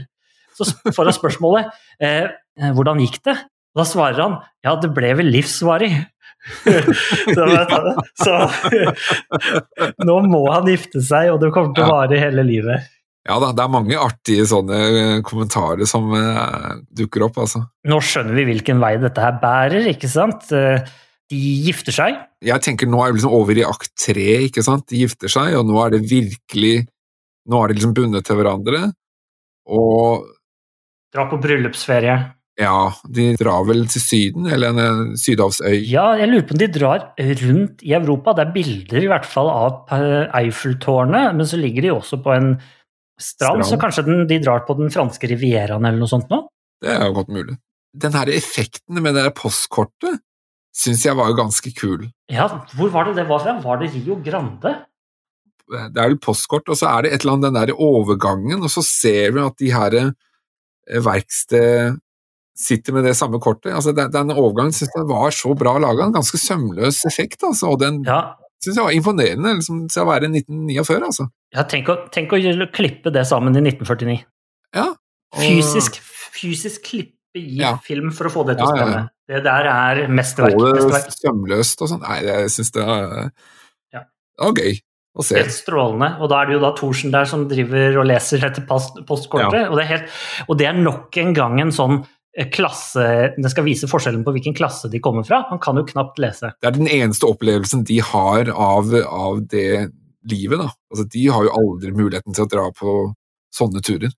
[0.58, 1.70] Så får han spørsmålet
[2.04, 2.26] eh,
[2.74, 3.38] hvordan gikk det?
[3.78, 5.92] Da svarer han ja, det ble vel livsvarig.
[7.36, 7.44] så,
[8.18, 8.34] så
[10.08, 12.97] nå må han gifte seg, og det kommer til å vare hele livet.
[13.28, 17.66] Ja da, det er mange artige sånne eh, kommentarer som uh, dukker opp, altså.
[17.88, 20.48] Nå skjønner vi hvilken vei dette her bærer, ikke sant?
[20.48, 20.80] Uh,
[21.28, 22.16] de gifter seg.
[22.44, 24.86] Jeg tenker nå er vi liksom over i akt tre, ikke sant.
[24.88, 26.86] De gifter seg, og nå er det virkelig
[27.48, 28.90] Nå er de liksom bundet til hverandre,
[29.72, 30.26] og
[31.16, 32.16] Dra på bryllupsferie.
[32.60, 35.78] Ja, de drar vel til Syden, eller en sydhavsøy?
[35.88, 38.34] Ja, jeg lurer på om de drar rundt i Europa.
[38.34, 39.94] Det er bilder i hvert fall av
[40.36, 42.50] Eiffeltårnet, men så ligger de også på en
[43.22, 46.44] strand, så kanskje den, de drar på den franske rivieraen eller noe sånt nå?
[46.82, 47.58] Det er jo godt mulig.
[47.98, 50.20] Den her effekten med det postkortet
[50.78, 52.06] syns jeg var jo ganske kul.
[52.30, 52.46] Ja,
[52.78, 53.56] hvor var det det var fra?
[53.64, 54.74] Var det Rio Grande?
[55.68, 58.70] Det er vel postkort, og så er det et eller annet den der overgangen, og
[58.72, 61.98] så ser vi at de her eh, verksted
[62.58, 63.70] sitter med det samme kortet.
[63.74, 67.42] Altså, den overgangen syns jeg var så bra laga, en ganske sømløs effekt.
[67.46, 68.22] Altså, og den ja.
[68.64, 71.04] syns jeg var imponerende liksom, til å være 1949.
[71.10, 71.28] Altså.
[71.56, 72.40] Ja, tenk å, tenk å,
[72.74, 74.18] klippe det sammen i 1949.
[74.76, 75.38] Ja, og...
[75.38, 76.00] fysisk,
[76.34, 77.76] fysisk klippe i ja.
[77.84, 79.06] film for å få det til å stemme.
[79.28, 80.58] Det der er mesterverk.
[80.58, 82.04] Og det sømløst og sånn.
[82.04, 83.32] Nei, jeg syns det var,
[83.94, 84.04] ja.
[84.04, 84.78] det var gøy.
[85.34, 86.12] Helt strålende.
[86.22, 89.66] Og da er det jo da Thorsen der som driver og leser etter postkortet.
[89.66, 90.14] Og, det helt,
[90.46, 92.00] og det er nok en gang en sånn
[92.54, 93.02] klasse
[93.34, 95.40] Det skal vise forskjellen på hvilken klasse de kommer fra.
[95.48, 96.52] Han kan jo knapt lese.
[96.62, 99.88] Det er den eneste opplevelsen de har av, av det
[100.28, 100.70] livet, da.
[100.92, 102.94] Altså, de har jo aldri muligheten til å dra på
[103.54, 104.14] sånne turer.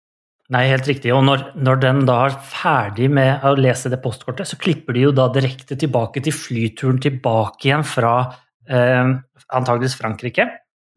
[0.50, 1.12] Nei, helt riktig.
[1.14, 5.04] Og når, når den da er ferdig med å lese det postkortet, så klipper de
[5.06, 8.14] jo da direkte tilbake til flyturen tilbake igjen fra
[8.66, 9.12] eh,
[9.46, 10.48] antageligvis Frankrike.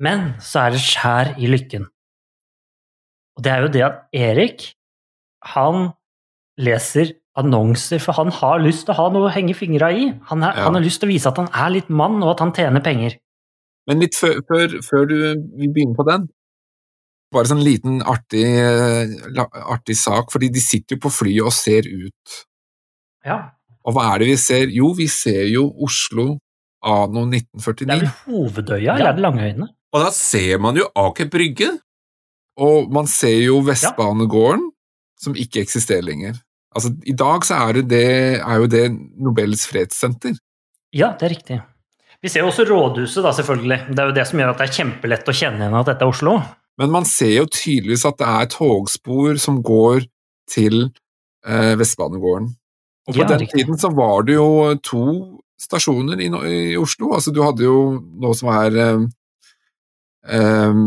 [0.02, 1.86] Men så er det skjær i lykken.
[3.38, 4.66] Og det er jo det at Erik,
[5.54, 5.92] han
[6.62, 10.10] leser annonser, for han har lyst til å ha noe å henge fingra i.
[10.30, 10.68] Han, er, ja.
[10.68, 12.84] han, har lyst til å vise at han er litt mann, og at han tjener
[12.86, 13.18] penger.
[13.90, 15.18] Men litt før, før, før du,
[15.60, 16.30] begynner på den,
[17.34, 18.46] bare sånn liten artig,
[19.42, 22.38] artig, sak, fordi de sitter jo på flyet og ser ut.
[23.26, 23.40] Ja.
[23.84, 24.72] Og hva er det vi ser?
[24.72, 26.38] Jo, vi ser jo Oslo
[26.84, 27.88] anno 1949.
[27.88, 28.96] Det er vel Hovedøya, ja.
[28.96, 29.70] eller er det Langøyene?
[29.94, 31.74] Og da ser man jo Aker Brygge.
[32.64, 34.68] Og man ser jo Vestbanegården
[35.24, 36.38] som ikke eksisterer lenger.
[36.74, 38.08] Altså, I dag så er, det,
[38.42, 40.36] er jo det Nobels fredssenter.
[40.94, 41.60] Ja, det er riktig.
[42.24, 43.78] Vi ser jo også rådhuset, da, selvfølgelig.
[43.90, 46.06] Det er jo det som gjør at det er kjempelett å kjenne igjen at dette
[46.06, 46.38] er Oslo.
[46.80, 50.06] Men man ser jo tydeligvis at det er togspor som går
[50.50, 52.48] til eh, Vestbanegården.
[53.10, 53.66] Og på ja, den riktig.
[53.66, 54.48] tiden så var det jo
[54.80, 55.04] to
[55.60, 57.12] stasjoner i, i, Oslo.
[57.18, 57.76] Altså du hadde jo
[58.24, 59.04] noe som er eh,
[60.40, 60.80] eh,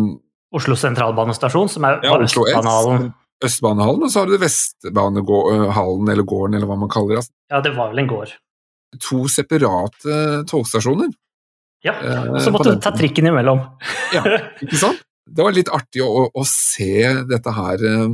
[0.56, 3.10] Oslo sentralbanestasjon, som er ja, Østbanalen.
[3.44, 7.26] Østbanehallen, og så har du Vestbanehallen, eller gården, eller hva man kaller det.
[7.52, 8.32] Ja, det var vel en gård.
[9.10, 10.16] To separate
[10.48, 11.12] togstasjoner.
[11.86, 13.62] Ja, eh, og så måtte du ta trikken imellom.
[14.16, 14.24] ja,
[14.64, 15.02] ikke sant?
[15.26, 18.10] Det var litt artig å, å se dette her eh,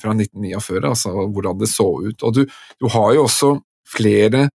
[0.00, 2.26] fra 1949, altså hvordan det så ut.
[2.26, 2.44] Og du,
[2.80, 3.54] du har jo også
[3.94, 4.48] flere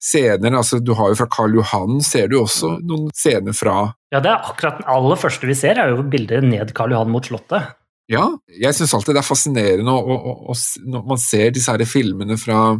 [0.00, 4.22] scener, altså du har jo fra Karl Johan ser du også noen scener fra Ja,
[4.22, 7.26] det er akkurat den aller første vi ser, er jo bildet ned Karl Johan mot
[7.28, 7.76] Slottet.
[8.10, 12.74] Ja, jeg syns alltid det er fascinerende når man ser disse her filmene fra,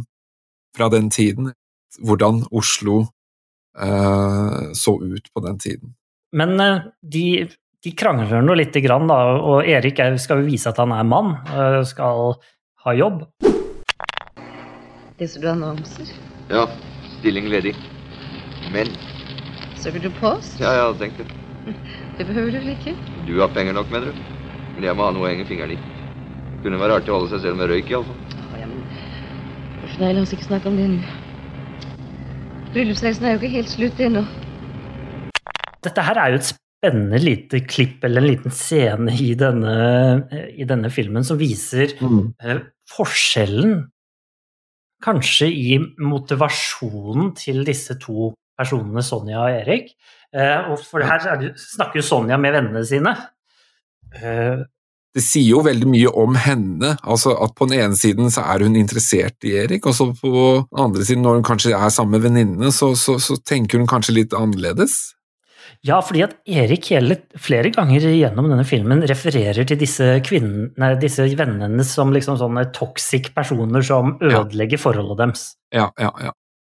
[0.75, 1.53] fra den tiden,
[2.01, 3.05] hvordan Oslo
[3.71, 5.93] så ut på den tiden.
[6.31, 7.47] Men uh, de,
[7.83, 11.33] de, krangler nå lite grann, da, og Erik skal jo vise at han er mann,
[11.51, 12.35] uh, skal
[12.85, 13.25] ha jobb.
[15.21, 16.11] Leser du annonser?
[16.49, 16.65] Ja.
[17.19, 17.75] Stilling ledig.
[18.73, 18.89] Men
[19.81, 20.59] Søker du post?
[20.61, 21.27] Ja, jeg hadde tenkt det.
[22.17, 22.95] Det behøver du vel ikke?
[23.27, 24.21] Du har penger nok, mener du?
[24.75, 25.77] Men jeg må ha noe å henge fingeren i.
[26.61, 28.17] Kunne være artig å holde seg selv med røyk, iallfall.
[28.61, 28.85] Ja, men
[30.01, 31.20] Nei, la oss ikke snakke om det nå.
[32.71, 34.21] Bryllupsreisen er jo ikke helt slutt ennå.
[35.83, 39.73] Dette her er jo et spennende lite klipp eller en liten scene i denne,
[40.55, 42.21] i denne filmen som viser mm.
[42.39, 42.61] Eh,
[42.93, 43.81] forskjellen
[45.03, 49.91] kanskje i motivasjonen til disse to personene, Sonja og Erik.
[50.31, 53.17] Eh, og for her snakker jo Sonja med vennene sine.
[54.15, 54.63] Eh,
[55.15, 56.95] det sier jo veldig mye om henne.
[57.03, 60.31] altså at På den ene siden så er hun interessert i Erik, og så på
[60.31, 63.89] den andre siden, når hun kanskje er sammen med venninnene, så, så, så, tenker hun
[63.91, 65.15] kanskje litt annerledes.
[65.83, 71.25] Ja, fordi at Erik hele, flere ganger gjennom denne filmen refererer til disse, kvinnene, disse
[71.37, 74.83] vennene som liksom sånne toxic personer som ødelegger ja.
[74.83, 75.47] forholdet deres.
[75.73, 76.35] Ja, ja, ja.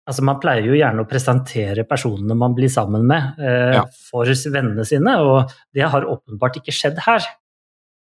[0.09, 3.84] Altså Man pleier jo gjerne å presentere personene man blir sammen med eh, ja.
[4.09, 7.26] for vennene sine, og det har åpenbart ikke skjedd her.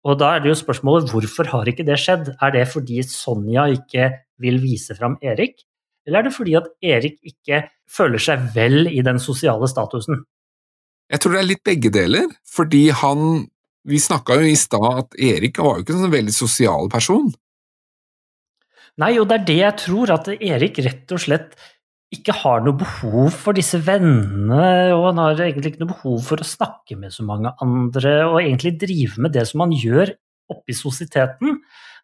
[0.04, 2.34] Og da er det jo spørsmålet hvorfor har ikke det skjedd?
[2.42, 4.10] Er det fordi Sonja ikke
[4.42, 5.62] vil vise fram Erik,
[6.04, 10.20] eller er det fordi at Erik ikke føler seg vel i den sosiale statusen?
[11.12, 13.48] Jeg tror det er litt begge deler, fordi han
[13.84, 17.26] Vi snakka jo i stad at Erik var jo ikke en sånn veldig sosial person.
[18.96, 21.52] Nei, og det er det jeg tror, at Erik rett og slett
[22.14, 26.42] ikke har noe behov for disse vennene, og han har egentlig ikke noe behov for
[26.42, 30.14] å snakke med så mange andre, og egentlig drive med det som han gjør
[30.54, 31.58] oppe i sosieteten.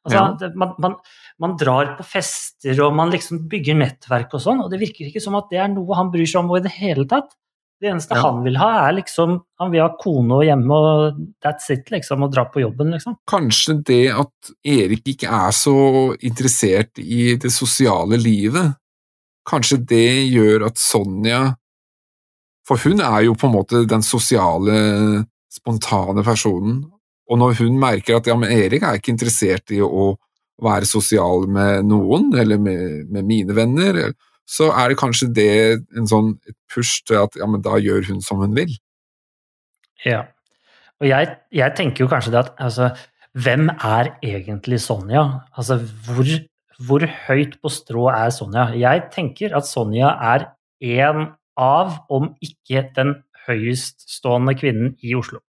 [0.05, 0.51] Altså, Ja.
[0.57, 0.95] man, man,
[1.39, 5.21] man drar på fester, og man liksom bygger nettverk og sånn, og det virker ikke
[5.21, 7.35] som at det er noe han bryr seg om i det hele tatt.
[7.81, 8.23] Det eneste Ja.
[8.27, 12.23] han vil ha, er liksom Han vil ha kone og hjemme, og that's it, liksom,
[12.25, 13.17] og dra på jobben, liksom.
[13.29, 18.75] Kanskje det at Erik ikke er så interessert i det sosiale livet,
[19.49, 21.41] kanskje det gjør at Sonja
[22.69, 24.75] For hun er jo på en måte den sosiale,
[25.51, 26.85] spontane personen,
[27.31, 30.13] og når hun merker at ja, men Erik er ikke interessert i å
[30.63, 34.01] være sosial med noen, eller med, med mine venner,
[34.51, 35.53] så er det kanskje det
[35.99, 38.73] en sånn et push til at ja, men da gjør hun som hun vil.
[40.05, 40.25] Ja.
[41.01, 42.91] Og jeg, jeg tenker jo kanskje det at altså,
[43.39, 45.23] hvem er egentlig Sonja?
[45.55, 46.27] Altså, hvor,
[46.87, 48.71] hvor høyt på strå er Sonja?
[48.79, 50.49] Jeg tenker at Sonja er
[50.81, 51.31] en
[51.61, 53.15] av, om ikke den
[53.47, 55.43] høyeststående kvinnen i Oslo.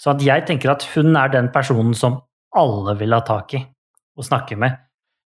[0.00, 2.22] Så jeg tenker at hun er den personen som
[2.56, 3.62] alle vil ha tak i
[4.18, 4.74] og snakke med.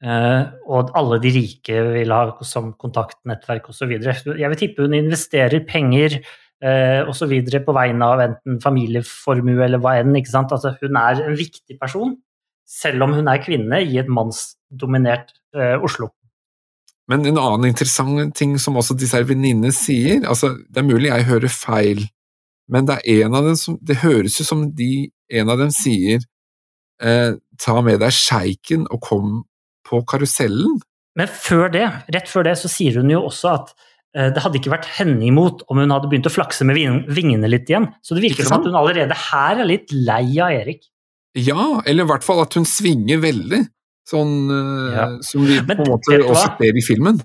[0.02, 3.92] Eh, og alle de rike vil ha som kontaktnettverk osv.
[4.00, 7.34] Jeg vil tippe hun investerer penger eh, osv.
[7.66, 10.14] på vegne av enten familieformue eller hva enn.
[10.18, 10.54] ikke sant?
[10.54, 12.16] Altså, hun er en viktig person,
[12.72, 16.10] selv om hun er kvinne i et mannsdominert eh, Oslo.
[17.10, 21.28] Men en annen interessant ting som også disse venninnene sier, altså det er mulig jeg
[21.28, 22.04] hører feil,
[22.72, 25.72] men det er en av dem som, det høres jo som de, en av dem
[25.74, 26.22] sier
[27.02, 29.40] eh, ta med deg sjeiken og kom
[29.88, 30.78] på karusellen.
[31.18, 31.84] Men før det,
[32.14, 33.74] rett før det så sier hun jo også at
[34.16, 36.78] eh, det hadde ikke vært henne imot om hun hadde begynt å flakse med
[37.12, 37.90] vingene litt igjen.
[38.00, 40.86] Så det virker som at hun allerede her er litt lei av Erik.
[41.38, 43.62] Ja, eller i hvert fall at hun svinger veldig,
[44.08, 45.06] sånn eh, Ja.
[45.24, 47.22] som vi Men på en måte også ser i filmen.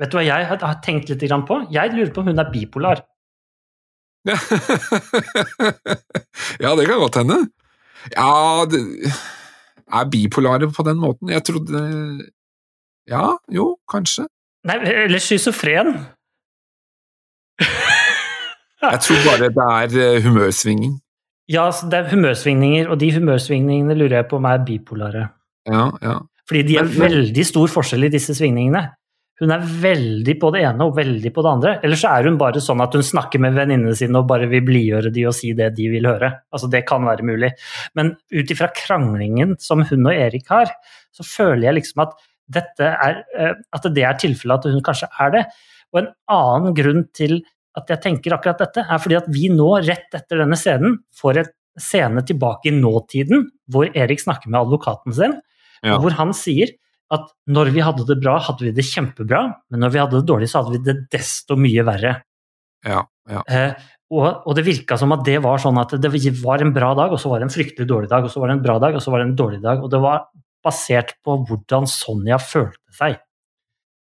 [0.00, 1.56] Vet du hva jeg har, tenkt litt på?
[1.70, 3.02] Jeg lurer på om hun er bipolar.
[6.60, 7.38] ja, det kan godt hende.
[8.14, 8.80] Ja, det
[9.92, 11.28] er bipolare på den måten.
[11.28, 11.80] Jeg trodde
[13.08, 14.26] Ja, jo, kanskje.
[14.64, 16.06] Nei, eller schizofren.
[17.60, 19.64] Jeg tror bare det
[20.00, 21.00] er eh, humørsvinging.
[21.50, 25.26] Ja, det er humørsvingninger, og de humørsvingningene lurer jeg på om er bipolare.
[25.68, 26.18] Ja, ja.
[26.46, 28.92] Fordi de er Men- men- veldig stor forskjell i disse svingningene.
[29.40, 31.80] Hun er veldig på det ene og veldig på det andre.
[31.82, 34.60] Eller så er hun bare sånn at hun snakker med venninnene sine og bare vil
[34.60, 36.40] blidgjøre de og si det de vil høre.
[36.52, 37.52] Altså Det kan være mulig.
[37.94, 40.66] Men ut ifra kranglingen som hun og Erik har,
[41.10, 42.12] så føler jeg liksom at
[42.50, 45.46] dette er, eh, at det er tilfellet at hun kanskje er det.
[45.94, 47.42] Og en annen grunn til
[47.78, 51.42] at jeg tenker akkurat dette, er fordi at vi nå, rett etter denne scenen, får
[51.42, 55.38] en scene tilbake i nåtiden, hvor Erik snakker med advokaten sin,
[55.82, 55.96] Ja.
[55.98, 56.74] hvor han sier
[57.10, 60.26] at når vi hadde det bra, hadde vi det kjempebra, men når vi hadde det
[60.28, 62.22] dårlig, så hadde vi det desto mye verre.
[62.84, 63.42] ja, ja.
[63.48, 63.74] Eh,
[64.10, 66.10] og, og det virka som at det var sånn at det
[66.42, 68.50] var en bra dag, og så var det en fryktelig dårlig dag, og så var
[68.50, 69.82] det en bra dag, og så var det en dårlig dag.
[69.84, 70.24] Og det var
[70.66, 73.20] basert på hvordan Sonja følte seg.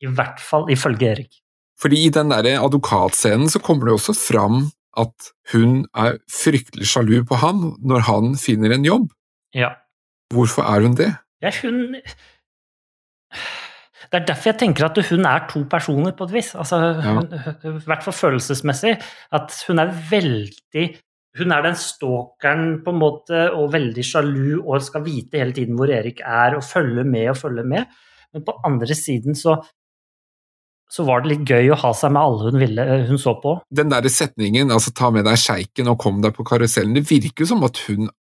[0.03, 1.39] I hvert fall ifølge Erik.
[1.81, 4.69] Fordi i den der advokatscenen så kommer det også fram
[5.01, 9.09] at hun er fryktelig sjalu på ham når han finner en jobb.
[9.55, 9.75] Ja.
[10.35, 11.11] Hvorfor er hun det?
[11.43, 11.97] Ja, hun
[14.11, 16.55] Det er derfor jeg tenker at hun er to personer, på et vis.
[16.55, 17.21] Altså, Ja.
[17.65, 19.01] I hvert fall følelsesmessig.
[19.33, 20.99] At hun er veldig
[21.37, 25.75] Hun er den stalkeren på en måte, og veldig sjalu og skal vite hele tiden
[25.75, 27.85] hvor Erik er, og følge med og følge med.
[28.33, 29.57] Men på andre siden så
[30.95, 33.57] så var det litt gøy å ha seg med alle hun, ville, hun så på.
[33.75, 37.45] Den der setningen, altså ta med deg sjeiken og kom deg på karusellen, det virker
[37.45, 38.13] jo som at hun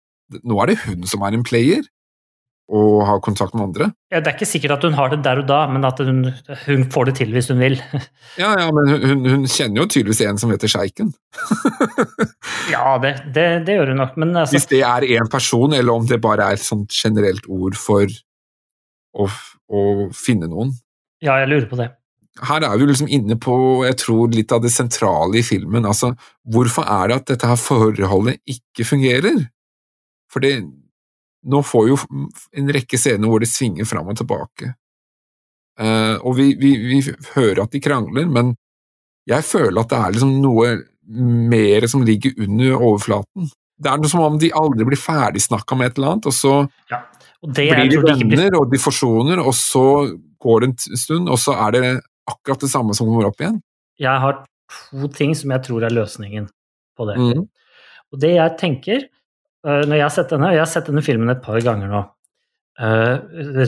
[0.49, 1.83] Nå er det hun som er en player,
[2.73, 3.91] og har kontakt med andre.
[4.09, 6.23] Ja, Det er ikke sikkert at hun har det der og da, men at hun,
[6.65, 7.77] hun får det til hvis hun vil.
[8.41, 11.13] Ja, ja, men hun, hun kjenner jo tydeligvis en som heter sjeiken.
[12.73, 15.93] Ja, det, det, det gjør hun nok, men altså Hvis det er én person, eller
[15.93, 18.09] om det bare er et sånt generelt ord for
[19.13, 19.29] å,
[19.69, 19.83] å
[20.17, 20.73] finne noen.
[21.21, 21.91] Ja, jeg lurer på det.
[22.41, 23.55] Her er vi liksom inne på
[23.85, 25.85] jeg tror, litt av det sentrale i filmen.
[25.85, 26.15] Altså,
[26.49, 29.43] hvorfor er det at dette her forholdet ikke fungerer?
[30.33, 30.63] For det,
[31.45, 31.99] nå får jo
[32.57, 34.73] en rekke scener hvor det svinger fram og tilbake.
[35.81, 37.01] Uh, og vi, vi, vi
[37.35, 38.55] hører at de krangler, men
[39.29, 40.73] jeg føler at det er liksom noe
[41.53, 43.49] mer som ligger under overflaten.
[43.83, 46.55] Det er noe som om de aldri blir ferdigsnakka med et eller annet, og så
[47.43, 49.85] Og det blir de venner, de blir og de forsoner, og så
[50.43, 51.87] går det en stund, og så er det
[52.31, 53.61] akkurat det samme som kommer opp igjen.
[54.01, 54.43] Jeg har
[54.73, 56.49] to ting som jeg tror er løsningen
[56.97, 57.17] på det.
[57.21, 57.45] Mm.
[58.13, 61.05] Og det jeg tenker øh, når jeg har sett denne, og jeg har sett denne
[61.05, 62.03] filmen et par ganger nå,
[62.83, 63.17] øh,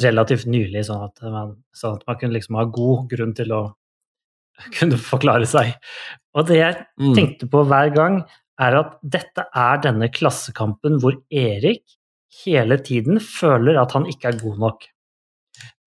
[0.04, 3.62] relativt nylig, sånn at, man, sånn at man kunne liksom ha god grunn til å
[4.78, 5.74] kunne forklare seg.
[6.34, 7.14] Og det jeg Mm.
[7.16, 8.20] tenkte på hver gang,
[8.60, 11.82] er at dette er denne klassekampen hvor Erik
[12.44, 14.84] hele tiden føler at han ikke er god nok.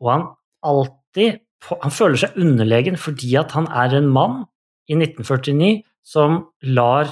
[0.04, 0.26] Og han
[0.68, 4.44] alltid Han føler seg underlegen fordi at han er en mann
[4.88, 7.10] i 1949 som lar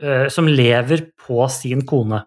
[0.00, 2.22] eh, Som lever på sin kone.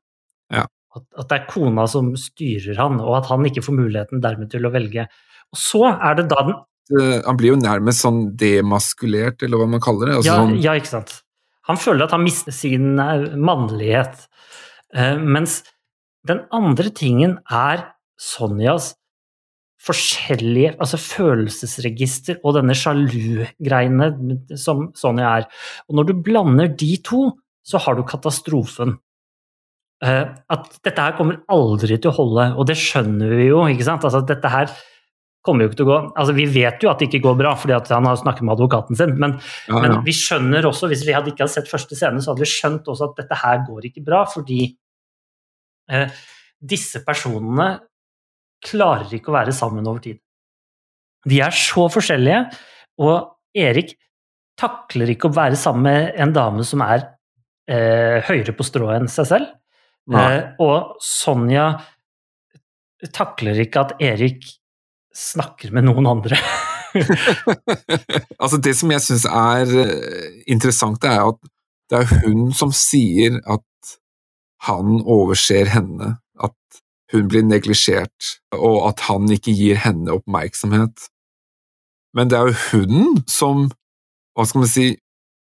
[0.53, 0.67] Ja.
[0.95, 4.51] At, at det er kona som styrer han, og at han ikke får muligheten dermed
[4.53, 5.07] til å velge.
[5.51, 6.55] Og så er det da den
[7.25, 10.19] Han blir jo nærmest sånn demaskulert, eller hva man kaller det.
[10.19, 11.15] Altså, ja, sånn, ja, ikke sant.
[11.65, 14.27] Han føler at han mister sin eh, mannlighet.
[14.93, 15.63] Eh, mens
[16.29, 17.87] den andre tingen er
[18.21, 18.93] Sonjas
[19.85, 24.09] forskjellige altså følelsesregister og denne sjalu-greiene
[24.59, 25.49] som Sonja er.
[25.89, 27.27] Og når du blander de to,
[27.65, 28.97] så har du katastrofen.
[30.03, 33.87] Eh, at dette her kommer aldri til å holde, og det skjønner vi jo, ikke
[33.87, 34.05] sant.
[34.05, 34.73] Altså, dette her
[35.45, 37.53] kommer jo ikke til å gå Altså, vi vet jo at det ikke går bra,
[37.59, 39.37] fordi at han har snakket med advokaten sin, men
[39.69, 42.43] ja, men vi skjønner også, hvis vi hadde ikke hadde sett første scene, så hadde
[42.43, 44.61] vi skjønt også at dette her går ikke bra, fordi
[45.93, 46.23] eh,
[46.73, 47.75] disse personene
[48.63, 50.19] klarer ikke å være sammen over tid.
[51.25, 52.43] De er så forskjellige,
[53.01, 53.95] og Erik
[54.59, 57.01] takler ikke å være sammen med en dame som er
[57.67, 59.51] eh, høyere på strå enn seg selv.
[60.13, 61.71] Eh, og Sonja
[63.15, 64.45] takler ikke at Erik
[65.15, 66.39] snakker med noen andre.
[68.41, 71.41] altså Det som jeg syns er eh, interessant, er at
[71.91, 73.95] det er hun som sier at
[74.65, 76.81] han overser henne, at
[77.15, 81.07] hun blir neglisjert, og at han ikke gir henne oppmerksomhet.
[82.15, 83.65] Men det er jo hun som,
[84.35, 84.87] hva skal man si,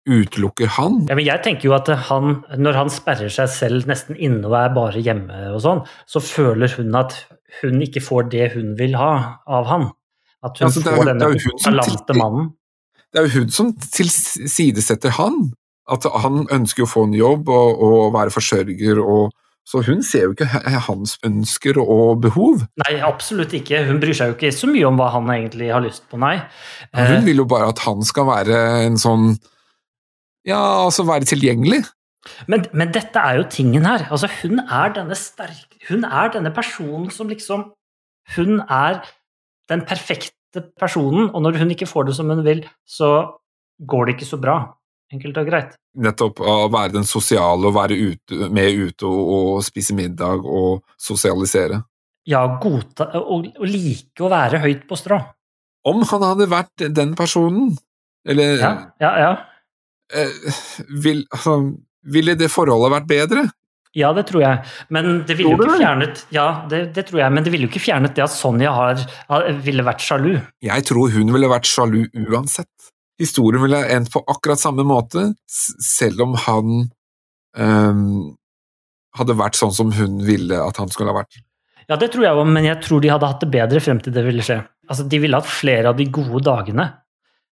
[0.08, 1.02] utelukker han.
[1.10, 4.56] Ja, men jeg tenker jo at han, når han sperrer seg selv nesten inne og
[4.56, 7.16] er bare hjemme og sånn, så føler hun at
[7.62, 9.12] hun ikke får det hun vil ha
[9.48, 9.90] av han.
[10.48, 11.32] At hun Altså, jo- får denne
[11.66, 12.54] galante mannen.
[13.12, 15.52] Det er jo hun som tilsidesetter han.
[15.88, 19.32] At han ønsker å få en jobb og, og være forsørger, og,
[19.68, 20.48] så hun ser jo ikke
[20.88, 22.62] hans ønsker og behov.
[22.86, 23.82] Nei, absolutt ikke.
[23.90, 26.38] Hun bryr seg jo ikke så mye om hva han egentlig har lyst på, nei.
[26.94, 29.34] Eh, Hun vil jo bare at han skal være en sånn
[30.48, 31.82] Ja, altså være tilgjengelig.
[32.48, 34.08] Men, men dette er jo tingen her.
[34.12, 37.70] Altså, hun er denne sterke Hun er denne personen som liksom
[38.36, 39.04] Hun er
[39.68, 43.34] den perfekte personen, og når hun ikke får det som hun vil, så
[43.84, 44.56] går det ikke så bra.
[45.14, 45.76] Enkelt og greit.
[46.04, 50.82] Nettopp å være den sosiale og være ute, med ute og, og spise middag og
[51.00, 51.80] sosialisere.
[52.28, 55.22] Ja, godta og, og like å være høyt på strå.
[55.88, 57.70] Om han hadde vært den personen,
[58.28, 59.30] eller Ja, ja, ja.
[60.12, 60.58] eh,
[61.06, 61.62] vil, altså,
[62.08, 63.46] Ville det forholdet vært bedre?
[63.98, 64.60] Ja, det tror jeg.
[64.94, 67.72] Men det ville jo ikke fjernet Ja, det, det tror jeg, men det ville jo
[67.72, 69.00] ikke fjernet det at Sonja har,
[69.32, 70.34] har, ville vært sjalu.
[70.64, 72.70] Jeg tror hun ville vært sjalu uansett.
[73.20, 76.74] Historien ville endt på akkurat samme måte, selv om han
[77.58, 78.36] um,
[79.18, 81.40] hadde vært sånn som hun ville at han skulle ha vært.
[81.88, 84.14] Ja, det tror jeg òg, men jeg tror de hadde hatt det bedre frem til
[84.14, 84.60] det ville skje.
[84.90, 86.90] Altså, De ville hatt flere av de gode dagene.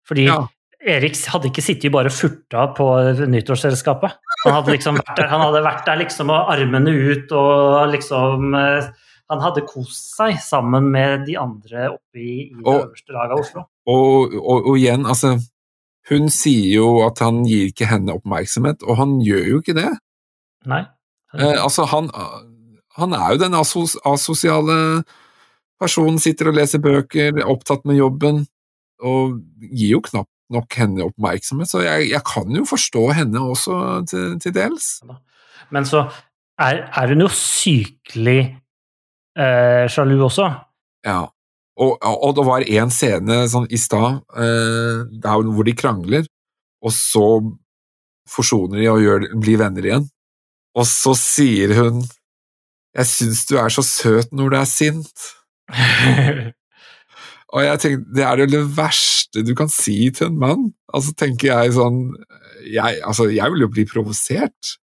[0.09, 0.41] Fordi Ja.
[0.83, 2.87] Erik hadde ikke sittet bare og furta på
[3.31, 4.17] nyttårsselskapet.
[4.43, 8.55] Han hadde liksom vært der, han hadde vært der liksom og armene ut og liksom
[8.59, 8.89] eh,
[9.31, 13.31] Han hadde kost seg sammen med de andre oppe i, i det Og- øverste laget
[13.37, 13.63] av Oslo.
[13.87, 15.37] Og, og, og igjen, altså
[16.11, 19.91] Hun sier jo at han gir ikke henne oppmerksomhet, og han gjør jo ikke det.
[20.71, 20.83] Nei?
[21.39, 22.11] Eh, altså, han,
[22.99, 25.03] han er jo den asos asosiale
[25.83, 28.45] personen, sitter og leser bøker, er opptatt med jobben,
[29.03, 29.39] og
[29.71, 33.77] gir jo knapt nok henne oppmerksomhet, så jeg, jeg kan jo forstå henne også
[34.11, 34.99] til, til dels.
[35.73, 36.05] Men så
[36.61, 38.41] er, er hun jo sykelig
[39.39, 40.51] eh, sjalu også.
[41.07, 41.23] Ja.
[41.83, 46.27] Og, og det var en scene sånn, i stad eh, hvor de krangler,
[46.83, 47.27] og så
[48.31, 50.09] forsoner de og gjør, blir venner igjen.
[50.79, 52.03] Og så sier hun
[52.93, 55.23] 'Jeg syns du er så søt når du er sint'.
[57.53, 60.63] Og jeg tenkte, det er jo det verste du kan si til en mann.
[60.93, 62.15] Altså tenker jeg sånn
[62.63, 64.77] Jeg, altså, jeg vil jo bli provosert.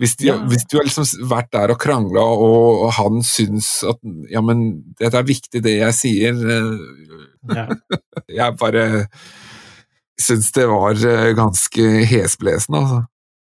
[0.00, 0.36] Hvis, de, Ja.
[0.50, 4.00] hvis du har liksom vært der og krangla, og, han syns at
[4.30, 6.72] ja, men dette er viktig, det jeg sier eh,
[7.54, 7.66] ja.
[8.40, 8.84] Jeg bare
[10.18, 13.02] syns det var eh, ganske hesblesende, altså.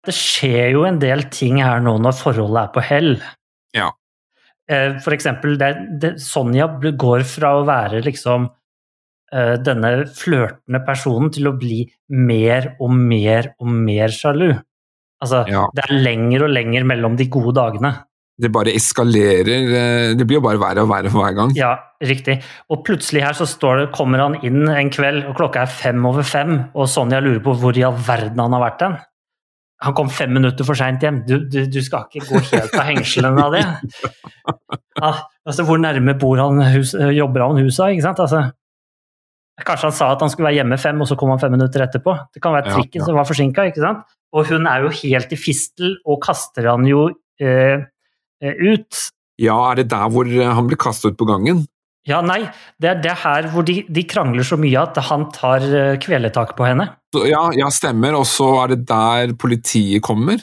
[0.09, 3.11] Det skjer jo en del ting her nå når forholdet er på hell.
[3.77, 3.91] Ja.
[4.71, 8.55] eh, for eksempel, det, det, Sonja går fra å være liksom
[9.29, 11.83] denne flørtende personen til å bli
[12.17, 14.55] mer og mer og mer sjalu.
[15.23, 15.67] Altså, Ja.
[15.75, 17.95] det er lenger og lenger mellom de gode dagene.
[18.41, 19.49] Det bare eskalerer.
[19.51, 21.51] eh, Det blir jo bare verre og verre for hver gang.
[21.57, 22.41] Ja, riktig.
[22.71, 26.07] Og plutselig her så står det, kommer han inn en kveld, og klokka er fem
[26.07, 28.97] over fem, og Sonja lurer på hvor i all verden han har vært hen.
[29.83, 31.25] Han kom fem minutter for seint hjem.
[31.27, 33.65] Du, du, du skal ikke gå helt av hengslene av det.
[35.03, 35.13] Ja,
[35.47, 38.19] altså, hvor nærme bor han, hus, jobber han huset, ikke sant?
[38.23, 38.51] Altså,
[39.67, 41.83] kanskje han sa at han skulle være hjemme fem, og så kom han fem minutter
[41.87, 42.15] etterpå.
[42.35, 43.05] Det kan være Ja, trikken ja.
[43.07, 43.67] som var forsinka?
[44.37, 47.07] Og hun er jo helt i fistel, og kaster han jo
[47.41, 47.81] eh,
[48.43, 49.09] eh, ut.
[49.41, 51.65] Ja, er det der hvor eh, han blir kastet ut på gangen?
[52.09, 52.41] Ja, nei,
[52.81, 56.55] det er det her hvor de, de krangler så mye at han tar eh, kveletak
[56.59, 56.89] på henne.
[57.29, 58.17] Ja, ja, stemmer.
[58.21, 60.41] Og så er det der politiet kommer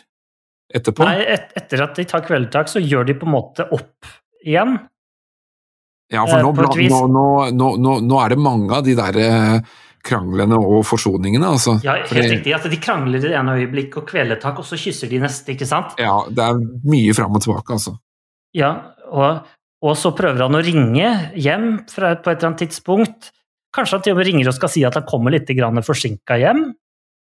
[0.73, 1.05] etterpå?
[1.07, 4.13] Nei, et, etter at de tar kveletak, så gjør de på en måte opp
[4.45, 4.77] igjen.
[6.13, 9.15] Ja, for nå, nå, nå, nå, er det mange av de der
[10.05, 11.75] kranglene og forsoningene, altså.
[11.83, 12.53] Ja, helt Fordi- riktig.
[12.55, 15.67] At de krangler i det ene øyeblikk og kveletak, og så kysser de neste, ikke
[15.67, 15.97] sant?
[15.99, 17.97] Ja, det er mye fram og tilbake, altså.
[18.53, 18.71] Ja,
[19.11, 19.45] og,
[19.83, 23.31] og så prøver han å ringe hjem fra, på et eller annet tidspunkt.
[23.75, 26.61] Kanskje han til og med ringer og skal si at han kommer litt forsinka hjem,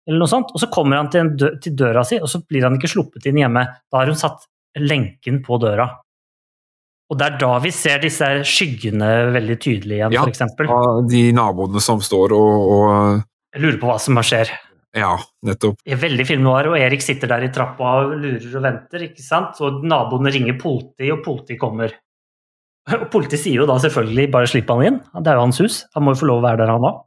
[0.08, 0.54] eller noe sånt.
[0.54, 2.88] Og så kommer han til, en dø til døra si, og så blir han ikke
[2.88, 3.66] sluppet inn hjemme.
[3.90, 4.46] Da har hun satt
[4.78, 5.88] lenken på døra.
[7.10, 10.24] Og det er da vi ser disse skyggene veldig tydelig igjen, Ja.
[10.30, 10.68] eksempel.
[10.70, 14.52] Av de naboene som står og, og Jeg lurer på hva som skjer.
[14.94, 15.16] Ja,
[15.46, 15.78] nettopp.
[15.84, 19.04] Det er veldig film noir, og Erik sitter der i trappa og lurer og venter,
[19.08, 19.58] ikke sant?
[19.60, 21.92] Og naboene ringer politi, og politi kommer.
[22.90, 25.84] Og politiet sier jo da selvfølgelig 'bare slipp han inn', det er jo hans hus,
[25.94, 27.00] han må jo få lov å være der han òg.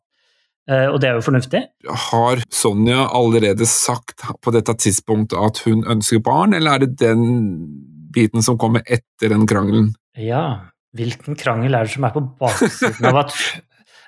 [0.93, 1.63] Og det er jo fornuftig.
[1.89, 7.92] Har Sonja allerede sagt på dette tidspunktet at hun ønsker barn, eller er det den
[8.13, 9.93] biten som kommer etter den krangelen?
[10.19, 13.37] Ja, hvilken krangel er det som er på baksiden av at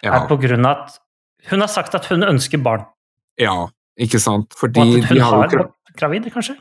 [0.05, 0.99] Ja, er på grunn av at
[1.49, 2.83] Hun har sagt at hun ønsker barn,
[3.41, 3.65] ja
[4.01, 4.55] ikke sant?
[4.59, 6.57] Fordi og at hun har har vært gravid, kanskje?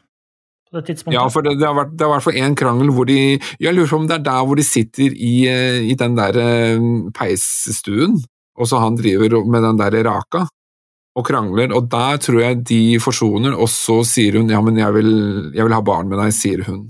[0.71, 1.17] På det tidspunktet.
[1.19, 3.91] Ja, for det, det har vært, i hvert fall én krangel hvor de Jeg lurer
[3.91, 8.21] på om det er der hvor de sitter i, eh, i den der eh, peisstuen,
[8.55, 10.47] og så han driver med den der raka
[11.15, 14.95] og krangler, og der tror jeg de forsoner, og så sier hun ja, men jeg
[14.97, 15.13] vil,
[15.55, 16.89] jeg vil ha barn med deg, sier hun.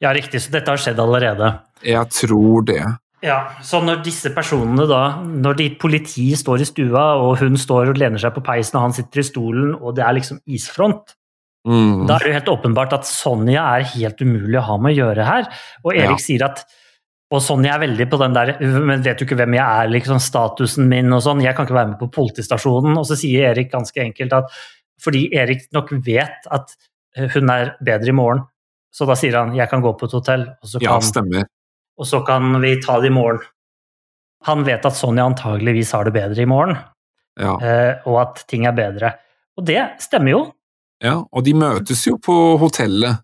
[0.00, 1.52] Ja, riktig, så dette har skjedd allerede.
[1.84, 2.82] Jeg tror det.
[3.22, 7.92] Ja, så når disse personene da, når de politiet står i stua, og hun står
[7.92, 11.14] og lener seg på peisen, og han sitter i stolen, og det er liksom isfront,
[11.64, 12.08] Mm.
[12.08, 14.98] da er det jo helt åpenbart at Sonja er helt umulig å ha med å
[14.98, 15.44] gjøre her.
[15.84, 16.24] Og Erik Ja.
[16.24, 16.64] sier at
[17.30, 20.18] Og Sonja er veldig på den der Men vet du ikke hvem jeg er, liksom
[20.18, 22.98] statusen min og sånn, jeg kan ikke være med på politistasjonen.
[22.98, 24.50] Og så sier Erik ganske enkelt at
[25.00, 26.74] fordi Erik nok vet at
[27.32, 28.42] hun er bedre i morgen,
[28.92, 31.46] så da sier han jeg kan gå på et hotell, og så Ja, kan stemmer.
[31.98, 33.40] og så kan vi ta det i morgen.
[34.44, 36.76] Han vet at Sonja antageligvis har det bedre i morgen,
[37.40, 37.54] Ja.
[37.62, 39.14] eh, og at ting er bedre.
[39.56, 40.52] Og det stemmer jo.
[41.02, 41.22] ja.
[41.32, 43.20] Og de møtes jo på hotellet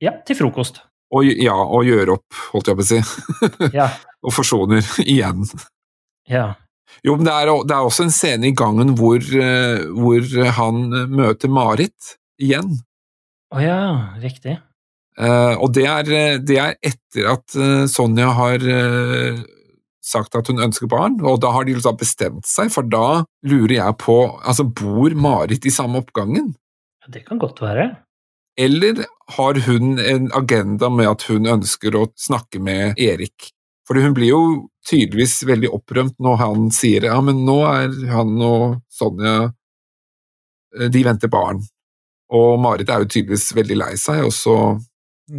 [0.00, 0.80] Ja, til frokost.
[1.12, 3.00] og, ja, og gjør opp, holdt jeg på å si,
[3.78, 3.88] Ja.
[4.22, 5.44] og forsoner igjen.
[6.28, 6.54] ja.
[7.04, 10.84] Jo, men det er, det er også en scene i gangen hvor, eh, hvor han
[11.10, 12.78] møter Marit igjen.
[13.52, 13.78] Å ja,
[14.22, 14.54] riktig.
[15.14, 18.64] Eh, og det er, eh, det er etter at eh, Sonja har
[20.04, 23.78] sagt at hun ønsker barn, og da har de liksom bestemt seg, for da lurer
[23.78, 26.52] jeg på altså Bor Marit i samme oppgangen?
[27.08, 27.88] Det kan godt være.
[28.60, 29.04] Eller
[29.36, 33.50] har hun en agenda med at hun ønsker å snakke med Erik?
[33.88, 34.42] For hun blir jo
[34.88, 39.50] tydeligvis veldig opprømt når han sier ja, men nå er han og Sonja
[40.90, 41.60] De venter barn.
[42.34, 44.56] Og Marit er jo tydeligvis veldig lei seg, og så,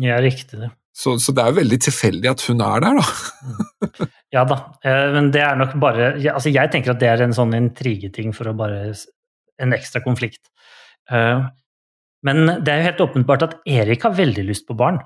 [0.02, 0.70] Ja, riktig det.
[0.98, 4.08] så, så det er jo veldig tilfeldig at hun er der, da.
[4.34, 7.36] Ja da, eh, men det er nok bare Altså, jeg tenker at det er en
[7.38, 8.90] sånn intrigeting for å bare
[9.62, 10.50] En ekstra konflikt.
[11.12, 11.46] Eh,
[12.26, 14.98] Men det er jo helt åpenbart at Erik har veldig lyst på barn.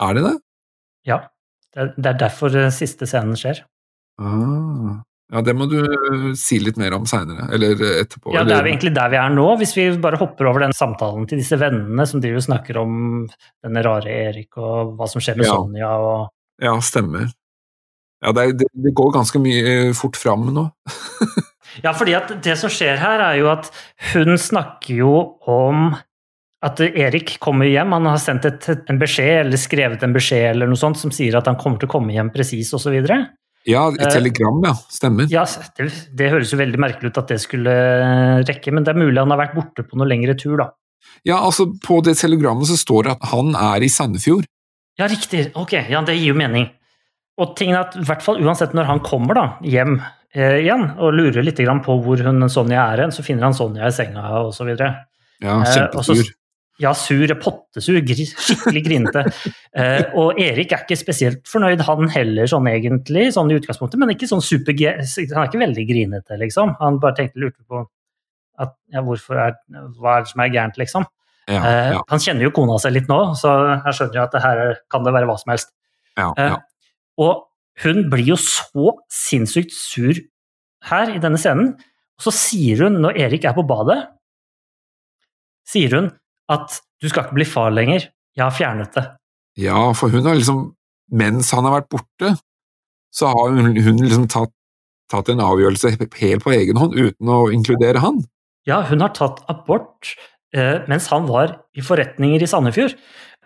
[0.00, 0.32] Er det det?
[1.06, 1.18] Ja.
[1.70, 3.60] Det er, er derfor eh, siste scenen skjer.
[4.18, 5.02] Ah.
[5.30, 8.32] Ja, det må du eh, si litt mer om seinere, eller eh, etterpå.
[8.34, 10.74] Ja, det er jo egentlig der vi er nå, hvis vi bare hopper over den
[10.74, 12.96] samtalen til disse vennene som driver og snakker om
[13.62, 15.54] denne rare Erik og hva som skjer med Ja.
[15.54, 16.18] Sonja og
[16.60, 17.30] Ja, stemmer.
[18.20, 20.68] Ja, det, det, det går ganske mye eh, fort fram nå.
[21.84, 23.68] Ja, fordi at det som skjer her, er jo at
[24.10, 25.12] hun snakker jo
[25.46, 25.92] om
[26.66, 30.68] at Erik kommer hjem, han har sendt et, en beskjed, eller skrevet en beskjed eller
[30.68, 32.98] noe sånt, som sier at han kommer til å komme hjem presis, osv.
[33.68, 34.72] Ja, Eh, telegram, ja.
[34.88, 35.26] Stemmer.
[35.30, 35.44] Ja,
[35.76, 37.74] det, det høres jo veldig merkelig ut at det skulle
[38.48, 40.70] rekke, men det er mulig han har vært borte på noe lengre tur, da.
[41.26, 44.46] Ja, altså, på det telegrammet så står det at han er i Sandefjord.
[44.98, 45.50] Ja, riktig.
[45.56, 46.70] Ok, ja, det gir jo mening.
[47.40, 49.94] Og tingen er at i hvert fall uansett når han kommer da, hjem
[50.34, 53.56] eh, igjen og lurer litt grann på hvor hun Sonja er hen, så finner han
[53.56, 55.06] Sonja i senga og så videre.
[55.40, 56.32] Ja, Eh, så- kjempesur.
[56.80, 59.22] Ja, sur, pottesur, skikkelig grinete.
[59.76, 64.14] Eh, og Erik er ikke spesielt fornøyd, han heller, sånn egentlig, sånn i utgangspunktet, men
[64.14, 66.72] ikke sånn super Han er ikke veldig grinete, liksom.
[66.80, 67.84] Han bare tenkte lurte på
[68.60, 69.54] at, ja, hvorfor er,
[70.00, 71.06] hva er det som er gærent, liksom.
[71.50, 73.50] Ja, Eh, Han kjenner jo kona seg litt nå, så
[73.84, 74.60] jeg skjønner jo at det her
[74.92, 75.72] kan det være hva som helst.
[76.16, 76.56] ja, Eh.
[77.18, 77.46] Og
[77.82, 80.14] hun blir jo så sinnssykt sur
[80.84, 81.74] her i denne scenen.
[82.20, 84.06] Og så sier hun, når Erik er på badet,
[85.66, 86.10] sier hun
[86.50, 89.06] at du skal ikke bli far lenger, jeg har fjernet det.
[89.58, 90.70] ja, for hun har liksom
[91.10, 92.28] Mens han har vært borte,
[93.10, 94.52] så har hun, hun liksom tatt,
[95.10, 95.90] tatt en avgjørelse
[96.20, 98.20] helt på egen hånd, uten å inkludere han.
[98.62, 100.12] Ja, hun har tatt abort
[100.54, 102.94] eh, mens han var i forretninger i Sandefjord.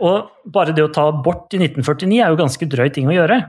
[0.04, 3.40] Og bare det å ta abort i 1949 er jo ganske drøy ting å gjøre.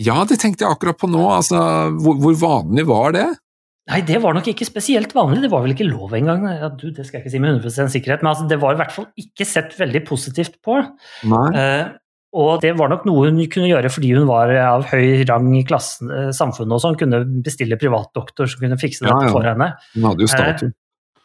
[0.00, 1.60] Ja, det tenkte jeg akkurat på nå, altså,
[2.00, 3.26] hvor, hvor vanlig var det?
[3.90, 6.44] Nei, det var nok ikke spesielt vanlig, det var vel ikke lov engang.
[6.46, 8.80] Ja, du, det skal jeg ikke si med 100 sikkerhet, men altså, det var i
[8.80, 10.76] hvert fall ikke sett veldig positivt på.
[11.58, 11.88] Eh,
[12.40, 15.64] og det var nok noe hun kunne gjøre fordi hun var av høy rang i
[15.66, 19.32] klassen, eh, samfunnet og sånn, kunne bestille privatdoktor som kunne fikse dette ja.
[19.34, 19.72] for henne.
[19.96, 20.74] Hun hadde jo statue.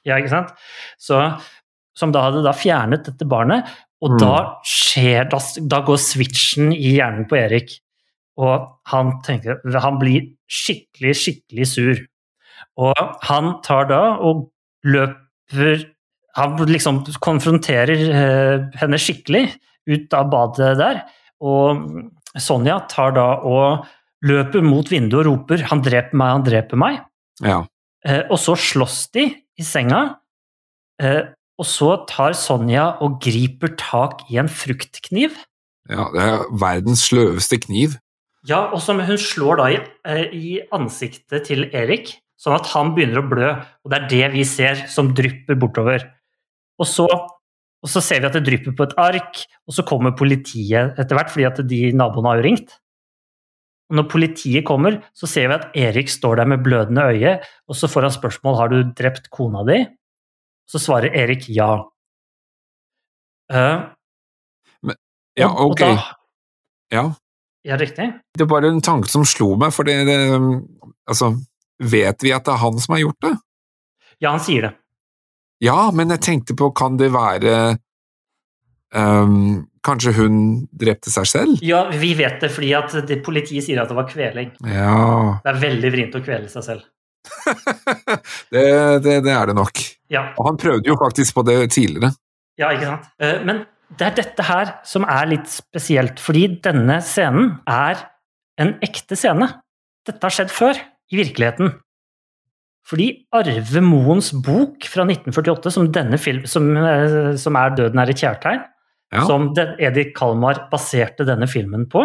[0.05, 0.55] Ja, ikke sant?
[1.01, 1.21] Så,
[1.97, 3.69] som da hadde da fjernet dette barnet,
[4.03, 4.19] og Mm.
[4.21, 4.33] da
[4.67, 5.39] skjer da,
[5.71, 7.77] da går switchen i hjernen på Erik.
[8.37, 12.01] Og han tenker Han blir skikkelig, skikkelig sur.
[12.81, 12.95] Og
[13.27, 14.49] han tar da og
[14.85, 15.91] løper
[16.35, 19.45] Han liksom konfronterer eh, henne skikkelig
[19.87, 20.97] ut av badet der.
[21.39, 21.85] Og
[22.35, 23.85] Sonja tar da og
[24.25, 26.99] løper mot vinduet og roper 'Han dreper meg, han dreper meg'.
[27.39, 27.63] Ja.
[28.03, 30.17] Eh, og så slåss de i senga.
[30.99, 31.23] Eh,
[31.57, 35.31] og så tar Sonja og griper tak i en fruktkniv.
[35.89, 37.95] ja, det er verdens sløveste kniv.
[38.47, 39.79] Ja, og som hun slår da i,
[40.33, 43.49] i ansiktet til Erik, sånn at han begynner å blø.
[43.85, 46.03] Og det er det vi ser som drypper bortover.
[46.79, 50.11] Og så, og så ser vi at det drypper på et ark, og så kommer
[50.17, 52.75] politiet etter hvert, fordi at de naboene har jo ringt.
[53.91, 57.35] Og når politiet kommer, så ser vi at Erik står der med blødende øye,
[57.69, 59.83] og så får han spørsmål har du drept kona di.
[60.67, 61.83] Så svarer Erik ja.
[63.53, 63.85] Eh,
[65.37, 65.79] Ja, og- og ok.
[65.79, 66.15] da-
[66.91, 67.13] Ja.
[67.63, 68.21] ja, riktig.
[68.33, 70.63] Det er bare en tanke som slo meg, for det, det
[71.07, 71.35] Altså,
[71.83, 73.33] vet vi at det er han som har gjort det?
[74.23, 74.73] Ja, han sier det.
[75.63, 77.55] Ja, men jeg tenkte på, kan det være
[78.95, 80.37] um, Kanskje hun
[80.73, 81.59] drepte seg selv?
[81.65, 84.49] Ja, vi vet det fordi at det, politiet sier at det var kveling.
[84.65, 86.87] Ja Det er veldig vrient å kvele seg selv.
[88.53, 88.65] det,
[89.05, 89.81] det, det er det nok.
[90.13, 92.11] Ja, Og han prøvde jo faktisk på det tidligere.
[92.61, 93.07] ja ikke sant?
[93.21, 93.63] Eh, Men
[93.95, 98.01] det er dette her som er litt spesielt, fordi denne scenen er
[98.61, 99.51] en ekte scene.
[100.05, 100.79] Dette har skjedd før,
[101.11, 101.73] i virkeligheten.
[102.85, 108.09] Fordi Arve Moens bok fra 1948, som, denne film, som, eh, som er 'Døden er
[108.09, 108.65] et kjærtegn',
[109.13, 109.25] Ja.
[109.25, 112.01] som Edith Edi Kalmar baserte denne filmen på,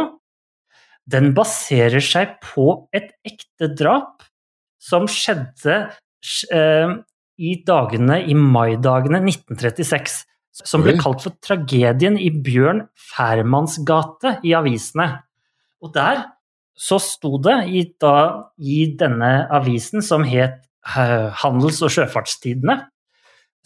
[1.08, 4.22] den baserer seg på et ekte drap
[4.80, 5.90] som skjedde
[6.52, 6.96] eh,
[7.40, 10.24] i dagene i maidagene 1936.
[10.52, 15.22] Som ble kalt for tragedien i Bjørn Færmanns gate i avisene.
[15.80, 16.26] Og der
[16.80, 18.14] så sto det i, da,
[18.56, 20.62] i denne avisen, som het
[20.96, 22.78] eh, Handels- og sjøfartstidene,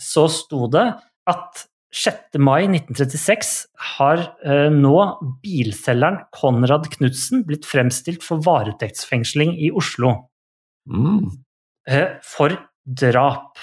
[0.00, 0.88] så sto det
[1.30, 1.62] at
[1.94, 2.40] 6.
[2.42, 3.52] mai 1936
[3.94, 4.96] har eh, nå
[5.44, 10.16] bilselgeren Konrad Knutsen blitt fremstilt for varetektsfengsling i Oslo
[10.90, 11.30] Mm.
[11.88, 12.52] eh, for
[12.84, 13.54] drap.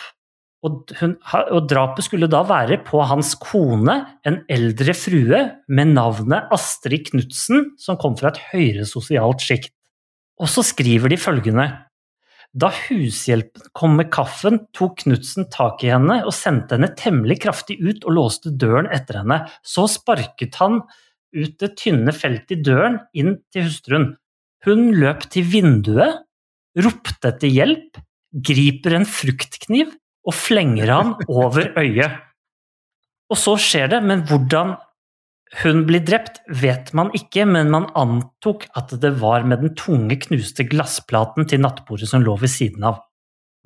[0.61, 3.95] Og, hun, og drapet skulle da være på hans kone,
[4.29, 5.39] en eldre frue
[5.73, 9.73] med navnet Astrid Knutsen, som kom fra et høyere sosialt sjikt.
[10.41, 11.65] Og så skriver de følgende
[12.53, 17.79] Da hushjelpen kom med kaffen, tok Knutsen tak i henne og sendte henne temmelig kraftig
[17.81, 19.41] ut og låste døren etter henne.
[19.65, 20.83] Så sparket han
[21.33, 24.11] ut det tynne feltet i døren inn til hustruen.
[24.67, 26.21] Hun løp til vinduet,
[26.77, 27.97] ropte etter hjelp,
[28.45, 29.89] griper en fruktkniv
[30.27, 32.19] og flenger han over øyet.
[33.31, 34.75] Og så skjer det, men hvordan
[35.61, 40.15] hun blir drept, vet man ikke, men man antok at det var med den tunge,
[40.23, 43.01] knuste glassplaten til nattbordet som lå ved siden av.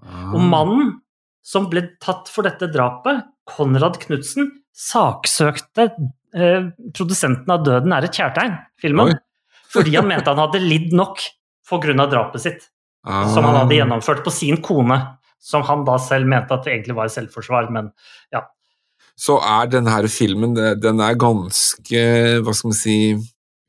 [0.02, 0.49] Og Ah.
[0.49, 1.02] mannen
[1.44, 5.91] som ble tatt for dette drapet, Konrad Knutsen, saksøkte
[6.36, 9.19] eh, produsenten av 'Døden er et kjærtegn', filmen, Oi.
[9.72, 11.22] fordi han mente han hadde lidd nok
[11.69, 12.10] pga.
[12.10, 12.69] drapet sitt,
[13.06, 13.27] Ah.
[13.34, 15.18] som han hadde gjennomført på sin kone.
[15.45, 17.91] Som han da selv mente at det egentlig var selvforsvar, men
[18.34, 18.41] ja.
[19.13, 22.01] så er denne her filmen den er ganske
[22.41, 22.97] Hva skal man si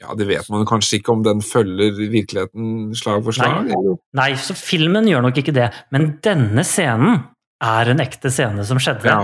[0.00, 3.68] Ja, det vet man kanskje ikke om den følger virkeligheten slag for slag.
[3.68, 3.94] Nei.
[4.16, 7.22] Nei, så filmen gjør nok ikke det, men denne scenen
[7.64, 9.22] er en ekte scene som skjedde Ja.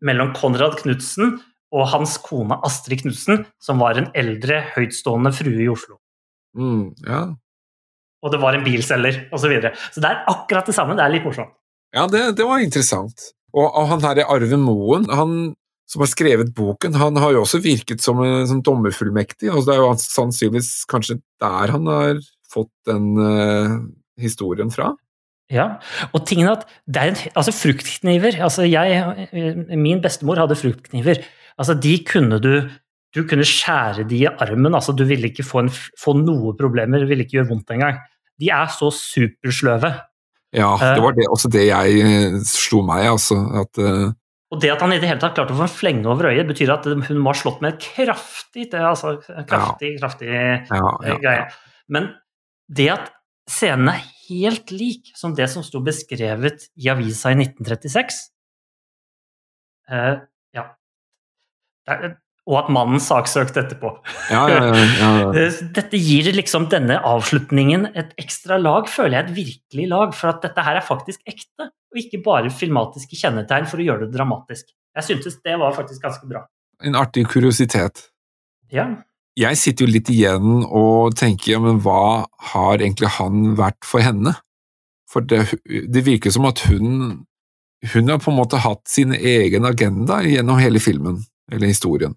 [0.00, 1.38] mellom Konrad Knutsen
[1.74, 5.98] og hans kone Astrid Knutsen, som var en eldre, høytstående frue i Oslo.
[6.56, 7.20] Mm, ja.
[8.24, 9.44] Og det var en bilselger, osv.
[9.44, 9.74] Så, videre.
[9.92, 10.96] så det er akkurat det samme.
[10.96, 11.52] Det er litt morsomt.
[11.94, 13.30] Ja, det, det var interessant.
[13.54, 15.54] Og, og han her Arve Moen, han
[15.90, 18.18] som har skrevet boken, han har jo også virket som
[18.48, 19.50] som dommerfullmektig.
[19.52, 23.82] og Det er jo sannsynligvis kanskje der han har fått den uh,
[24.20, 24.94] historien fra.
[25.52, 25.76] Ja,
[26.16, 31.20] og tingen at det er en, altså fruktkniver altså jeg, eh, Min bestemor hadde fruktkniver.
[31.60, 32.70] Altså de kunne du
[33.14, 34.74] Du kunne skjære de i armen.
[34.74, 38.00] altså Du ville ikke få, en, få noe problemer, det ville ikke gjøre vondt engang.
[38.40, 39.92] De er så supersløve.
[40.54, 40.94] Ja, Eh.
[40.94, 43.38] det var det, også det jeg eh, slo meg, altså.
[43.64, 44.12] At, uh...
[44.54, 46.46] Og det at han i det hele tatt klarte å få en flenge over øyet,
[46.46, 49.16] betyr at hun må ha slått med et kraftig altså,
[49.48, 51.46] kraftig, kraftig ja, eh, ja, greie.
[51.90, 52.12] Men
[52.70, 53.10] det at
[53.50, 58.22] scenen er helt lik som det som sto beskrevet i avisa i 1936
[59.90, 60.22] uh,
[60.54, 60.68] Ja.
[61.84, 62.14] Det er,
[62.44, 63.90] og at mannen saksøkte etterpå.
[64.28, 64.64] ja, ja,
[65.00, 65.12] ja,
[65.78, 70.44] Dette gir liksom denne avslutningen et ekstra lag, føler jeg, et virkelig lag, for at
[70.44, 74.68] dette her er faktisk ekte, og ikke bare filmatiske kjennetegn for å gjøre det dramatisk.
[74.94, 76.44] Jeg syntes det var faktisk ganske bra.
[76.84, 78.08] En artig kuriositet.
[78.72, 78.88] Ja,
[79.34, 84.04] Jeg sitter jo litt igjen og tenker ja, men hva har egentlig han vært for
[84.04, 84.36] henne?
[85.10, 87.24] For det, det virker som at hun
[87.92, 91.18] hun har på en måte hatt sin egen agenda gjennom hele filmen,
[91.52, 92.14] eller historien.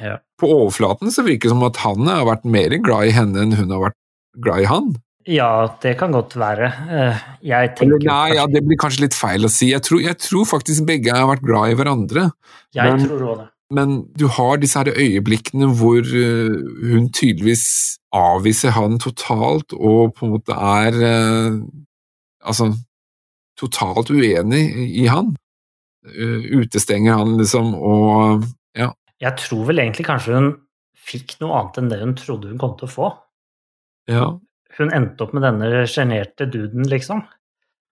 [0.00, 0.16] Ja.
[0.40, 3.52] På overflaten så virker det som at han har vært mer glad i henne enn
[3.58, 3.98] hun har vært
[4.40, 4.90] glad i han.
[5.28, 5.50] ja
[5.82, 6.70] det kan godt være.
[6.90, 7.18] Eh,
[7.52, 9.68] Jeg tenker nei, ja, det blir kanskje litt feil å si.
[9.74, 12.30] Jeg tror, jeg tror faktisk begge har vært glad i hverandre.
[12.74, 13.48] Jeg men- tror også det.
[13.72, 16.56] Men du har disse her øyeblikkene hvor eh,
[16.90, 21.60] hun tydeligvis avviser han totalt, og på en måte er eh,
[22.42, 22.72] altså
[23.60, 24.64] totalt uenig
[25.04, 25.36] i han.
[26.02, 28.44] Utestenger han, liksom, og
[28.74, 28.90] ja.
[29.20, 30.52] Jeg tror vel egentlig kanskje hun
[31.00, 33.10] fikk noe annet enn det hun trodde hun kom til å få.
[34.12, 34.30] ja.
[34.78, 37.24] Hun endte opp med denne sjenerte duden, liksom.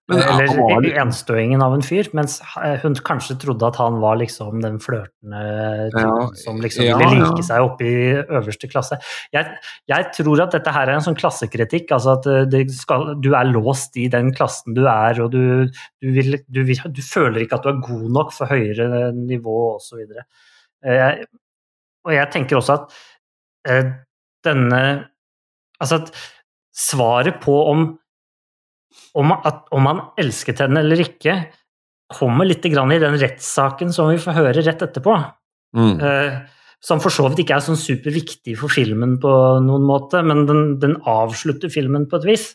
[0.09, 2.38] Men var Eller litt- enstøingen av en fyr, mens
[2.84, 7.26] hun kanskje trodde at han var liksom den flørtende Ja, som liksom ja, ville ja.
[7.26, 7.90] like seg opp i
[8.22, 8.96] øverste klasse.
[9.34, 9.59] Jeg,
[9.90, 13.34] jeg tror at dette her er en sånn klassekritikk, altså at eh, det skal, du
[13.34, 15.66] er låst i den klassen du er, og du,
[16.00, 19.59] du, vil, du, vil, du føler ikke at du er god nok for høyere nivå,
[19.76, 20.06] osv.
[20.86, 21.22] Eh,
[22.06, 22.98] og jeg tenker også at
[23.68, 23.94] eh,
[24.46, 24.82] denne
[25.78, 26.09] Altså at
[26.74, 27.82] svaret på om
[29.18, 31.36] om, at, om han elsket henne eller ikke,
[32.09, 35.16] kommer litt grann i den rettssaken som vi får høre rett etterpå.
[35.76, 35.98] Mm.
[36.00, 36.38] Eh,
[36.84, 39.30] som for så vidt ikke er sånn superviktig for filmen på
[39.64, 42.46] noen måte, men den, den avslutter filmen på et vis.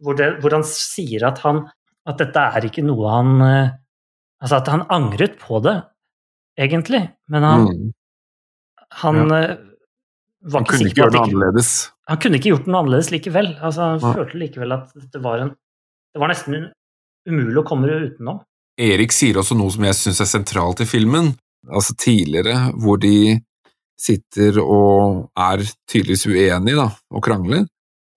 [0.00, 1.64] Hvor, det, hvor han sier at, han,
[2.08, 3.76] at dette er ikke noe han eh,
[4.40, 5.74] Altså at han angret på det,
[6.60, 7.90] egentlig, men han, Mm.
[9.02, 9.24] han ja.
[9.30, 9.48] var
[10.52, 11.70] Han ikke kunne sikker ikke på gjøre at det ikke, annerledes.
[12.08, 13.48] han kunne ikke gjort noe annerledes likevel.
[13.60, 14.12] Altså, han ja.
[14.16, 15.50] følte likevel at det var en
[16.10, 16.70] Det var nesten
[17.28, 18.40] umulig å komme utenom.
[18.80, 21.28] Erik sier også noe som jeg syns er sentralt i filmen.
[21.70, 23.38] Altså tidligere, hvor de
[24.00, 27.66] sitter og er tydeligvis uenige da, og krangler.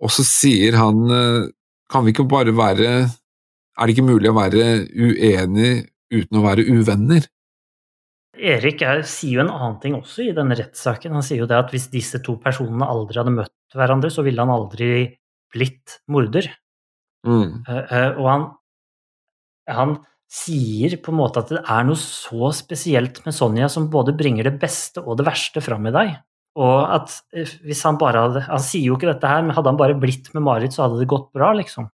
[0.02, 1.50] Og så sier han eh,
[1.92, 6.66] Kan vi ikke bare være Er det ikke mulig å være uenig uten å være
[6.72, 7.28] uvenner?
[8.34, 11.14] Erik er, sier jo en annen ting også i denne rettssaken.
[11.14, 14.42] Han sier jo det at hvis disse to personene aldri hadde møtt hverandre, så ville
[14.42, 14.90] han aldri
[15.54, 16.50] blitt morder.
[17.28, 17.62] Mm.
[17.70, 18.46] Eh, eh, og han,
[19.70, 19.96] han
[20.34, 24.50] sier på en måte at det er noe så spesielt med Sonja som både bringer
[24.50, 26.16] det beste og det verste fram i deg.
[26.58, 29.72] Og at eh, hvis han bare hadde Han sier jo ikke dette her, men hadde
[29.72, 31.90] han bare blitt med Marit, så hadde det gått bra, liksom.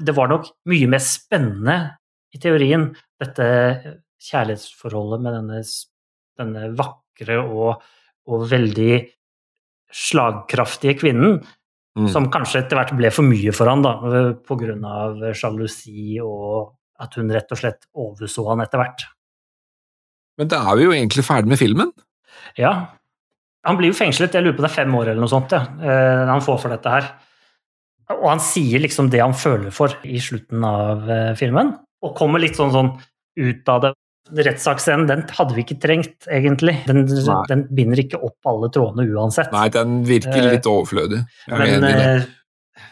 [0.00, 1.76] Det var nok mye mer spennende
[2.34, 2.88] i teorien,
[3.20, 3.44] dette
[4.24, 5.60] kjærlighetsforholdet med denne,
[6.40, 7.84] denne vakre og,
[8.30, 8.94] og veldig
[9.94, 11.38] slagkraftige kvinnen,
[11.94, 12.08] Mm.
[12.10, 13.92] som kanskje etter hvert ble for mye for han da,
[14.42, 19.04] på grunn av sjalusi og at hun rett og slett overså han etter hvert.
[20.40, 21.92] Men da er vi jo egentlig ferdig med filmen.
[22.58, 22.72] Ja,
[23.62, 25.62] han blir jo fengslet, jeg lurer på det er fem år eller noe sånt, ja,
[25.86, 27.06] eh, han får for dette her.
[28.18, 32.42] Og han sier liksom det han føler for i slutten av eh, filmen, og kommer
[32.42, 32.90] litt sånn, sånn
[33.38, 33.94] ut av det.
[34.32, 36.78] Rettssaksscenen den hadde vi ikke trengt, egentlig.
[36.88, 37.02] Den,
[37.50, 39.50] den binder ikke opp alle trådene uansett.
[39.52, 41.18] Nei, den virker Eh, litt overflødig.
[41.44, 42.06] Jeg er Men enig i det.
[42.24, 42.86] eh,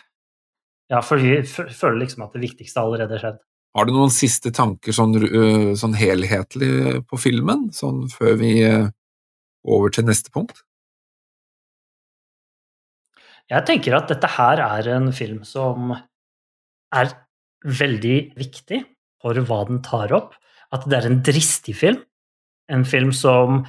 [0.92, 3.38] ja, for vi føler liksom at det viktigste allerede har skjedd.
[3.72, 8.52] Har du noen siste tanker sånn, øh, sånn helhetlig på filmen, sånn før vi
[9.64, 10.60] over til neste punkt?
[13.52, 15.92] Jeg tenker at dette her er en film som
[16.92, 17.10] er
[17.64, 18.84] veldig viktig
[19.22, 20.36] for hva den tar opp.
[20.72, 22.00] At det er en dristig film.
[22.72, 23.62] En film som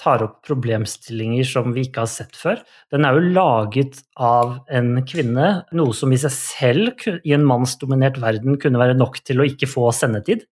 [0.00, 2.60] tar opp problemstillinger som vi ikke har sett før.
[2.92, 8.20] Den er jo laget av en kvinne, noe som i seg selv i en mannsdominert
[8.20, 10.44] verden kunne være nok til å ikke få sendetid.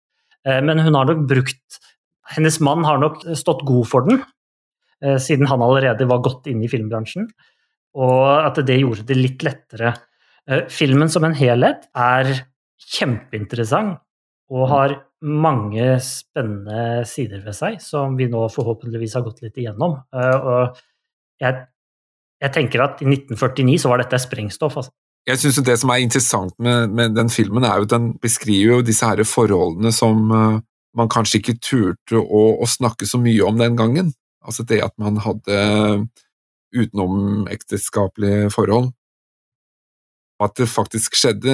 [0.47, 1.81] Eh, men hun har nok brukt
[2.34, 4.21] Hennes mann har nok stått god for den,
[5.03, 7.27] eh, siden han allerede var godt inne i filmbransjen.
[7.99, 9.91] Og at det gjorde det litt lettere.
[10.47, 12.31] Eh, filmen som en helhet er
[12.80, 13.99] kjempeinteressant
[14.49, 19.95] og har mange spennende sider ved seg, som vi nå forhåpentligvis har gått litt igjennom.
[20.16, 20.82] Eh, og
[21.44, 21.64] jeg,
[22.44, 24.78] jeg tenker at i 1949 så var dette sprengstoff.
[24.82, 24.94] Altså.
[25.30, 28.80] Jeg syns det som er interessant med, med, den filmen, er jo at den beskriver
[28.80, 30.60] jo disse her forholdene som uh,
[30.98, 34.12] man kanskje ikke turte å, å, snakke så mye om den gangen.
[34.44, 35.56] Altså det at man hadde
[36.76, 38.91] utenomekteskapelige forhold.
[40.44, 41.54] At det faktisk skjedde,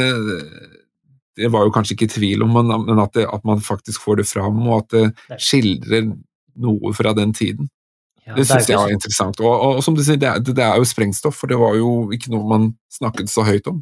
[1.37, 4.27] det var jo kanskje ikke tvil om, men at, det, at man faktisk får det
[4.29, 6.09] fram, og at det skildrer
[6.59, 7.69] noe fra den tiden.
[8.29, 9.39] Ja, det syns jeg var interessant.
[9.41, 11.77] Og, og, og, som du sier, det er, det er, jo sprengstoff, for det var
[11.79, 13.79] jo ikke noe man snakket så høyt om.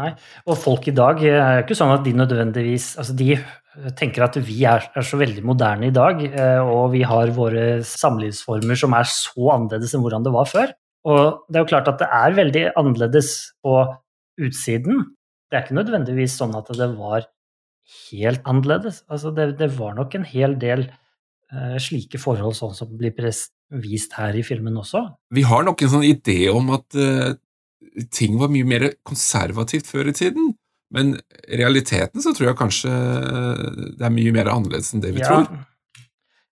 [0.00, 0.10] Nei,
[0.50, 3.36] og folk i dag er jo ikke sånn at de nødvendigvis altså De
[3.94, 7.82] tenker at vi er, er, så veldig moderne i dag, eh, og vi har våre
[7.86, 10.72] samlivsformer som er så annerledes enn hvordan det var før.
[11.10, 13.30] Og det er jo klart at det er veldig annerledes
[13.62, 13.76] på
[14.46, 15.02] utsiden,
[15.54, 17.28] det er ikke nødvendigvis sånn at det var
[18.10, 19.04] helt annerledes.
[19.06, 23.14] Altså det, det var nok en hel del uh, slike forhold sånn som blir
[23.84, 25.04] vist her i filmen også.
[25.30, 27.38] Vi har nok en sånn idé om at uh,
[28.10, 30.56] ting var mye mer konservativt før i tiden.
[30.94, 31.14] Men
[31.46, 32.90] i realiteten så tror jeg kanskje
[33.94, 35.30] det er mye mer annerledes enn det vi ja.
[35.30, 35.64] tror.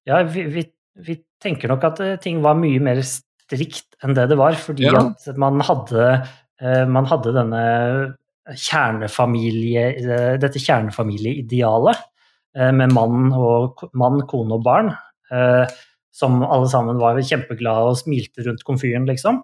[0.07, 0.67] Ja, vi, vi,
[1.03, 4.87] vi, tenker nok at eh, ting var mye mer strikt enn det det var, fordi
[4.87, 5.09] ja.
[5.11, 6.09] at man hadde,
[6.91, 7.63] man hadde denne
[8.51, 12.03] kjernefamilie, eh, dette kjernefamilieidealet
[12.59, 14.93] eh, med mann, og, mann, kone og barn,
[15.33, 15.65] eh,
[16.13, 19.43] som alle sammen var kjempeglade og smilte rundt komfyren, liksom.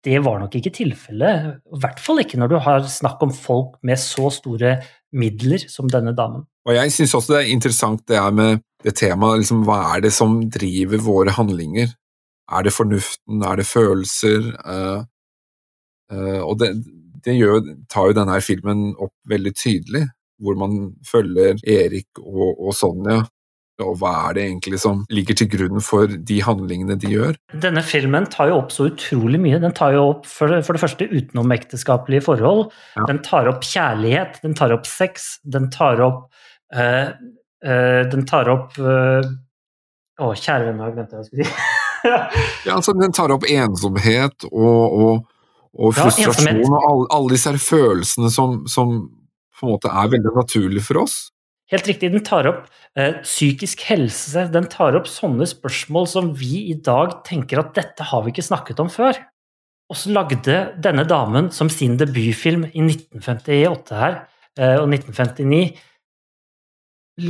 [0.00, 3.76] Det var nok ikke tilfellet, i hvert fall ikke når du har snakk om folk
[3.84, 4.78] med så store
[5.12, 6.46] midler som denne damen.
[6.64, 10.06] Og Jeg syns også det er interessant det er med det temaet, liksom, hva er
[10.06, 11.92] det som driver våre handlinger?
[12.50, 14.46] Er det fornuften, er det følelser?
[14.64, 15.04] Uh,
[16.12, 16.72] uh, og det,
[17.24, 17.60] det gjør,
[17.92, 20.06] tar jo denne filmen opp veldig tydelig,
[20.40, 23.20] hvor man følger Erik og, og Sonja.
[23.80, 27.38] Og hva er det egentlig som ligger til grunn for de handlingene de gjør?
[27.62, 29.60] Denne filmen tar jo opp så utrolig mye.
[29.62, 32.66] Den tar jo opp for, for det første utenomekteskapelige forhold.
[32.98, 33.06] Ja.
[33.10, 36.26] Den tar opp kjærlighet, den tar opp sex, den tar opp
[36.76, 37.12] øh,
[37.64, 39.24] øh, Den tar opp øh,
[40.20, 41.68] Å, kjære venn, jeg glemte hva jeg skulle si.
[42.68, 45.22] ja, altså, den tar opp ensomhet og, og
[45.78, 48.94] og frustrasjon og alle, alle disse følelsene som, som,
[49.58, 51.18] på en måte er veldig naturlige for oss.
[51.70, 52.64] Helt riktig, den tar opp
[52.98, 58.08] eh, psykisk helse, den tar opp sånne spørsmål som vi i dag tenker at dette
[58.10, 59.20] har vi ikke snakket om før.
[59.90, 64.18] Og så lagde denne damen som sin debutfilm i 1958 her,
[64.58, 65.62] eh, og 1959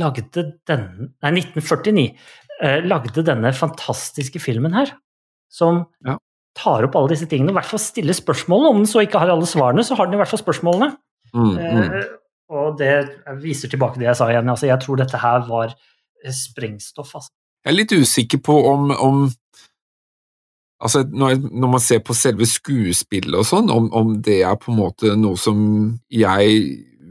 [0.01, 2.09] lagde denne Nei, 1949
[2.63, 4.95] eh, lagde denne fantastiske filmen her,
[5.53, 6.17] som ja
[6.57, 8.71] tar opp alle disse tingene, i hvert fall stiller spørsmålene.
[8.73, 10.91] Om den så ikke har alle svarene, så har den i hvert fall spørsmålene.
[11.31, 11.83] Mm, mm.
[11.83, 12.09] Eh,
[12.51, 12.95] og det
[13.39, 14.49] viser tilbake det jeg sa igjen.
[14.51, 17.13] Altså, jeg tror dette her var eh, sprengstoff.
[17.15, 17.31] Altså.
[17.63, 19.29] Jeg er litt usikker på om, om
[20.81, 24.71] Altså, når, når, man ser på selve skuespillet og sånn, om, om, det er på
[24.71, 25.59] en måte noe som
[26.09, 26.55] jeg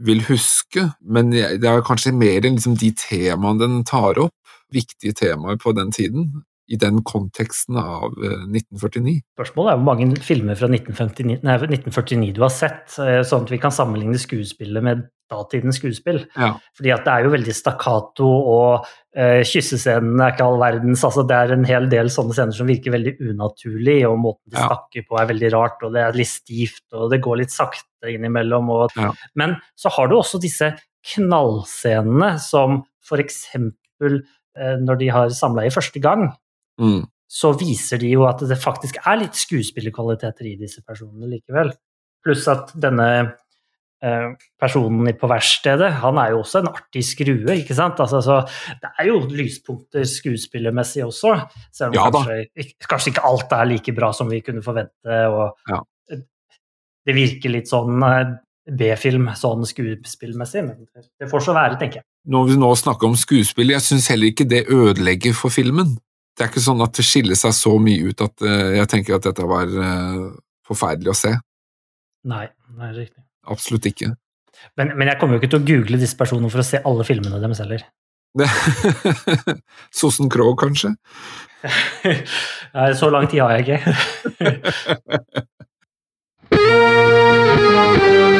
[0.03, 4.35] vil huske, men det er kanskje mer enn liksom de temaene den tar opp,
[4.75, 6.27] viktige temaer på den tiden
[6.71, 9.17] i den konteksten av 1949.
[9.17, 13.47] Eh, Spørsmålet er hvor mange filmer fra 1959, nei, 1949 du har sett, eh, sånn
[13.47, 16.25] at vi kan sammenligne skuespillet med datidens skuespill.
[16.35, 16.53] Ja.
[16.77, 21.05] Fordi at det er jo veldig stakkato, og uh, kyssescenene er ikke all verdens.
[21.07, 24.59] altså Det er en hel del sånne scener som virker veldig unaturlig, og måten de
[24.59, 24.67] ja.
[24.67, 28.11] snakker på er veldig rart, og det er litt stivt, og det går litt sakte
[28.11, 28.73] innimellom.
[28.75, 29.13] Og, ja.
[29.39, 30.73] Men så har du også disse
[31.13, 34.21] knallscenene som for eksempel
[34.51, 36.25] når de har samleie første gang,
[36.81, 37.03] mm.
[37.31, 41.71] så viser de jo at det faktisk er litt skuespillerkvaliteter i disse personene likevel.
[42.21, 44.27] Pluss at denne eh,
[44.61, 48.01] personen på verkstedet, han er jo også en artig skrue, ikke sant?
[48.03, 48.41] Altså, så
[48.81, 51.37] det er jo lyspunkter skuespillermessig også,
[51.73, 55.25] selv om ja, kanskje, kanskje, ikke alt er like bra som vi kunne forvente.
[55.31, 55.81] og ja.
[57.01, 58.35] Det virker litt sånn eh,
[58.77, 60.85] B-film sånn skuespillmessig, men
[61.17, 62.07] det får så være, tenker jeg.
[62.29, 65.95] Når vi nå snakker om skuespill, jeg syns heller ikke det ødelegger for filmen.
[66.37, 69.17] Det er ikke sånn at det skiller seg så mye ut at eh, jeg tenker
[69.17, 70.21] at dette var eh,
[70.67, 71.33] forferdelig å se.
[72.31, 72.45] Nei,
[72.77, 73.23] det er riktig.
[73.51, 74.13] Absolutt ikke.
[74.77, 77.03] Men, men jeg kommer jo ikke til å google disse personene for å se alle
[77.07, 77.81] filmene deres heller.
[79.97, 80.93] Sossen Krogh, kanskje?
[82.75, 83.79] Nei, så lang tid har jeg ikke.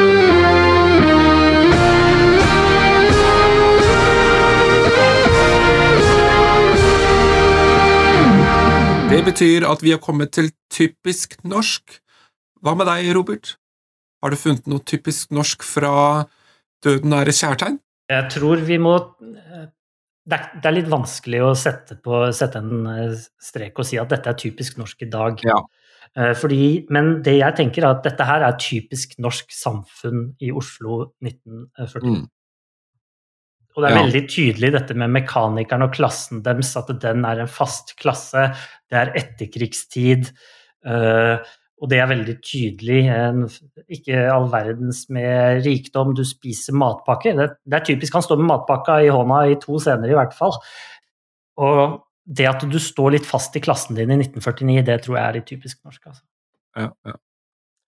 [9.12, 11.98] Det betyr at vi har kommet til typisk norsk.
[12.64, 13.58] Hva med deg, Robert?
[14.24, 15.92] Har du funnet noe typisk norsk fra
[16.86, 17.76] Døden et kjærtegn?
[18.08, 23.20] Jeg tror vi må Det er, er litt vanskelig å sette, på, sette en eh,
[23.42, 25.44] strek og si at dette er typisk norsk i dag.
[25.44, 25.58] Ja.
[26.16, 30.54] Eh, Fordi, men det jeg tenker er at dette her er typisk norsk samfunn i
[30.56, 32.08] Oslo 1940.
[32.08, 32.30] Mm.
[33.76, 34.03] Og det er Ja.
[34.03, 38.49] veldig tydelig dette med mekanikeren og klassen deres, at den er en fast klasse.
[38.89, 40.31] Det er etterkrigstid.
[40.85, 41.38] eh,
[41.81, 43.07] og det er veldig tydelig.
[43.10, 43.48] En,
[43.89, 46.14] ikke all verdens med rikdom.
[46.14, 47.34] Du spiser matpakke.
[47.38, 50.34] Det, det er typisk han står med matpakka i hånda i to scener i hvert
[50.38, 50.53] fall.
[51.57, 55.26] Og det at du står litt fast i klassen din i 1949, det tror jeg
[55.26, 56.06] er litt typisk norsk.
[56.11, 56.22] Altså.
[56.77, 57.14] Ja, ja.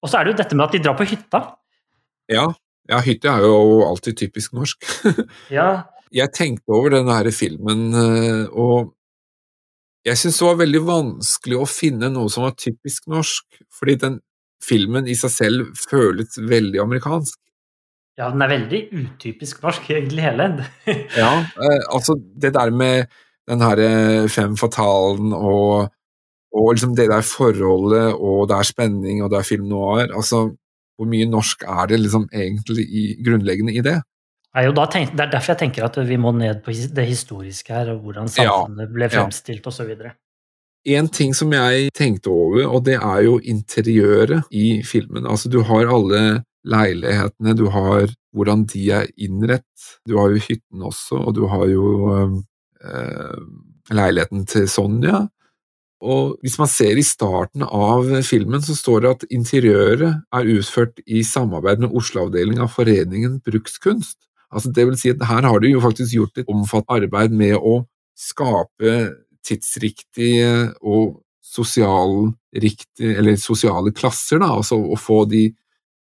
[0.04, 1.42] Og så er det jo dette med at de drar på hytta.
[2.30, 2.48] ja.
[2.90, 4.86] Ja, hytte er jo alltid typisk norsk.
[5.60, 8.96] Ja, jeg tenkte over denne her filmen, eh, og
[10.08, 14.18] jeg syns det var veldig vanskelig å finne noe som var typisk norsk, fordi den
[14.64, 17.38] filmen i seg selv føles veldig amerikansk.
[18.20, 20.50] ja den er veldig utypisk norsk, egentlig hele.
[21.22, 23.06] Ja, eh, altså det der med
[23.50, 25.92] den her eh, fem fatalen og,
[26.54, 30.50] og liksom det der forholdet, og det er spenning, og det er film noir, altså
[31.00, 34.02] hvor mye norsk er det liksom egentlig i, grunnleggende i det?
[34.58, 37.06] Nei, og da tenk, det er derfor jeg tenker at vi må ned på det
[37.08, 39.72] historiske her, og hvordan samfunnet ble fremstilt ja.
[39.72, 40.10] osv.
[40.90, 45.28] En ting som jeg tenkte over, og det er jo interiøret i filmen.
[45.30, 46.24] Altså, du har alle
[46.68, 51.66] leilighetene, du har hvordan de er innrett, du har jo hytten også, og du har
[51.70, 51.88] jo
[52.84, 53.38] øh,
[53.92, 55.28] leiligheten til Sonja.
[56.00, 61.02] Og hvis man ser i starten av filmen, så står det at interiøret er utført
[61.04, 64.18] i samarbeid med Oslo-avdeling av Foreningen Brukskunst.
[64.50, 67.58] Altså, det vil si at her har de jo faktisk gjort et omfattende arbeid med
[67.60, 67.82] å
[68.18, 68.96] skape
[69.46, 75.50] tidsriktige og sosialriktige, eller sosiale klasser, da, altså å få de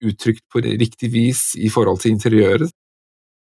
[0.04, 2.72] uttrykt på riktig vis i forhold til interiøret.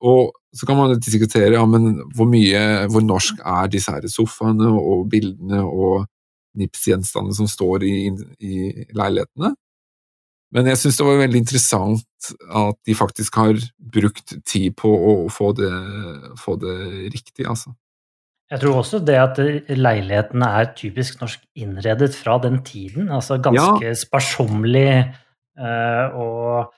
[0.03, 2.63] Og så kan man diskutere ja, hvor mye,
[2.93, 6.05] hvor norsk er disse her sofaene og bildene og
[6.59, 7.97] Nips-gjenstandene som står i,
[8.43, 8.55] i
[8.97, 9.55] leilighetene.
[10.53, 13.57] Men jeg syns det var veldig interessant at de faktisk har
[13.95, 15.71] brukt tid på å få det,
[16.41, 16.77] få det
[17.15, 17.73] riktig, altså.
[18.53, 19.39] Jeg tror også det at
[19.73, 23.09] leilighetene er typisk norsk innredet fra den tiden.
[23.09, 26.73] Altså ganske sparsommelig eh, og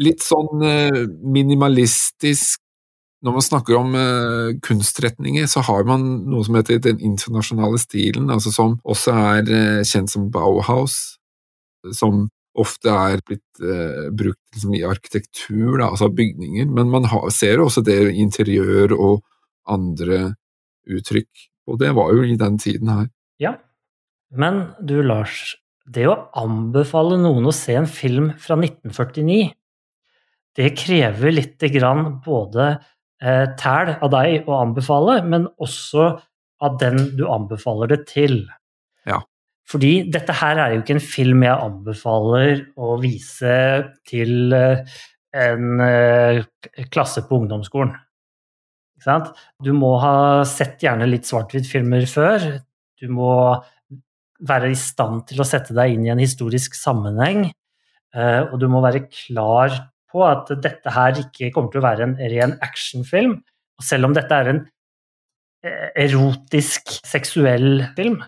[0.00, 2.62] Litt sånn eh, minimalistisk
[3.20, 8.30] Når man snakker om uh, kunstretninger, så har man noe som heter den internasjonale stilen,
[8.32, 10.96] altså som også er uh, kjent som Bauhaus,
[11.96, 12.28] som
[12.60, 17.60] ofte er blitt uh, brukt liksom, i arkitektur, da, altså bygninger, men man har, ser
[17.60, 19.20] også det interiør og
[19.70, 20.34] andre
[20.90, 23.08] uttrykk, og det var jo i den tiden her.
[23.40, 23.56] Ja.
[24.30, 25.58] Men du, Lars,
[25.90, 29.50] det å anbefale noen å se en film fra 1949,
[30.58, 32.72] det krever lite grann både
[33.22, 36.10] eh, tæl av deg å anbefale, men også
[36.60, 38.42] av den du anbefaler det til.
[39.08, 39.20] Ja.
[39.70, 43.56] Fordi dette her er jo ikke en film jeg anbefaler å vise
[44.08, 44.82] til eh,
[45.40, 46.40] en eh,
[46.90, 47.92] klasse på ungdomsskolen.
[48.98, 49.30] Ikke sant?
[49.62, 52.48] Du må ha sett gjerne litt svart-hvitt-filmer før.
[53.00, 53.30] Du må
[54.44, 57.46] være i stand til å sette deg inn i en historisk sammenheng.
[58.14, 59.72] eh, Og du må være klar
[60.10, 63.38] på at dette her ikke kommer til å være en ren actionfilm.
[63.80, 64.60] Og selv om dette er en
[65.64, 68.20] eh, erotisk, seksuell film,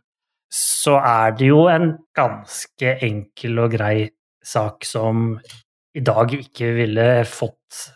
[0.53, 3.97] så er det jo en ganske enkel og grei
[4.45, 5.37] sak som
[5.97, 7.87] i dag ikke ville fått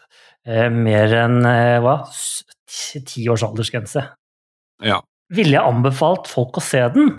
[0.46, 1.98] eh, mer enn eh, hva?
[2.66, 4.02] Ti års aldersgrense.
[4.84, 5.00] Ja.
[5.32, 7.14] Ville jeg anbefalt folk å se den?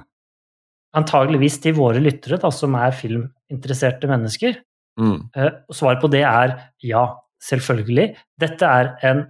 [0.98, 4.60] Antageligvis til våre lyttere, da, som er filminteresserte mennesker.
[4.98, 5.18] Mm.
[5.38, 6.56] Eh, Svaret på det er
[6.86, 7.06] ja,
[7.44, 8.10] selvfølgelig.
[8.42, 9.24] Dette er en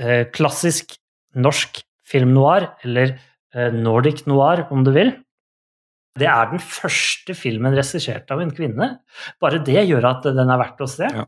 [0.00, 0.96] eh, klassisk
[1.36, 5.12] norsk film noir, eller eh, Nordic noir, om du vil.
[6.16, 8.92] Det er den første filmen regissert av en kvinne.
[9.42, 11.10] Bare det gjør at den er verdt å se.
[11.10, 11.26] Ja.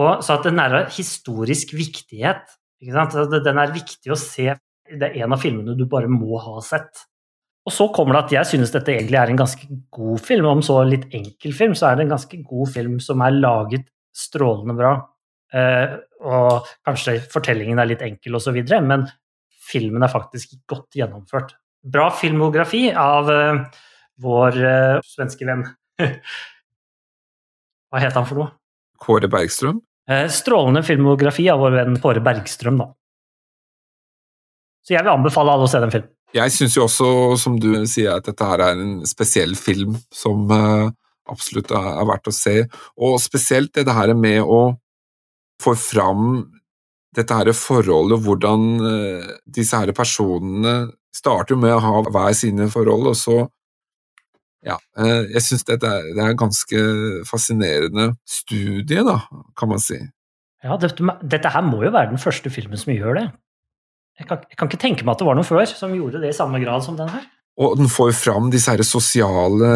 [0.00, 2.56] Og så at den er av historisk viktighet.
[2.80, 3.30] Ikke sant?
[3.44, 4.54] Den er viktig å se.
[4.90, 7.04] Det er en av filmene du bare må ha sett.
[7.68, 10.48] Og så kommer det at jeg synes dette egentlig er en ganske god film.
[10.48, 13.88] Om så litt enkel film, så er det en ganske god film som er laget
[14.16, 14.94] strålende bra.
[15.52, 18.56] Eh, og kanskje fortellingen er litt enkel osv.,
[18.86, 19.04] men
[19.70, 21.54] filmen er faktisk godt gjennomført.
[21.80, 23.60] Bra filmografi av eh,
[24.24, 25.66] vår eh, svenske venn.
[27.90, 28.54] Hva het han for noe?
[29.00, 29.80] Kåre Bergstrøm.
[30.10, 32.90] Eh, strålende filmografi av vår venn Kåre Bergstrøm, da.
[34.86, 36.12] Så jeg vil anbefale alle å se den filmen.
[36.34, 37.08] Jeg syns jo også,
[37.42, 40.92] som du sier, at dette her er en spesiell film som eh,
[41.30, 42.54] absolutt er, er verdt å se.
[43.02, 44.62] Og spesielt det her med å
[45.60, 46.44] få fram
[47.16, 53.10] dette her forholdet, hvordan eh, disse her personene starter med å ha hver sine forhold,
[53.10, 53.40] og så
[54.66, 56.80] ja, eh, jeg syns det, er, det er en ganske
[57.28, 59.18] fascinerende studie, da,
[59.58, 59.98] kan man si.
[60.62, 63.26] Ja, dette, dette her må jo være den første filmen som gjør det.
[64.20, 66.34] Jeg kan, jeg kan ikke tenke meg at det var noen før som gjorde det
[66.34, 67.24] i samme grad som den her.
[67.60, 69.70] Og den får jo fram disse her sosiale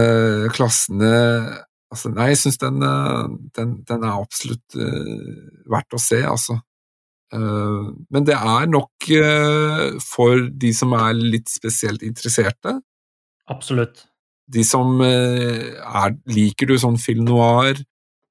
[0.55, 1.15] klassene
[1.95, 3.25] altså, Nei, jeg syns den, eh,
[3.59, 6.59] den, den, er absolutt uh, verdt å se, altså.
[7.35, 12.79] Uh, men det er nok uh, for de som er litt spesielt interesserte.
[13.51, 14.07] Absolutt.
[14.51, 17.79] De som er Liker du sånn film noir,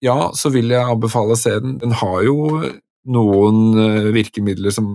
[0.04, 1.80] ja, så vil jeg anbefale å se den.
[1.82, 2.60] Den har jo
[3.10, 4.92] noen virkemidler som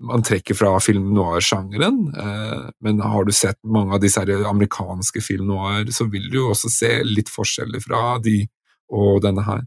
[0.00, 5.50] man trekker fra film noir-sjangeren, eh, men har du sett mange av disse amerikanske film
[5.52, 8.42] noir, så vil du jo også se litt forskjeller fra de
[8.90, 9.66] og denne her.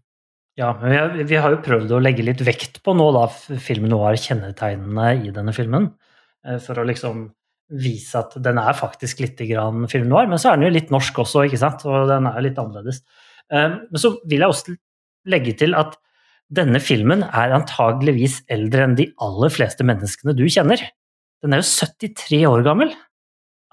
[0.60, 5.32] Ja, vi har jo prøvd å legge litt vekt på nå da film noir-kjennetegnene i
[5.34, 5.92] denne filmen,
[6.46, 7.28] eh, for å liksom
[7.74, 10.94] vise at den er faktisk litt grann film noir, men så er den jo litt
[10.94, 13.02] norsk også, ikke sant, og den er litt annerledes.
[13.50, 14.78] Eh, men så vil jeg også
[15.30, 15.98] legge til at
[16.54, 20.82] denne filmen er antageligvis eldre enn de aller fleste menneskene du kjenner.
[21.44, 22.94] Den er jo 73 år gammel.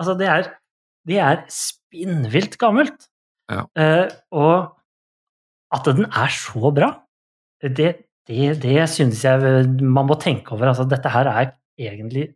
[0.00, 0.50] Altså, det er,
[1.08, 3.08] det er spinnvilt gammelt.
[3.50, 3.64] Ja.
[3.74, 6.92] Uh, og at den er så bra,
[7.62, 7.90] det,
[8.26, 10.70] det, det synes jeg man må tenke over.
[10.70, 12.30] Altså, dette her er egentlig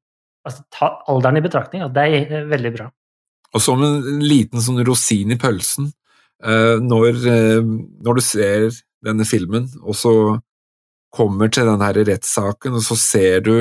[0.46, 2.88] altså, Ta alderen i betraktning, og det er veldig bra.
[3.54, 5.90] Og som en liten sånn rosin i pølsen,
[6.44, 7.74] uh, når, uh,
[8.04, 8.68] når du ser
[9.04, 10.14] denne filmen, og så
[11.14, 13.56] kommer til den her rettssaken, og så ser du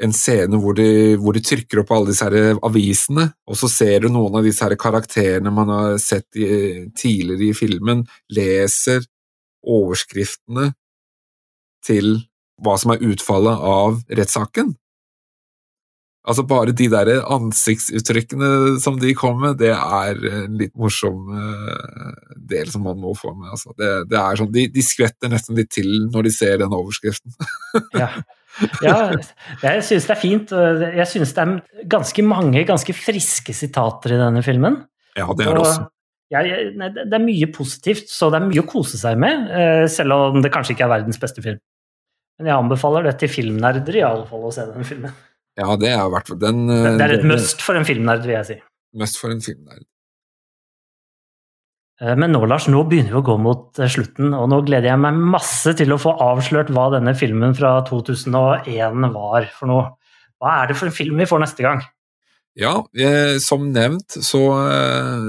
[0.00, 4.08] en scene hvor de, hvor de, trykker opp alle disse avisene, og så ser du
[4.12, 9.04] noen av disse karakterene man har sett i, tidligere i filmen, leser
[9.66, 10.70] overskriftene
[11.84, 12.20] til
[12.60, 14.74] hva som er utfallet av rettssaken.
[16.28, 22.10] Altså Bare de der ansiktsuttrykkene som de kom med, det er en litt morsom uh,
[22.50, 23.48] del som man må få med.
[23.54, 23.72] Altså.
[23.78, 27.32] Det, det, er sånn, de, de, skvetter nesten litt til når de ser den overskriften.
[28.02, 28.10] ja.
[28.84, 28.98] ja.
[29.64, 30.52] jeg synes det er fint.
[31.00, 34.82] Jeg synes det er ganske mange ganske friske sitater i denne filmen.
[35.16, 35.88] Ja, det er det også.
[36.30, 40.14] Ja, det er mye positivt, så det er mye å kose seg med, eh, selv
[40.14, 41.58] om det kanskje ikke er verdens beste film.
[42.38, 45.16] Men jeg anbefaler det til filmnerder i alle fall å se den filmen.
[45.58, 48.38] Ja, det er i hvert fall den Det er et must for en filmnerd, vil
[48.38, 48.58] jeg si.
[49.00, 49.86] Must for en filmnerd.
[52.00, 54.92] Eh, men nå, Lars, nå begynner vi å gå mot eh, slutten, og nå gleder
[54.92, 59.88] jeg meg masse til å få avslørt hva denne filmen fra 2001 var for noe.
[60.40, 61.84] Hva er det for en film vi får neste gang?
[62.58, 64.42] Ja, eh, som nevnt så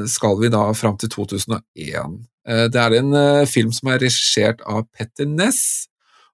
[0.09, 2.21] skal vi da fram til 2001.
[2.73, 3.13] Det er en
[3.45, 5.90] film som er regissert av Petter Ness,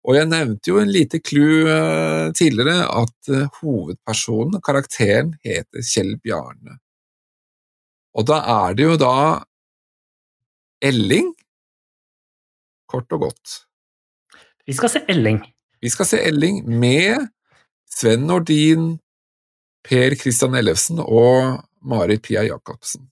[0.08, 6.14] og jeg nevnte jo en lite clou uh, tidligere, at uh, hovedpersonen, karakteren, heter Kjell
[6.24, 6.78] Bjarne.
[8.18, 9.16] Og da er det jo da
[10.88, 11.34] Elling,
[12.88, 13.58] kort og godt.
[14.68, 15.42] Vi skal se Elling.
[15.84, 17.28] Vi skal se Elling med
[17.92, 18.96] Sven Nordin,
[19.88, 23.06] Per Christian Ellefsen og Marit Pia Jacobsen.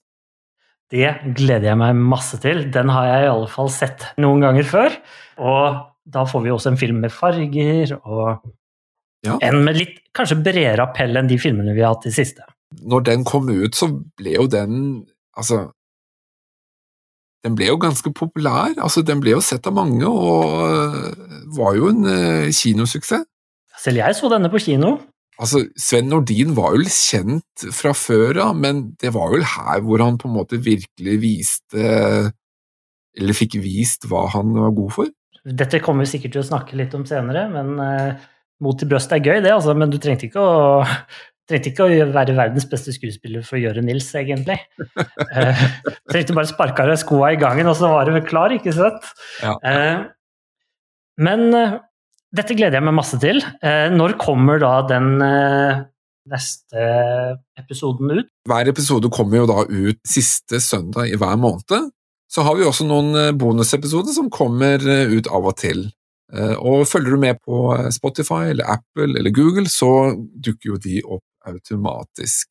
[0.92, 2.66] Det gleder jeg meg masse til.
[2.72, 4.96] Den har jeg i alle fall sett noen ganger før.
[5.42, 8.44] Og da får vi også en film med farger og
[9.26, 9.38] ja.
[9.42, 12.46] en med litt kanskje bredere appell enn de filmene vi har hatt i siste.
[12.86, 15.06] Når den kom ut, så ble jo den
[15.36, 15.66] Altså
[17.44, 18.72] Den ble jo ganske populær.
[18.82, 21.12] Altså, den ble jo sett av mange, og øh,
[21.54, 23.22] var jo en uh, kinosuksess.
[23.78, 24.96] Selv jeg så denne på kino.
[25.38, 30.02] Altså, Sven Nordin var jo kjent fra før av, men det var vel her hvor
[30.02, 31.84] han på en måte virkelig viste
[33.16, 35.12] Eller fikk vist hva han var god for.
[35.46, 38.26] Dette kommer vi sikkert til å snakke litt om senere, men uh,
[38.64, 39.76] mot i brøstet er gøy, det, altså.
[39.78, 40.58] Men du trengte ikke å
[41.46, 44.58] trengte ikke å være verdens beste skuespiller for å gjøre Nils, egentlig.
[45.36, 45.64] Eh,
[46.10, 49.04] trengte bare sparke av deg skoa i gangen, og så var du klar, ikke sant?
[49.42, 49.54] Ja.
[49.62, 50.06] Eh,
[51.22, 51.76] men eh,
[52.36, 53.42] dette gleder jeg meg masse til.
[53.62, 55.84] Eh, når kommer da den eh,
[56.32, 56.88] neste
[57.60, 58.30] episoden ut?
[58.50, 61.92] Hver episode kommer jo da ut siste søndag i hver måned.
[62.36, 65.86] Så har vi også noen eh, bonusepisoder som kommer eh, ut av og til.
[66.34, 69.88] Eh, Og følger du med på Spotify eller Apple eller Google, så
[70.20, 72.50] dukker jo de opp automatisk.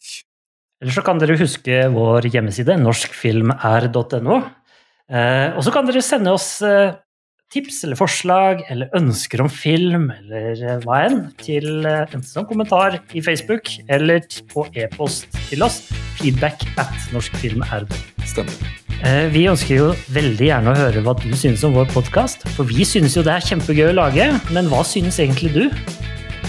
[0.81, 4.37] Eller så kan dere huske vår hjemmeside, norskfilmr.no.
[5.55, 6.47] Og så kan dere sende oss
[7.55, 12.47] tips eller forslag eller ønsker om film eller eh, hva enn til eh, enten som
[12.49, 14.21] kommentar i Facebook eller
[14.51, 15.81] på e-post til oss.
[16.19, 18.03] Feedback at norskfilmr.no.
[18.25, 18.73] Stemmer.
[19.05, 22.45] Eh, Vi ønsker jo veldig gjerne å høre hva du synes om vår podkast.
[22.55, 25.63] For vi synes jo det er kjempegøy å lage, men hva synes egentlig du?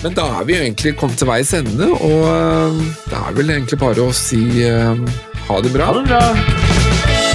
[0.02, 3.54] Men da er vi jo egentlig kommet til veis ende, og eh, det er vel
[3.56, 5.06] egentlig bare å si eh,
[5.48, 5.92] ha det bra.
[5.92, 7.25] Ha det bra!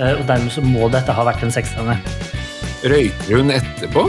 [0.00, 1.98] Og dermed så må dette ha vært en seksterne.
[2.88, 4.06] Røyker hun etterpå?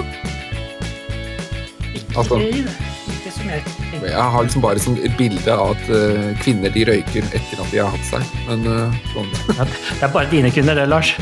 [2.16, 2.72] Altså- Ikke,
[3.08, 4.08] ikke som jeg tenker.
[4.08, 7.72] Jeg har liksom bare sånn et bilde av at eh, kvinner de røyker etter at
[7.72, 9.30] de har hatt seg, men eh, sånn.
[10.00, 11.14] Det er bare dine kvinner, det, Lars.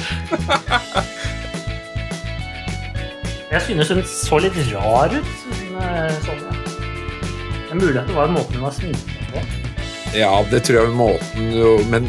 [3.49, 5.29] Jeg synes hun så litt rar ut.
[5.41, 6.33] Sånn, eh, ja.
[7.69, 9.41] Det er mulig at det var måten hun var sminket på.
[10.17, 12.07] Ja, det tror jeg måten Men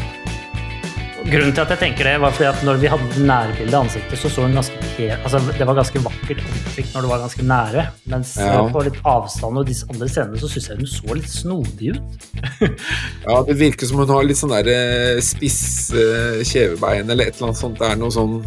[1.21, 4.17] Grunnen til at jeg tenker det, var fordi at når vi hadde nærbilde av ansiktet,
[4.19, 7.85] så så hun ganske altså, Det var ganske vakkert ansikt når det var ganske nære.
[8.13, 8.55] Mens Ja.
[8.73, 12.27] på litt avstand og disse andre scenene så syns jeg hun så litt snodig ut.
[13.27, 15.61] ja, det virker som hun har litt sånn der eh, spiss
[15.93, 17.77] eh, kjevebein eller et eller annet sånt.
[17.79, 18.41] Det er noe sånn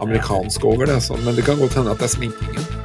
[0.00, 1.18] amerikansk over det, altså.
[1.24, 2.79] men det kan godt hende at det er sminkingen.